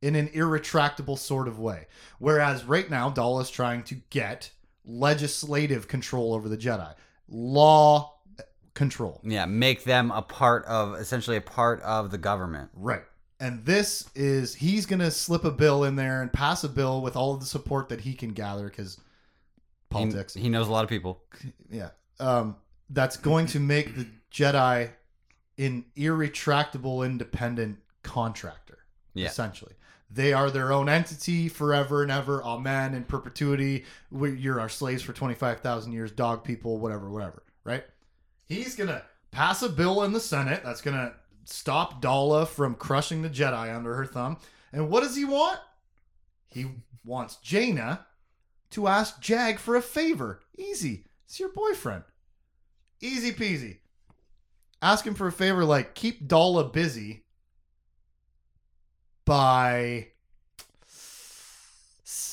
in 0.02 0.16
an 0.16 0.30
irretractable 0.34 1.16
sort 1.16 1.48
of 1.48 1.60
way. 1.60 1.88
Whereas 2.20 2.66
right 2.66 2.90
now, 2.90 3.10
Daala 3.10 3.42
is 3.42 3.50
trying 3.50 3.84
to 3.84 3.96
get 4.10 4.52
legislative 4.86 5.88
control 5.88 6.34
over 6.34 6.50
the 6.50 6.58
Jedi, 6.58 6.94
law 7.30 8.13
control. 8.74 9.22
yeah, 9.24 9.46
make 9.46 9.84
them 9.84 10.12
a 10.12 10.22
part 10.22 10.66
of 10.66 10.96
essentially 10.96 11.38
a 11.38 11.42
part 11.42 11.82
of 11.82 12.12
the 12.12 12.18
government. 12.18 12.70
Right. 12.74 13.04
And 13.40 13.66
this 13.66 14.10
is, 14.16 14.56
he's 14.56 14.86
going 14.86 15.00
to 15.02 15.12
slip 15.12 15.44
a 15.44 15.52
bill 15.52 15.84
in 15.84 15.96
there 15.96 16.22
and 16.22 16.32
pass 16.32 16.64
a 16.64 16.70
bill 16.70 17.02
with 17.02 17.16
all 17.16 17.34
of 17.34 17.40
the 17.40 17.46
support 17.46 17.90
that 17.90 18.02
he 18.02 18.14
can 18.14 18.30
gather 18.30 18.66
because 18.70 18.96
He- 18.96 19.02
politics. 19.90 20.34
He, 20.34 20.50
knows 20.50 20.68
a 20.68 20.72
lot 20.72 20.84
of 20.84 20.90
people. 20.90 21.22
yeah 21.70 21.90
um 22.20 22.56
that's 22.90 23.18
going 23.18 23.48
to 23.48 23.60
make 23.60 23.96
the 23.96 24.06
jedi 24.32 24.90
an 25.58 25.84
irretractable 25.96 27.04
independent 27.04 27.78
contractor 28.04 28.80
Yeah. 29.14 29.28
essentially 29.28 29.74
they 30.12 30.32
are 30.32 30.52
their 30.52 30.72
own 30.72 30.90
entity 30.90 31.50
forever 31.50 32.04
and 32.04 32.12
ever 32.12 32.44
amen 32.44 32.94
in 32.94 33.04
perpetuity 33.04 33.86
we, 34.12 34.32
you're 34.38 34.60
our 34.60 34.70
slaves 34.70 35.02
for 35.02 35.12
25000 35.14 35.92
years 35.92 36.12
dog 36.12 36.44
people 36.44 36.78
whatever 36.78 37.10
whatever 37.10 37.44
right 37.64 37.84
he's 38.54 38.76
gonna 38.76 39.04
pass 39.32 39.62
a 39.62 39.70
bill 39.70 40.04
in 40.04 40.14
the 40.14 40.20
senate 40.20 40.62
that's 40.64 40.82
gonna 40.82 41.14
stop 41.46 42.02
daala 42.02 42.48
from 42.48 42.76
crushing 42.76 43.22
the 43.22 43.30
jedi 43.30 43.76
under 43.76 43.96
her 43.96 44.06
thumb 44.06 44.38
and 44.72 44.90
what 44.90 45.02
does 45.02 45.16
he 45.16 45.26
want 45.26 45.60
He 46.48 46.68
wants 47.04 47.38
Jaina 47.38 48.06
to 48.72 48.88
ask 48.88 49.20
Jag 49.20 49.60
for 49.60 49.76
a 49.76 49.82
favor. 49.82 50.40
Easy. 50.58 51.06
It's 51.26 51.40
your 51.40 51.50
boyfriend. 51.50 52.04
Easy 53.02 53.32
peasy. 53.32 53.80
Ask 54.82 55.06
him 55.06 55.16
for 55.16 55.28
a 55.28 55.32
favor 55.32 55.66
like 55.66 55.96
keep 55.96 56.28
Daala 56.28 56.72
busy 56.72 57.24
by 59.26 60.08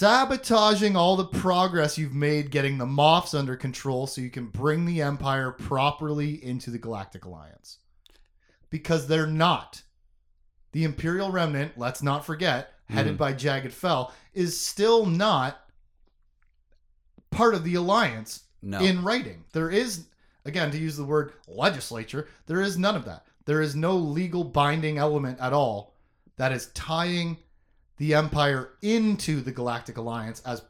sabotaging 0.01 0.97
all 0.97 1.15
the 1.15 1.27
progress 1.27 1.99
you've 1.99 2.15
made 2.15 2.51
getting 2.51 2.79
the 2.79 2.87
Moffs 2.87 3.39
under 3.39 3.55
control 3.55 4.07
so 4.07 4.23
you 4.23 4.31
can 4.31 4.47
bring 4.47 4.87
the 4.87 5.03
Empire 5.03 5.51
properly 5.51 6.43
into 6.43 6.71
the 6.71 6.79
Galactic 6.79 7.27
Alliance. 7.27 7.77
Because 8.71 9.07
they're 9.07 9.27
not. 9.27 9.83
The 10.73 10.85
Imperial 10.85 11.31
Remnant, 11.31 11.77
let's 11.77 12.03
not 12.03 12.25
forget, 12.25 12.73
headed 12.89 13.17
Mhm. 13.17 13.19
by 13.19 13.35
Jagged 13.35 13.75
Fel, 13.75 14.11
is 14.33 14.59
still 14.59 15.05
not 15.05 15.69
part 17.31 17.55
of 17.55 17.63
the 17.63 17.75
Alliance 17.75 18.45
No. 18.63 18.81
in 18.81 19.05
writing. 19.05 19.45
There 19.53 19.69
is, 19.69 20.07
again, 20.47 20.71
to 20.71 20.79
use 20.79 20.97
the 20.97 21.05
word 21.05 21.35
legislature, 21.47 22.27
there 22.47 22.63
is 22.63 22.79
none 22.79 22.97
of 22.97 23.05
that. 23.05 23.27
There 23.45 23.61
is 23.61 23.77
no 23.77 23.99
legal 23.99 24.45
binding 24.45 24.97
element 24.97 25.39
at 25.41 25.53
all 25.53 25.95
that 26.37 26.53
is 26.53 26.69
tying 26.73 27.37
the 28.01 28.15
Empire 28.15 28.71
into 28.81 29.43
the 29.43 29.53
Galactic 29.53 29.99
Alliance 29.99 30.43
as 30.47 30.63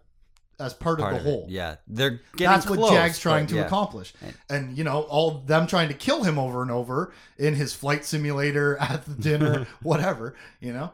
as 0.58 0.74
part, 0.74 0.98
part 0.98 1.14
of 1.14 1.22
the 1.22 1.26
it. 1.26 1.32
whole. 1.32 1.46
Yeah, 1.48 1.76
they're 1.86 2.20
getting 2.36 2.46
That's 2.52 2.68
what 2.68 2.90
Jag's 2.92 3.18
trying 3.18 3.46
to 3.46 3.54
yeah. 3.54 3.62
accomplish. 3.62 4.12
And- 4.20 4.34
And, 4.50 4.76
you 4.76 4.84
know, 4.84 5.02
all 5.04 5.38
them 5.38 5.66
trying 5.66 5.88
to 5.88 5.94
kill 5.94 6.22
him 6.22 6.38
over 6.38 6.60
and 6.60 6.70
over 6.70 7.14
in 7.38 7.54
his 7.54 7.72
flight 7.72 8.04
simulator, 8.04 8.76
at 8.80 9.06
the 9.06 9.14
dinner, 9.14 9.66
whatever, 9.82 10.34
you 10.60 10.74
know, 10.74 10.90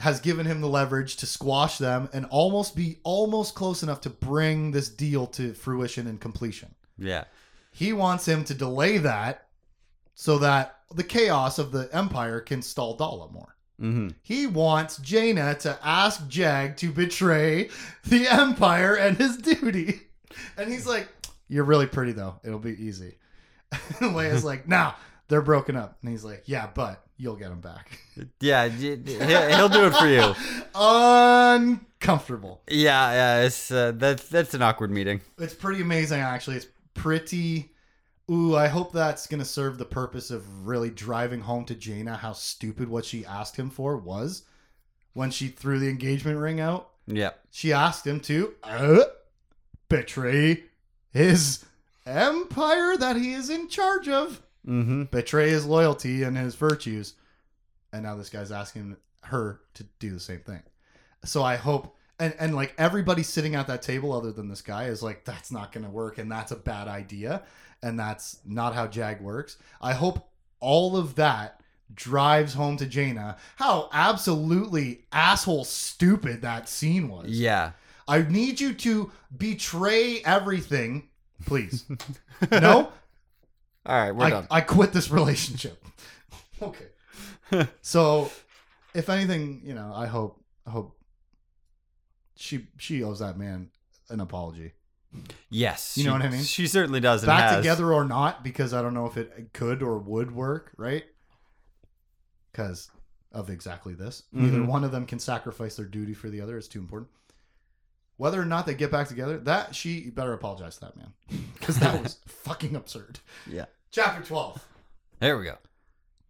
has 0.00 0.20
given 0.20 0.44
him 0.44 0.60
the 0.60 0.68
leverage 0.68 1.16
to 1.16 1.26
squash 1.26 1.78
them 1.78 2.10
and 2.12 2.26
almost 2.26 2.76
be 2.76 2.98
almost 3.04 3.54
close 3.54 3.82
enough 3.82 4.02
to 4.02 4.10
bring 4.10 4.72
this 4.72 4.90
deal 4.90 5.26
to 5.28 5.54
fruition 5.54 6.06
and 6.06 6.20
completion. 6.20 6.74
Yeah, 6.98 7.24
He 7.72 7.94
wants 7.94 8.28
him 8.28 8.44
to 8.44 8.52
delay 8.54 8.98
that 8.98 9.46
so 10.14 10.36
that 10.40 10.80
the 10.94 11.04
chaos 11.04 11.58
of 11.58 11.72
the 11.72 11.88
Empire 11.90 12.40
can 12.40 12.60
stall 12.60 12.98
Daala 12.98 13.32
more. 13.32 13.55
Hmm 13.78 14.08
He 14.22 14.46
wants 14.46 14.98
Jaina 14.98 15.54
to 15.60 15.78
ask 15.82 16.26
Jag 16.28 16.76
to 16.78 16.90
betray 16.90 17.68
the 18.04 18.26
Empire 18.28 18.94
and 18.94 19.16
his 19.16 19.36
duty. 19.36 20.00
And 20.58 20.70
he's 20.70 20.86
like, 20.86 21.08
You're 21.48 21.64
really 21.64 21.86
pretty, 21.86 22.12
though. 22.12 22.34
It'll 22.44 22.58
be 22.58 22.72
easy. 22.72 23.16
And 23.72 23.80
Leia's 24.14 24.44
like, 24.44 24.68
Nah, 24.68 24.92
they're 25.28 25.40
broken 25.40 25.76
up. 25.76 25.96
And 26.02 26.10
he's 26.10 26.24
like, 26.24 26.42
Yeah, 26.44 26.68
but 26.74 27.02
you'll 27.16 27.36
get 27.36 27.48
them 27.48 27.62
back. 27.62 27.98
yeah. 28.40 28.68
He'll, 28.68 28.96
he'll 29.56 29.68
do 29.70 29.86
it 29.86 29.94
for 29.94 30.06
you. 30.06 30.34
Uncomfortable. 30.74 32.60
Yeah, 32.68 33.12
yeah. 33.12 33.44
It's 33.46 33.70
uh, 33.70 33.92
that's 33.94 34.28
that's 34.28 34.52
an 34.54 34.60
awkward 34.60 34.90
meeting. 34.90 35.22
It's 35.38 35.54
pretty 35.54 35.80
amazing, 35.80 36.20
actually. 36.20 36.56
It's 36.56 36.66
pretty. 36.94 37.72
Ooh, 38.30 38.56
I 38.56 38.66
hope 38.66 38.92
that's 38.92 39.28
going 39.28 39.38
to 39.38 39.46
serve 39.46 39.78
the 39.78 39.84
purpose 39.84 40.30
of 40.30 40.66
really 40.66 40.90
driving 40.90 41.40
home 41.40 41.64
to 41.66 41.74
Jaina 41.76 42.16
how 42.16 42.32
stupid 42.32 42.88
what 42.88 43.04
she 43.04 43.24
asked 43.24 43.56
him 43.56 43.70
for 43.70 43.96
was 43.96 44.42
when 45.12 45.30
she 45.30 45.48
threw 45.48 45.78
the 45.78 45.88
engagement 45.88 46.38
ring 46.38 46.60
out. 46.60 46.90
Yeah, 47.06 47.30
She 47.52 47.72
asked 47.72 48.04
him 48.04 48.18
to 48.20 48.54
uh, 48.64 49.04
betray 49.88 50.64
his 51.12 51.64
empire 52.04 52.96
that 52.96 53.16
he 53.16 53.32
is 53.32 53.48
in 53.48 53.68
charge 53.68 54.08
of, 54.08 54.42
mm-hmm. 54.66 55.04
betray 55.04 55.50
his 55.50 55.64
loyalty 55.64 56.24
and 56.24 56.36
his 56.36 56.56
virtues. 56.56 57.14
And 57.92 58.02
now 58.02 58.16
this 58.16 58.28
guy's 58.28 58.50
asking 58.50 58.96
her 59.20 59.60
to 59.74 59.84
do 60.00 60.10
the 60.10 60.20
same 60.20 60.40
thing. 60.40 60.62
So 61.24 61.44
I 61.44 61.56
hope. 61.56 61.94
And, 62.18 62.34
and 62.38 62.56
like 62.56 62.74
everybody 62.78 63.22
sitting 63.22 63.54
at 63.54 63.66
that 63.66 63.82
table 63.82 64.10
other 64.10 64.32
than 64.32 64.48
this 64.48 64.62
guy 64.62 64.84
is 64.84 65.02
like 65.02 65.26
that's 65.26 65.52
not 65.52 65.70
going 65.70 65.84
to 65.84 65.90
work 65.90 66.16
and 66.16 66.32
that's 66.32 66.50
a 66.50 66.56
bad 66.56 66.88
idea 66.88 67.42
and 67.82 67.98
that's 67.98 68.38
not 68.44 68.74
how 68.74 68.86
jag 68.86 69.20
works 69.20 69.56
i 69.80 69.92
hope 69.92 70.28
all 70.60 70.96
of 70.96 71.14
that 71.14 71.60
drives 71.94 72.54
home 72.54 72.76
to 72.76 72.86
jaina 72.86 73.36
how 73.56 73.88
absolutely 73.92 75.04
asshole 75.12 75.64
stupid 75.64 76.42
that 76.42 76.68
scene 76.68 77.08
was 77.08 77.28
yeah. 77.28 77.72
I 78.08 78.22
need 78.22 78.60
you 78.60 78.72
to 78.72 79.10
betray 79.36 80.20
everything, 80.24 81.08
please. 81.44 81.84
no, 82.52 82.92
All 83.86 83.96
right, 83.96 84.10
we're 84.10 84.24
I, 84.24 84.30
done. 84.30 84.46
I 84.50 84.60
quit 84.62 84.92
this 84.92 85.10
relationship. 85.10 85.82
okay. 86.62 86.86
so, 87.80 88.30
if 88.94 89.08
anything, 89.08 89.62
you 89.64 89.74
know, 89.74 89.92
I 89.94 90.06
hope, 90.06 90.42
I 90.66 90.70
hope 90.70 90.96
she 92.34 92.66
she 92.78 93.02
owes 93.04 93.20
that 93.20 93.38
man 93.38 93.70
an 94.08 94.20
apology. 94.20 94.72
Yes, 95.48 95.96
You 95.96 96.04
know 96.04 96.12
what 96.12 96.22
I 96.22 96.28
mean? 96.30 96.42
She 96.42 96.66
certainly 96.66 97.00
does. 97.00 97.24
Back 97.24 97.50
has. 97.50 97.56
together 97.58 97.92
or 97.92 98.04
not, 98.04 98.44
because 98.44 98.74
I 98.74 98.82
don't 98.82 98.92
know 98.94 99.06
if 99.06 99.16
it 99.16 99.50
could 99.54 99.82
or 99.82 99.98
would 99.98 100.30
work, 100.32 100.72
right? 100.76 101.04
Because 102.52 102.90
of 103.32 103.50
exactly 103.50 103.94
this. 103.94 104.22
Neither 104.32 104.58
Mhm. 104.58 104.66
one 104.66 104.84
of 104.84 104.92
them 104.92 105.06
can 105.06 105.18
sacrifice 105.18 105.76
their 105.76 105.86
duty 105.86 106.14
for 106.14 106.28
the 106.30 106.40
other. 106.40 106.56
It's 106.56 106.68
too 106.68 106.80
important. 106.80 107.10
Whether 108.16 108.40
or 108.40 108.46
not 108.46 108.64
they 108.66 108.74
get 108.74 108.90
back 108.90 109.08
together, 109.08 109.38
that 109.40 109.74
she 109.74 110.08
better 110.10 110.32
apologize 110.32 110.76
to 110.76 110.80
that 110.86 110.96
man. 110.96 111.12
Because 111.58 111.78
that 111.80 112.00
was 112.02 112.18
fucking 112.26 112.76
absurd. 112.76 113.18
Yeah. 113.46 113.66
Chapter 113.90 114.22
12. 114.22 114.64
There 115.18 115.36
we 115.38 115.44
go. 115.44 115.58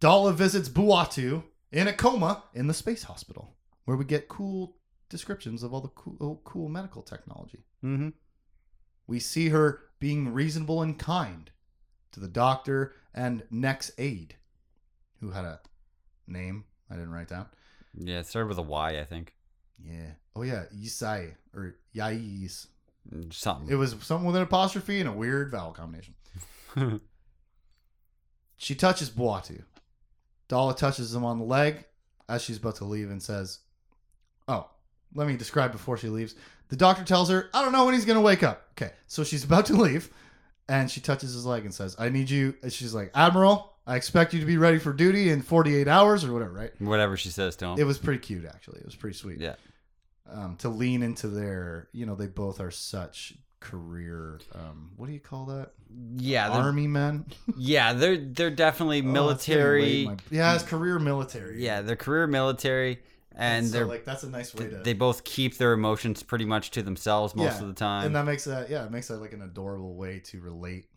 Daala 0.01 0.33
visits 0.33 0.67
Bwua'tu 0.69 1.43
in 1.71 1.87
a 1.87 1.93
coma 1.93 2.43
in 2.53 2.67
the 2.67 2.73
space 2.73 3.03
hospital, 3.03 3.55
where 3.85 3.95
we 3.97 4.03
get 4.05 4.27
cool 4.27 4.77
descriptions 5.09 5.63
of 5.63 5.73
all 5.73 5.81
the 5.81 5.89
cool, 5.89 6.41
cool 6.43 6.69
medical 6.69 7.01
technology. 7.03 7.63
Mm-hmm. 7.83 8.09
We 9.07 9.19
see 9.19 9.49
her 9.49 9.79
being 9.99 10.33
reasonable 10.33 10.81
and 10.81 10.97
kind 10.97 11.49
to 12.11 12.19
the 12.19 12.27
doctor 12.27 12.93
and 13.13 13.43
Nex 13.49 13.91
aide, 13.97 14.35
who 15.19 15.31
had 15.31 15.45
a 15.45 15.59
name 16.27 16.65
I 16.89 16.95
didn't 16.95 17.11
write 17.11 17.29
down. 17.29 17.47
Yeah, 17.97 18.19
it 18.19 18.27
started 18.27 18.49
with 18.49 18.57
a 18.57 18.63
Y, 18.63 18.99
I 18.99 19.05
think. 19.05 19.33
Yeah. 19.83 20.11
Oh 20.35 20.43
yeah, 20.43 20.65
Yisai 20.75 21.33
or 21.55 21.75
Yais. 21.95 22.67
Something. 23.31 23.69
It 23.69 23.75
was 23.75 23.95
something 24.01 24.27
with 24.27 24.35
an 24.35 24.41
apostrophe 24.41 24.99
and 24.99 25.07
a 25.07 25.13
weird 25.13 25.49
vowel 25.51 25.71
combination. 25.71 26.13
She 28.57 28.73
touches 28.73 29.11
Bwua'tu. 29.11 29.63
Dala 30.47 30.75
touches 30.75 31.13
him 31.13 31.23
on 31.23 31.37
the 31.37 31.45
leg 31.45 31.85
as 32.27 32.41
she's 32.41 32.57
about 32.57 32.75
to 32.77 32.85
leave 32.85 33.09
and 33.09 33.21
says, 33.21 33.59
Oh, 34.47 34.69
let 35.15 35.27
me 35.27 35.35
describe 35.37 35.71
before 35.71 35.97
she 35.97 36.09
leaves. 36.09 36.35
The 36.69 36.75
doctor 36.75 37.03
tells 37.03 37.29
her, 37.29 37.49
I 37.53 37.61
don't 37.63 37.71
know 37.71 37.85
when 37.85 37.93
he's 37.93 38.05
going 38.05 38.17
to 38.17 38.21
wake 38.21 38.43
up. 38.43 38.67
Okay, 38.73 38.91
so 39.07 39.23
she's 39.23 39.43
about 39.43 39.65
to 39.67 39.73
leave 39.73 40.09
and 40.69 40.91
she 40.91 40.99
touches 40.99 41.33
his 41.33 41.45
leg 41.45 41.63
and 41.63 41.73
says, 41.73 41.95
I 41.97 42.09
need 42.09 42.29
you. 42.29 42.55
And 42.61 42.71
she's 42.73 42.93
like, 42.93 43.11
Admiral, 43.15 43.73
I 43.87 43.95
expect 43.95 44.33
you 44.33 44.39
to 44.41 44.45
be 44.45 44.57
ready 44.57 44.77
for 44.79 44.91
duty 44.91 45.29
in 45.29 45.41
48 45.41 45.87
hours 45.87 46.25
or 46.25 46.33
whatever, 46.33 46.51
right? 46.51 46.71
Whatever 46.81 47.15
she 47.15 47.29
says 47.29 47.55
to 47.57 47.65
him. 47.67 47.79
It 47.79 47.85
was 47.85 47.97
pretty 47.97 48.19
cute, 48.19 48.45
actually. 48.45 48.79
It 48.79 48.85
was 48.85 48.95
pretty 48.95 49.15
sweet. 49.15 49.39
yeah. 49.39 49.55
Um, 50.29 50.57
to 50.57 50.67
lean 50.67 51.03
into 51.03 51.29
their, 51.29 51.87
you 51.93 52.05
know, 52.05 52.15
they 52.15 52.27
both 52.27 52.59
are 52.59 52.69
such 52.71 53.33
career, 53.61 54.39
um, 54.53 54.91
what 54.97 55.07
do 55.07 55.13
you 55.13 55.21
call 55.21 55.45
that? 55.45 55.71
Yeah. 56.17 56.49
They're, 56.49 56.57
Army 56.61 56.87
men? 56.87 57.25
yeah. 57.57 57.93
They're 57.93 58.17
they're 58.17 58.49
definitely 58.49 58.99
Oh, 58.99 59.03
military. 59.03 59.81
late, 59.81 60.07
my- 60.07 60.17
yeah, 60.29 60.53
it's 60.53 60.63
career 60.65 60.99
military. 60.99 61.63
yeah, 61.63 61.81
they're 61.81 61.95
career 61.95 62.27
military, 62.27 62.99
and 63.37 63.65
so, 63.67 63.71
they're 63.71 63.85
like 63.85 64.03
that's 64.05 64.23
a 64.23 64.29
nice 64.29 64.53
way 64.55 64.67
to. 64.69 64.77
they 64.77 64.93
both 64.93 65.23
keep 65.23 65.57
their 65.57 65.73
emotions 65.73 66.23
pretty 66.23 66.45
much 66.45 66.71
to 66.71 66.81
themselves 66.83 67.35
most 67.35 67.55
Yeah, 67.55 67.61
of 67.61 67.67
the 67.67 67.73
time. 67.73 68.05
and 68.07 68.15
that 68.15 68.25
makes 68.25 68.43
that 68.45 68.69
yeah, 68.69 68.83
it 68.85 68.91
makes 68.91 69.07
that 69.07 69.17
like 69.21 69.33
an 69.33 69.41
adorable 69.41 69.95
way 69.95 70.19
to 70.25 70.41
relate 70.41 70.89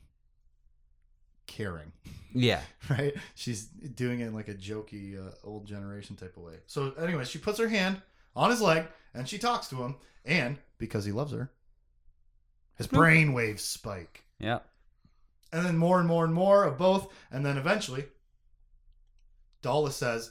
caring, 1.47 1.93
yeah. 2.32 2.61
right? 2.91 3.14
She's 3.34 3.64
doing 3.66 4.20
it 4.20 4.26
in 4.28 4.34
like 4.34 4.49
a 4.49 4.55
jokey 4.55 5.18
uh, 5.18 5.32
old 5.45 5.66
generation 5.66 6.16
type 6.16 6.36
of 6.36 6.43
way. 6.45 6.55
So 6.66 6.93
anyway, 7.01 7.24
she 7.24 7.38
puts 7.38 7.59
her 7.59 7.68
hand 7.68 8.01
on 8.36 8.51
his 8.51 8.61
leg 8.62 8.84
and 9.14 9.28
she 9.28 9.38
talks 9.38 9.68
to 9.68 9.76
him, 9.82 9.97
and 10.24 10.59
because 10.78 11.05
he 11.05 11.11
loves 11.12 11.32
her, 11.32 11.51
his 12.76 12.86
brain 12.86 13.32
waves 13.32 13.62
spike. 13.64 14.22
Yeah. 14.38 14.61
and 15.53 15.66
then 15.66 15.76
more 15.76 15.99
and 15.99 16.09
more 16.09 16.24
and 16.24 16.32
more 16.32 16.64
of 16.64 16.78
both, 16.78 17.12
and 17.32 17.45
then 17.45 17.59
eventually, 17.59 18.05
Daala 19.62 19.91
says 19.91 20.30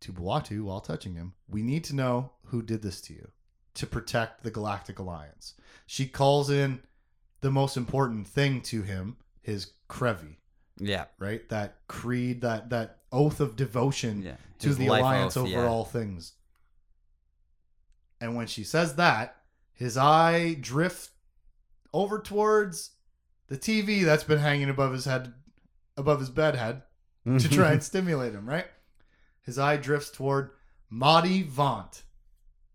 to 0.00 0.12
Bwua'tu 0.12 0.62
while 0.64 0.80
touching 0.80 1.14
him, 1.14 1.34
"We 1.48 1.62
need 1.62 1.84
to 1.84 1.94
know 1.94 2.32
who 2.46 2.62
did 2.62 2.82
this 2.82 3.00
to 3.02 3.14
you 3.14 3.30
to 3.74 3.86
protect 3.86 4.42
the 4.42 4.50
Galactic 4.50 4.98
Alliance." 4.98 5.54
She 5.86 6.06
calls 6.06 6.50
in 6.50 6.82
the 7.40 7.50
most 7.50 7.76
important 7.76 8.26
thing 8.26 8.60
to 8.62 8.82
him, 8.82 9.16
his 9.42 9.72
Krevi, 9.88 10.36
Yeah. 10.78 11.06
right? 11.18 11.48
That 11.48 11.86
creed, 11.88 12.40
that 12.40 12.70
that 12.70 12.98
oath 13.12 13.40
of 13.40 13.56
devotion 13.56 14.22
Yeah. 14.22 14.36
to 14.58 14.74
the 14.74 14.86
alliance 14.88 15.36
oath, 15.36 15.44
over 15.44 15.52
yeah. 15.62 15.66
all 15.66 15.84
things. 15.84 16.32
And 18.20 18.34
when 18.34 18.46
she 18.46 18.64
says 18.64 18.96
that, 18.96 19.36
his 19.72 19.96
eye 19.96 20.54
drifts 20.54 21.10
over 21.92 22.18
towards 22.18 22.92
the 23.48 23.56
TV 23.58 24.04
that's 24.04 24.24
been 24.24 24.38
hanging 24.38 24.68
above 24.70 24.92
his 24.92 25.04
head, 25.04 25.34
above 25.96 26.20
his 26.20 26.30
bed 26.30 26.56
head, 26.56 26.82
to 27.24 27.48
try 27.48 27.72
and 27.72 27.82
stimulate 27.82 28.32
him, 28.32 28.48
right? 28.48 28.66
His 29.46 29.58
eye 29.58 29.76
drifts 29.76 30.10
toward 30.10 30.50
Madhi 30.92 31.48
Vaandt, 31.48 32.02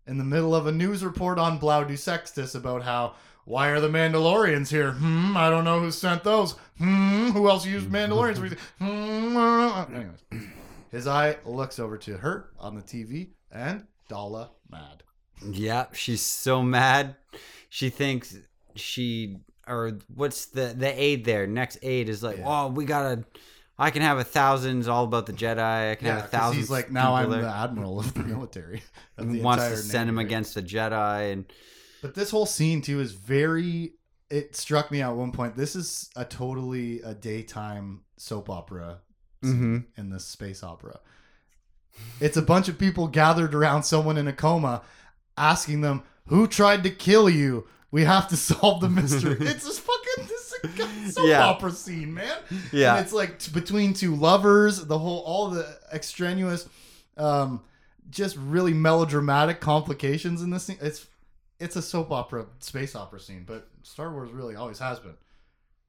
in 0.06 0.18
the 0.18 0.24
middle 0.24 0.54
of 0.54 0.66
a 0.66 0.72
news 0.72 1.04
report 1.04 1.38
on 1.38 1.58
Blau 1.58 1.84
du 1.84 1.96
Sextus 1.96 2.54
about 2.54 2.82
how 2.82 3.14
why 3.44 3.68
are 3.68 3.80
the 3.80 3.88
Mandalorians 3.88 4.70
here? 4.70 4.92
Hmm, 4.92 5.36
I 5.36 5.50
don't 5.50 5.64
know 5.64 5.80
who 5.80 5.90
sent 5.90 6.24
those. 6.24 6.54
Hmm, 6.78 7.30
who 7.30 7.48
else 7.48 7.66
used 7.66 7.88
Mandalorians? 7.90 8.56
Hmm, 8.78 9.34
know. 9.34 9.86
Anyways, 9.94 10.48
his 10.90 11.06
eye 11.06 11.36
looks 11.44 11.78
over 11.78 11.98
to 11.98 12.16
her 12.18 12.50
on 12.58 12.74
the 12.74 12.82
TV 12.82 13.30
and 13.50 13.86
Daala 14.08 14.50
mad. 14.70 15.02
Yeah, 15.50 15.86
she's 15.92 16.22
so 16.22 16.62
mad. 16.62 17.16
She 17.68 17.90
thinks 17.90 18.36
she 18.76 19.38
or 19.66 19.98
what's 20.14 20.46
the 20.46 20.74
the 20.76 21.00
aide 21.00 21.24
there? 21.24 21.46
Next 21.46 21.78
aide 21.82 22.08
is 22.08 22.22
like, 22.22 22.38
Yeah. 22.38 22.44
oh, 22.46 22.68
we 22.68 22.84
gotta. 22.84 23.24
I 23.78 23.90
can 23.90 24.02
have 24.02 24.18
a 24.18 24.24
thousand. 24.24 24.80
It's 24.80 24.88
all 24.88 25.04
about 25.04 25.26
the 25.26 25.32
Jedi. 25.32 25.92
I 25.92 25.94
can 25.94 26.08
have 26.08 26.24
a 26.24 26.28
thousand. 26.28 26.58
he's 26.58 26.70
like 26.70 26.90
now 26.90 27.14
I'm 27.14 27.30
people 27.30 27.42
the 27.42 27.48
admiral 27.48 28.00
of 28.00 28.14
the 28.14 28.20
military. 28.20 28.82
of 29.16 29.32
the 29.32 29.40
wants 29.40 29.68
to 29.68 29.76
send 29.76 30.08
him 30.08 30.18
against 30.18 30.54
the 30.54 30.62
Jedi, 30.62 31.32
and 31.32 31.44
But 32.02 32.14
this 32.14 32.30
whole 32.30 32.46
scene 32.46 32.82
too 32.82 33.00
is 33.00 33.12
very. 33.12 33.94
It 34.30 34.56
struck 34.56 34.90
me 34.90 35.02
at 35.02 35.10
one 35.10 35.32
point. 35.32 35.56
This 35.56 35.76
is 35.76 36.08
a 36.16 36.24
totally 36.24 37.02
a 37.02 37.14
daytime 37.14 38.00
soap 38.16 38.48
opera 38.48 39.00
scene 39.42 39.44
mm-hmm. 39.44 39.78
in 39.96 40.10
this 40.10 40.24
space 40.24 40.62
opera. 40.62 41.00
It's 42.20 42.36
a 42.36 42.42
bunch 42.42 42.68
of 42.68 42.78
people 42.78 43.08
gathered 43.08 43.54
around 43.54 43.82
someone 43.82 44.16
in 44.16 44.28
a 44.28 44.32
coma, 44.32 44.82
asking 45.36 45.82
them 45.82 46.02
who 46.28 46.46
tried 46.46 46.82
to 46.84 46.90
kill 46.90 47.28
you. 47.28 47.66
We 47.90 48.04
have 48.04 48.28
to 48.28 48.36
solve 48.48 48.80
the 48.80 48.88
mystery. 48.88 49.36
it's 49.40 49.64
this 49.64 49.78
fucking 49.78 50.26
this 50.26 50.46
is 50.46 50.51
a 50.51 50.51
soap 51.10 51.26
Yeah. 51.26 51.44
opera 51.46 51.72
scene, 51.72 52.14
man. 52.14 52.36
Yeah. 52.72 52.96
and 52.96 53.04
it's 53.04 53.12
like 53.12 53.38
t- 53.38 53.50
between 53.52 53.94
two 53.94 54.14
lovers. 54.14 54.84
The 54.84 54.98
whole 54.98 55.20
all 55.20 55.50
the 55.50 55.78
extraneous, 55.92 56.68
um, 57.16 57.62
just 58.10 58.36
really 58.36 58.72
melodramatic 58.72 59.60
complications 59.60 60.42
in 60.42 60.50
this 60.50 60.64
scene. 60.64 60.78
It's 60.80 61.06
it's 61.60 61.76
a 61.76 61.82
soap 61.82 62.10
opera, 62.10 62.46
space 62.58 62.96
opera 62.96 63.20
scene, 63.20 63.44
but 63.46 63.68
Star 63.82 64.12
Wars 64.12 64.30
really 64.32 64.56
always 64.56 64.78
has 64.80 64.98
been. 64.98 65.16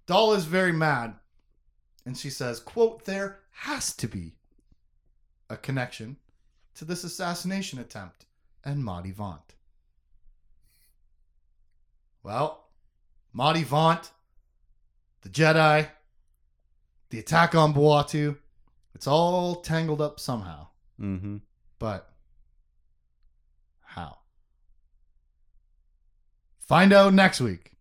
Daala 0.08 0.38
is 0.38 0.46
very 0.46 0.72
mad, 0.74 1.16
and 2.06 2.18
she 2.18 2.30
says, 2.30 2.60
"quote 2.60 3.06
There 3.06 3.40
has 3.52 3.94
to 3.96 4.08
be 4.08 4.34
a 5.50 5.58
connection 5.58 6.18
to 6.76 6.86
this 6.86 7.04
assassination 7.04 7.80
attempt 7.80 8.26
and 8.64 8.84
Madhi 8.84 9.14
Vaandt." 9.14 9.56
Well, 12.22 12.66
Madhi 13.36 13.66
Vaandt, 13.66 14.12
the 15.24 15.30
Jedi, 15.30 15.88
the 17.10 17.20
attack 17.20 17.56
on 17.56 17.74
Bwua'tu, 17.74 18.38
it's 18.94 19.08
all 19.08 19.56
tangled 19.56 20.02
up 20.02 20.20
somehow. 20.20 20.68
mm-hmm. 21.00 21.38
But 21.80 22.10
how? 23.82 24.18
Find 26.60 26.94
out 26.94 27.14
next 27.14 27.42
week. 27.42 27.72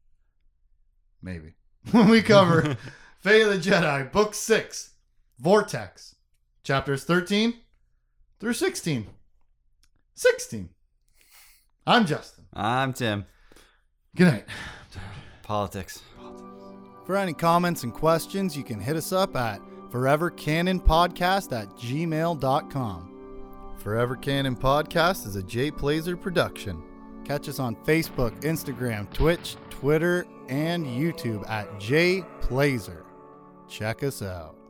Maybe. 1.21 1.55
When 1.91 2.09
we 2.09 2.23
cover 2.23 2.77
Fate 3.19 3.43
of 3.43 3.49
the 3.49 3.71
Jedi, 3.71 4.11
Book 4.13 4.35
6, 4.35 4.91
Vortex, 5.39 6.15
chapters 6.63 7.05
13 7.05 7.55
through 8.39 8.53
16. 8.53 9.07
16. 10.15 10.69
I'm 11.87 12.07
Justin. 12.07 12.45
I'm 12.53 12.93
Tim. 12.93 13.27
Good 14.15 14.27
night. 14.33 14.45
Politics. 15.43 16.03
For 17.05 17.17
any 17.17 17.33
comments 17.33 17.83
and 17.83 17.93
questions, 17.93 18.57
you 18.57 18.63
can 18.63 18.81
hit 18.81 18.97
us 18.97 19.13
up 19.13 19.35
at 19.37 19.61
forevercanonpodcast 19.91 21.53
at 21.61 21.77
gmail.com. 21.77 23.09
Forever 23.79 24.15
Canon 24.17 24.55
Podcast 24.55 25.27
is 25.27 25.35
a 25.35 25.43
Jay 25.43 25.71
Plazer 25.71 26.17
production. 26.17 26.83
Catch 27.25 27.49
us 27.49 27.59
on 27.59 27.75
Facebook, 27.77 28.31
Instagram, 28.43 29.13
Twitch, 29.13 29.57
Twitter, 29.71 30.27
and 30.49 30.87
YouTube 30.87 31.49
at 31.51 31.81
Jay 31.81 32.25
Plazer. 32.41 33.05
Check 33.69 34.03
us 34.05 34.23
out. 34.23 34.62